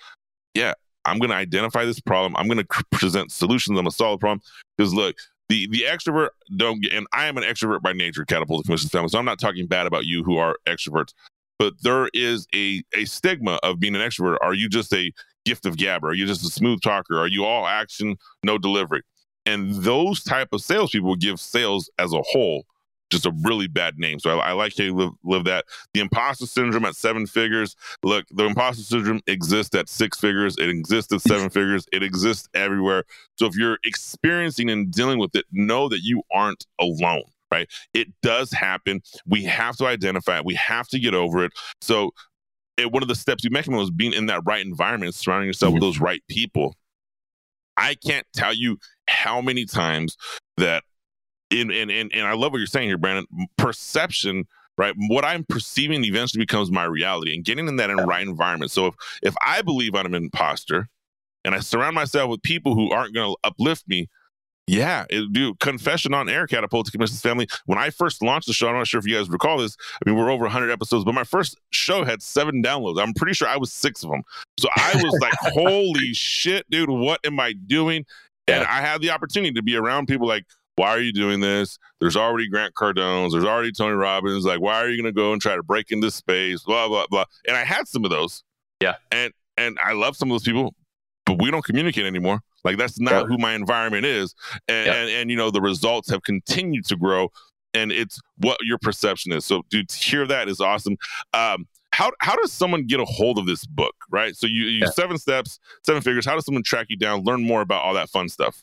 yeah, 0.52 0.74
I'm 1.04 1.20
going 1.20 1.30
to 1.30 1.36
identify 1.36 1.84
this 1.84 2.00
problem. 2.00 2.34
I'm 2.36 2.48
going 2.48 2.58
to 2.58 2.84
present 2.90 3.30
solutions. 3.30 3.78
I'm 3.78 3.84
going 3.84 3.90
to 3.90 3.96
solve 3.96 4.18
the 4.18 4.24
problem. 4.24 4.40
Because 4.76 4.92
look, 4.92 5.14
the 5.48 5.68
the 5.68 5.84
extrovert 5.88 6.30
don't 6.56 6.80
get, 6.80 6.92
and 6.92 7.06
I 7.12 7.26
am 7.26 7.36
an 7.36 7.44
extrovert 7.44 7.82
by 7.82 7.92
nature, 7.92 8.24
catapult 8.24 8.64
commission 8.66 8.90
family. 8.90 9.08
So 9.10 9.18
I'm 9.20 9.24
not 9.24 9.38
talking 9.38 9.68
bad 9.68 9.86
about 9.86 10.06
you 10.06 10.24
who 10.24 10.38
are 10.38 10.56
extroverts, 10.66 11.12
but 11.56 11.74
there 11.82 12.08
is 12.12 12.48
a 12.52 12.82
a 12.96 13.04
stigma 13.04 13.60
of 13.62 13.78
being 13.78 13.94
an 13.94 14.00
extrovert. 14.00 14.38
Are 14.42 14.54
you 14.54 14.68
just 14.68 14.92
a 14.92 15.12
gift 15.44 15.66
of 15.66 15.76
gab? 15.76 16.04
Are 16.04 16.14
you 16.14 16.26
just 16.26 16.44
a 16.44 16.50
smooth 16.50 16.80
talker? 16.80 17.16
Are 17.16 17.28
you 17.28 17.44
all 17.44 17.64
action, 17.64 18.16
no 18.42 18.58
delivery? 18.58 19.02
And 19.44 19.72
those 19.76 20.24
type 20.24 20.48
of 20.50 20.62
salespeople 20.62 21.14
give 21.14 21.38
sales 21.38 21.88
as 22.00 22.12
a 22.12 22.22
whole 22.22 22.64
just 23.10 23.26
a 23.26 23.32
really 23.42 23.66
bad 23.66 23.98
name. 23.98 24.18
So 24.18 24.38
I, 24.38 24.50
I 24.50 24.52
like 24.52 24.76
how 24.76 24.84
you 24.84 24.94
live, 24.94 25.12
live 25.24 25.44
that. 25.44 25.64
The 25.94 26.00
imposter 26.00 26.46
syndrome 26.46 26.84
at 26.84 26.96
seven 26.96 27.26
figures. 27.26 27.76
Look, 28.02 28.26
the 28.30 28.44
imposter 28.44 28.82
syndrome 28.82 29.20
exists 29.26 29.74
at 29.74 29.88
six 29.88 30.18
figures. 30.18 30.56
It 30.58 30.68
exists 30.68 31.12
at 31.12 31.20
seven 31.20 31.50
figures. 31.50 31.86
It 31.92 32.02
exists 32.02 32.48
everywhere. 32.54 33.04
So 33.36 33.46
if 33.46 33.56
you're 33.56 33.78
experiencing 33.84 34.70
and 34.70 34.90
dealing 34.90 35.18
with 35.18 35.34
it, 35.34 35.44
know 35.52 35.88
that 35.88 36.00
you 36.02 36.22
aren't 36.32 36.66
alone. 36.80 37.22
Right? 37.52 37.68
It 37.94 38.08
does 38.22 38.50
happen. 38.50 39.02
We 39.24 39.44
have 39.44 39.76
to 39.76 39.86
identify 39.86 40.38
it. 40.38 40.44
We 40.44 40.54
have 40.54 40.88
to 40.88 40.98
get 40.98 41.14
over 41.14 41.44
it. 41.44 41.52
So 41.80 42.12
it, 42.76 42.90
one 42.90 43.02
of 43.02 43.08
the 43.08 43.14
steps 43.14 43.44
you 43.44 43.50
mentioned 43.50 43.76
was 43.76 43.90
being 43.90 44.12
in 44.12 44.26
that 44.26 44.42
right 44.44 44.64
environment, 44.64 45.14
surrounding 45.14 45.46
yourself 45.46 45.70
mm-hmm. 45.70 45.74
with 45.76 45.82
those 45.82 46.00
right 46.00 46.22
people. 46.28 46.74
I 47.76 47.94
can't 47.94 48.26
tell 48.34 48.54
you 48.54 48.78
how 49.08 49.40
many 49.40 49.64
times 49.64 50.16
that 50.56 50.82
and, 51.50 51.70
and, 51.70 51.90
and, 51.90 52.12
and 52.12 52.26
I 52.26 52.34
love 52.34 52.52
what 52.52 52.58
you're 52.58 52.66
saying 52.66 52.88
here, 52.88 52.98
Brandon. 52.98 53.26
Perception, 53.56 54.46
right? 54.76 54.94
What 55.08 55.24
I'm 55.24 55.44
perceiving 55.44 56.04
eventually 56.04 56.42
becomes 56.42 56.70
my 56.70 56.84
reality 56.84 57.34
and 57.34 57.44
getting 57.44 57.68
in 57.68 57.76
that 57.76 57.90
in 57.90 57.98
right 57.98 58.26
environment. 58.26 58.70
So 58.70 58.86
if, 58.86 58.94
if 59.22 59.34
I 59.44 59.62
believe 59.62 59.94
I'm 59.94 60.06
an 60.06 60.14
imposter 60.14 60.88
and 61.44 61.54
I 61.54 61.60
surround 61.60 61.94
myself 61.94 62.30
with 62.30 62.42
people 62.42 62.74
who 62.74 62.90
aren't 62.90 63.14
going 63.14 63.32
to 63.32 63.38
uplift 63.44 63.88
me, 63.88 64.08
yeah, 64.68 65.04
it, 65.08 65.32
dude, 65.32 65.60
confession 65.60 66.12
on 66.12 66.28
air, 66.28 66.48
Catapulting 66.48 66.90
Commissions 66.90 67.20
Family. 67.20 67.46
When 67.66 67.78
I 67.78 67.90
first 67.90 68.20
launched 68.20 68.48
the 68.48 68.52
show, 68.52 68.68
I'm 68.68 68.74
not 68.74 68.88
sure 68.88 68.98
if 68.98 69.06
you 69.06 69.14
guys 69.14 69.30
recall 69.30 69.58
this. 69.58 69.76
I 70.04 70.10
mean, 70.10 70.18
we're 70.18 70.28
over 70.28 70.42
100 70.42 70.72
episodes, 70.72 71.04
but 71.04 71.14
my 71.14 71.22
first 71.22 71.56
show 71.70 72.04
had 72.04 72.20
seven 72.20 72.64
downloads. 72.64 73.00
I'm 73.00 73.14
pretty 73.14 73.34
sure 73.34 73.46
I 73.46 73.56
was 73.58 73.72
six 73.72 74.02
of 74.02 74.10
them. 74.10 74.22
So 74.58 74.68
I 74.74 74.92
was 74.96 75.16
like, 75.20 75.34
holy 75.54 76.12
shit, 76.14 76.68
dude, 76.68 76.90
what 76.90 77.20
am 77.24 77.38
I 77.38 77.52
doing? 77.52 78.04
And 78.48 78.64
I 78.64 78.80
had 78.80 79.00
the 79.00 79.10
opportunity 79.10 79.52
to 79.52 79.62
be 79.62 79.76
around 79.76 80.06
people 80.06 80.26
like 80.26 80.46
why 80.76 80.90
are 80.90 81.00
you 81.00 81.12
doing 81.12 81.40
this? 81.40 81.78
There's 82.00 82.16
already 82.16 82.48
Grant 82.48 82.74
Cardones. 82.74 83.32
There's 83.32 83.44
already 83.44 83.72
Tony 83.72 83.94
Robbins. 83.94 84.44
Like, 84.44 84.60
why 84.60 84.76
are 84.82 84.88
you 84.88 85.02
going 85.02 85.12
to 85.12 85.18
go 85.18 85.32
and 85.32 85.40
try 85.40 85.56
to 85.56 85.62
break 85.62 85.90
into 85.90 86.10
space? 86.10 86.62
Blah 86.62 86.88
blah 86.88 87.06
blah. 87.08 87.24
And 87.48 87.56
I 87.56 87.64
had 87.64 87.88
some 87.88 88.04
of 88.04 88.10
those. 88.10 88.44
Yeah. 88.80 88.96
And 89.10 89.32
and 89.56 89.78
I 89.82 89.94
love 89.94 90.16
some 90.16 90.30
of 90.30 90.34
those 90.34 90.44
people, 90.44 90.74
but 91.24 91.40
we 91.40 91.50
don't 91.50 91.64
communicate 91.64 92.04
anymore. 92.04 92.40
Like 92.62 92.76
that's 92.76 93.00
not 93.00 93.12
yeah. 93.12 93.24
who 93.24 93.38
my 93.38 93.54
environment 93.54 94.04
is. 94.04 94.34
And, 94.68 94.86
yeah. 94.86 94.94
and 94.94 95.10
and 95.10 95.30
you 95.30 95.36
know 95.36 95.50
the 95.50 95.62
results 95.62 96.10
have 96.10 96.22
continued 96.22 96.84
to 96.86 96.96
grow, 96.96 97.30
and 97.72 97.90
it's 97.90 98.20
what 98.38 98.58
your 98.62 98.78
perception 98.78 99.32
is. 99.32 99.44
So, 99.44 99.62
dude, 99.70 99.88
to 99.88 99.96
hear 99.96 100.26
that 100.26 100.48
is 100.48 100.60
awesome. 100.60 100.96
Um, 101.32 101.66
how 101.92 102.12
how 102.20 102.36
does 102.36 102.52
someone 102.52 102.86
get 102.86 103.00
a 103.00 103.06
hold 103.06 103.38
of 103.38 103.46
this 103.46 103.64
book? 103.64 103.94
Right. 104.10 104.36
So 104.36 104.46
you 104.46 104.64
you 104.64 104.80
yeah. 104.80 104.90
seven 104.90 105.16
steps, 105.16 105.58
seven 105.84 106.02
figures. 106.02 106.26
How 106.26 106.34
does 106.34 106.44
someone 106.44 106.62
track 106.62 106.86
you 106.90 106.98
down? 106.98 107.24
Learn 107.24 107.42
more 107.42 107.62
about 107.62 107.82
all 107.82 107.94
that 107.94 108.10
fun 108.10 108.28
stuff. 108.28 108.62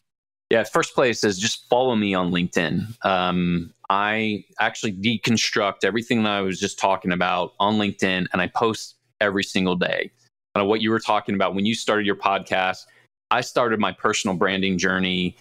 Yeah, 0.49 0.63
first 0.63 0.93
place 0.93 1.23
is 1.23 1.39
just 1.39 1.67
follow 1.69 1.95
me 1.95 2.13
on 2.13 2.31
LinkedIn. 2.31 3.03
Um, 3.05 3.73
I 3.89 4.45
actually 4.59 4.93
deconstruct 4.93 5.83
everything 5.83 6.23
that 6.23 6.31
I 6.31 6.41
was 6.41 6.59
just 6.59 6.77
talking 6.77 7.11
about 7.11 7.53
on 7.59 7.75
LinkedIn 7.75 8.27
and 8.31 8.41
I 8.41 8.47
post 8.47 8.95
every 9.19 9.43
single 9.43 9.75
day. 9.75 10.11
Kind 10.53 10.63
of 10.63 10.67
what 10.67 10.81
you 10.81 10.91
were 10.91 10.99
talking 10.99 11.33
about 11.33 11.55
when 11.55 11.65
you 11.65 11.73
started 11.73 12.05
your 12.05 12.15
podcast. 12.15 12.85
I 13.31 13.41
started 13.41 13.79
my 13.79 13.91
personal 13.91 14.35
branding 14.35 14.77
journey 14.77 15.37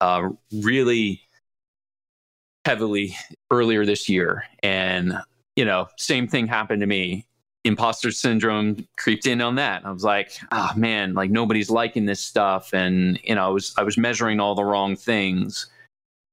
uh, 0.00 0.28
really 0.52 1.22
heavily 2.64 3.16
earlier 3.50 3.84
this 3.84 4.08
year. 4.08 4.44
And, 4.62 5.18
you 5.56 5.64
know, 5.64 5.88
same 5.96 6.28
thing 6.28 6.46
happened 6.46 6.80
to 6.80 6.86
me. 6.86 7.26
Imposter 7.64 8.10
syndrome 8.10 8.86
creeped 8.96 9.26
in 9.26 9.40
on 9.40 9.54
that. 9.54 9.86
I 9.86 9.90
was 9.90 10.04
like, 10.04 10.32
oh 10.50 10.70
man, 10.76 11.14
like 11.14 11.30
nobody's 11.30 11.70
liking 11.70 12.06
this 12.06 12.20
stuff. 12.20 12.72
And, 12.72 13.20
you 13.22 13.34
know, 13.34 13.46
I 13.46 13.48
was, 13.48 13.74
I 13.78 13.82
was 13.82 13.96
measuring 13.96 14.40
all 14.40 14.54
the 14.54 14.64
wrong 14.64 14.96
things. 14.96 15.66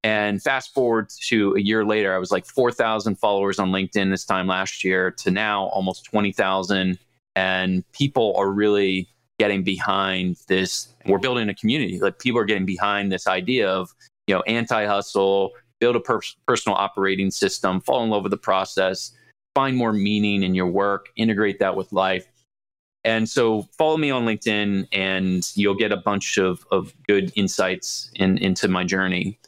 And 0.04 0.42
fast 0.42 0.74
forward 0.74 1.10
to 1.28 1.56
a 1.56 1.60
year 1.60 1.86
later, 1.86 2.16
I 2.16 2.18
was 2.18 2.32
like 2.32 2.46
4,000 2.46 3.16
followers 3.16 3.60
on 3.60 3.72
LinkedIn 3.72 4.10
this 4.10 4.26
time 4.26 4.48
last 4.48 4.84
year 4.84 5.12
to 5.12 5.30
now 5.30 5.66
almost 5.66 6.06
20,000. 6.06 6.98
And 7.36 7.84
people 7.92 8.34
are 8.38 8.50
really 8.50 9.10
getting 9.40 9.64
behind 9.64 10.38
this. 10.48 10.94
We're 11.06 11.20
building 11.20 11.50
a 11.50 11.54
community. 11.54 12.00
Like 12.00 12.20
people 12.20 12.40
are 12.40 12.46
getting 12.46 12.66
behind 12.66 13.12
this 13.12 13.28
idea 13.28 13.70
of, 13.70 13.94
you 14.28 14.36
know, 14.36 14.42
anti 14.42 14.86
hustle, 14.86 15.52
build 15.80 15.96
a 15.96 16.00
per- 16.00 16.22
personal 16.48 16.78
operating 16.78 17.30
system, 17.30 17.82
fall 17.82 18.04
in 18.04 18.10
love 18.10 18.24
with 18.24 18.32
the 18.32 18.38
process, 18.38 19.12
find 19.56 19.76
more 19.76 19.94
meaning 19.94 20.44
in 20.44 20.56
your 20.56 20.68
work, 20.68 21.10
integrate 21.16 21.60
that 21.60 21.76
with 21.76 21.92
life. 21.92 22.28
And 23.04 23.30
so 23.30 23.64
follow 23.78 23.98
me 23.98 24.12
on 24.12 24.26
LinkedIn 24.26 24.88
and 24.92 25.50
you'll 25.56 25.76
get 25.76 25.92
a 25.92 25.98
bunch 25.98 26.38
of, 26.38 26.66
of 26.72 26.94
good 27.08 27.32
insights 27.36 28.12
in, 28.16 28.38
into 28.38 28.68
my 28.68 28.84
journey. 28.84 29.40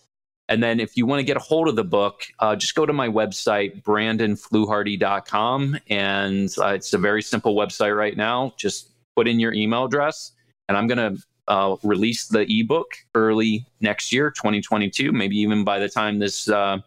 And 0.52 0.62
then 0.62 0.80
if 0.82 0.98
you 0.98 1.06
want 1.06 1.20
to 1.20 1.24
get 1.24 1.38
a 1.38 1.40
hold 1.42 1.70
of 1.70 1.78
the 1.78 1.84
book, 1.84 2.24
uh, 2.40 2.58
just 2.58 2.76
go 2.76 2.86
to 2.86 2.92
my 2.92 3.08
website, 3.08 3.82
brandonfluharty.com. 3.84 5.80
And 5.90 6.50
uh, 6.58 6.68
it's 6.68 6.92
a 6.94 6.98
very 6.98 7.22
simple 7.22 7.56
website 7.56 7.96
right 7.96 8.18
now. 8.18 8.54
Just 8.58 8.90
put 9.16 9.30
in 9.30 9.40
your 9.40 9.54
email 9.54 9.86
address, 9.86 10.34
and 10.68 10.78
I'm 10.78 10.88
going 10.88 11.16
to 11.16 11.24
uh, 11.48 11.76
release 11.84 12.28
the 12.28 12.46
ebook 12.50 12.92
early 13.16 13.66
next 13.80 14.12
year, 14.12 14.30
2022, 14.30 15.12
maybe 15.12 15.38
even 15.38 15.64
by 15.64 15.80
the 15.80 15.90
time 15.90 16.20
this 16.20 16.50
uh, 16.50 16.80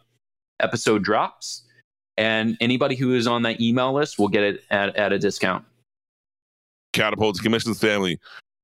episode 0.60 1.02
drops. 1.02 1.62
And 2.16 2.56
anybody 2.60 2.96
who 2.96 3.14
is 3.14 3.26
on 3.26 3.42
that 3.42 3.60
email 3.60 3.92
list 3.92 4.18
will 4.18 4.28
get 4.28 4.42
it 4.44 4.64
at, 4.70 4.94
at 4.96 5.12
a 5.12 5.18
discount. 5.18 5.64
Catapulting 6.92 7.42
Commissions 7.42 7.80
Family, 7.80 8.20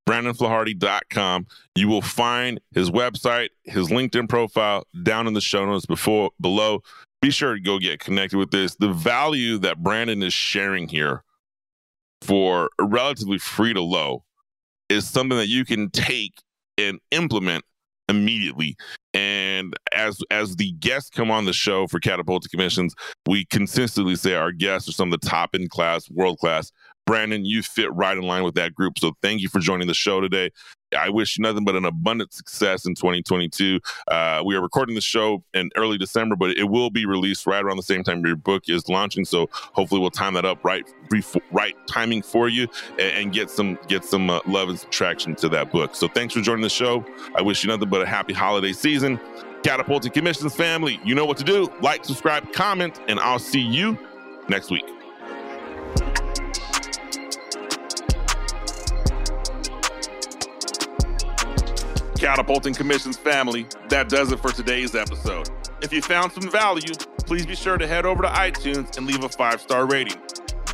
BrandonFluharty.com. 0.08 1.46
You 1.76 1.88
will 1.88 2.02
find 2.02 2.60
his 2.72 2.90
website, 2.90 3.48
his 3.64 3.88
LinkedIn 3.88 4.28
profile 4.28 4.84
down 5.02 5.26
in 5.26 5.34
the 5.34 5.40
show 5.40 5.64
notes 5.66 5.86
before 5.86 6.30
below. 6.40 6.82
Be 7.22 7.30
sure 7.30 7.54
to 7.54 7.60
go 7.60 7.78
get 7.78 8.00
connected 8.00 8.38
with 8.38 8.50
this. 8.50 8.76
The 8.76 8.92
value 8.92 9.58
that 9.58 9.82
Brandon 9.82 10.22
is 10.22 10.32
sharing 10.32 10.88
here 10.88 11.22
for 12.22 12.70
relatively 12.80 13.38
free 13.38 13.74
to 13.74 13.82
low 13.82 14.24
is 14.88 15.08
something 15.08 15.38
that 15.38 15.48
you 15.48 15.64
can 15.64 15.90
take 15.90 16.40
and 16.78 16.98
implement 17.10 17.64
immediately. 18.08 18.76
And 19.12 19.74
as 19.92 20.20
as 20.30 20.56
the 20.56 20.72
guests 20.72 21.10
come 21.10 21.30
on 21.30 21.44
the 21.44 21.52
show 21.52 21.86
for 21.86 21.98
Catapult 21.98 22.48
Commissions, 22.50 22.94
we 23.26 23.44
consistently 23.46 24.14
say 24.14 24.34
our 24.34 24.52
guests 24.52 24.88
are 24.88 24.92
some 24.92 25.12
of 25.12 25.20
the 25.20 25.28
top 25.28 25.54
in 25.54 25.68
class, 25.68 26.08
world 26.10 26.38
class. 26.38 26.70
Brandon, 27.10 27.44
you 27.44 27.64
fit 27.64 27.92
right 27.92 28.16
in 28.16 28.22
line 28.22 28.44
with 28.44 28.54
that 28.54 28.72
group. 28.72 28.96
So 28.96 29.14
thank 29.20 29.40
you 29.40 29.48
for 29.48 29.58
joining 29.58 29.88
the 29.88 29.94
show 29.94 30.20
today. 30.20 30.52
I 30.96 31.08
wish 31.10 31.36
you 31.36 31.42
nothing 31.42 31.64
but 31.64 31.74
an 31.74 31.84
abundant 31.84 32.32
success 32.32 32.86
in 32.86 32.94
2022. 32.94 33.80
Uh, 34.06 34.44
we 34.46 34.54
are 34.54 34.60
recording 34.60 34.94
the 34.94 35.00
show 35.00 35.42
in 35.52 35.70
early 35.74 35.98
December, 35.98 36.36
but 36.36 36.50
it 36.50 36.70
will 36.70 36.88
be 36.88 37.06
released 37.06 37.48
right 37.48 37.64
around 37.64 37.78
the 37.78 37.82
same 37.82 38.04
time 38.04 38.24
your 38.24 38.36
book 38.36 38.62
is 38.68 38.88
launching. 38.88 39.24
So 39.24 39.48
hopefully 39.52 40.00
we'll 40.00 40.12
time 40.12 40.34
that 40.34 40.44
up 40.44 40.64
right, 40.64 40.84
right 41.50 41.74
timing 41.88 42.22
for 42.22 42.48
you 42.48 42.68
and, 42.92 43.00
and 43.00 43.32
get 43.32 43.50
some 43.50 43.76
get 43.88 44.04
some 44.04 44.30
uh, 44.30 44.38
love 44.46 44.68
and 44.68 44.80
traction 44.92 45.34
to 45.34 45.48
that 45.48 45.72
book. 45.72 45.96
So 45.96 46.06
thanks 46.06 46.34
for 46.34 46.42
joining 46.42 46.62
the 46.62 46.68
show. 46.70 47.04
I 47.34 47.42
wish 47.42 47.64
you 47.64 47.70
nothing 47.70 47.88
but 47.88 48.02
a 48.02 48.06
happy 48.06 48.34
holiday 48.34 48.72
season. 48.72 49.18
Catapulting 49.64 50.12
Commissions 50.12 50.54
family, 50.54 51.00
you 51.04 51.16
know 51.16 51.24
what 51.24 51.38
to 51.38 51.44
do. 51.44 51.72
Like, 51.82 52.04
subscribe, 52.04 52.52
comment, 52.52 53.00
and 53.08 53.18
I'll 53.18 53.40
see 53.40 53.60
you 53.60 53.98
next 54.48 54.70
week. 54.70 54.84
Catapulting 62.30 62.74
Commissions 62.74 63.16
family, 63.16 63.66
that 63.88 64.08
does 64.08 64.30
it 64.30 64.38
for 64.38 64.52
today's 64.52 64.94
episode. 64.94 65.50
If 65.82 65.92
you 65.92 66.00
found 66.00 66.30
some 66.30 66.48
value, 66.48 66.94
please 67.26 67.44
be 67.44 67.56
sure 67.56 67.76
to 67.76 67.88
head 67.88 68.06
over 68.06 68.22
to 68.22 68.28
iTunes 68.28 68.96
and 68.96 69.04
leave 69.04 69.24
a 69.24 69.28
five 69.28 69.60
star 69.60 69.84
rating. 69.84 70.14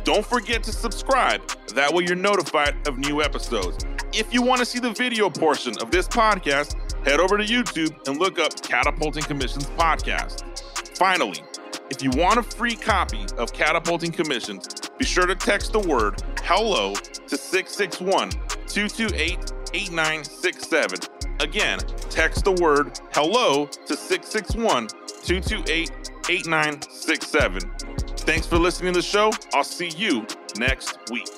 Don't 0.03 0.23
forget 0.23 0.61
to 0.65 0.71
subscribe, 0.71 1.41
that 1.73 1.91
way 1.91 2.03
you're 2.05 2.15
notified 2.15 2.87
of 2.87 2.99
new 2.99 3.23
episodes. 3.23 3.83
If 4.13 4.31
you 4.31 4.43
want 4.43 4.59
to 4.59 4.65
see 4.65 4.77
the 4.77 4.91
video 4.91 5.31
portion 5.31 5.73
of 5.81 5.89
this 5.89 6.07
podcast, 6.07 6.75
head 7.07 7.19
over 7.19 7.39
to 7.39 7.43
YouTube 7.43 8.07
and 8.07 8.19
look 8.19 8.37
up 8.37 8.61
Catapulting 8.61 9.23
Commissions 9.23 9.65
Podcast. 9.65 10.95
Finally, 10.95 11.41
if 11.89 12.03
you 12.03 12.11
want 12.11 12.37
a 12.37 12.43
free 12.43 12.75
copy 12.75 13.25
of 13.39 13.51
Catapulting 13.51 14.11
Commissions, 14.11 14.67
be 14.99 15.05
sure 15.05 15.25
to 15.25 15.33
text 15.33 15.73
the 15.73 15.79
word 15.79 16.21
hello 16.43 16.93
to 16.93 17.35
661 17.35 18.29
228 18.67 19.53
8967 19.73 21.16
Again, 21.39 21.79
text 22.09 22.45
the 22.45 22.51
word 22.53 22.99
hello 23.13 23.67
to 23.67 23.95
661 23.95 24.87
228 24.87 25.91
8967. 26.29 27.61
Thanks 28.17 28.47
for 28.47 28.57
listening 28.57 28.93
to 28.93 28.99
the 28.99 29.03
show. 29.03 29.31
I'll 29.53 29.63
see 29.63 29.89
you 29.89 30.25
next 30.57 30.97
week. 31.11 31.29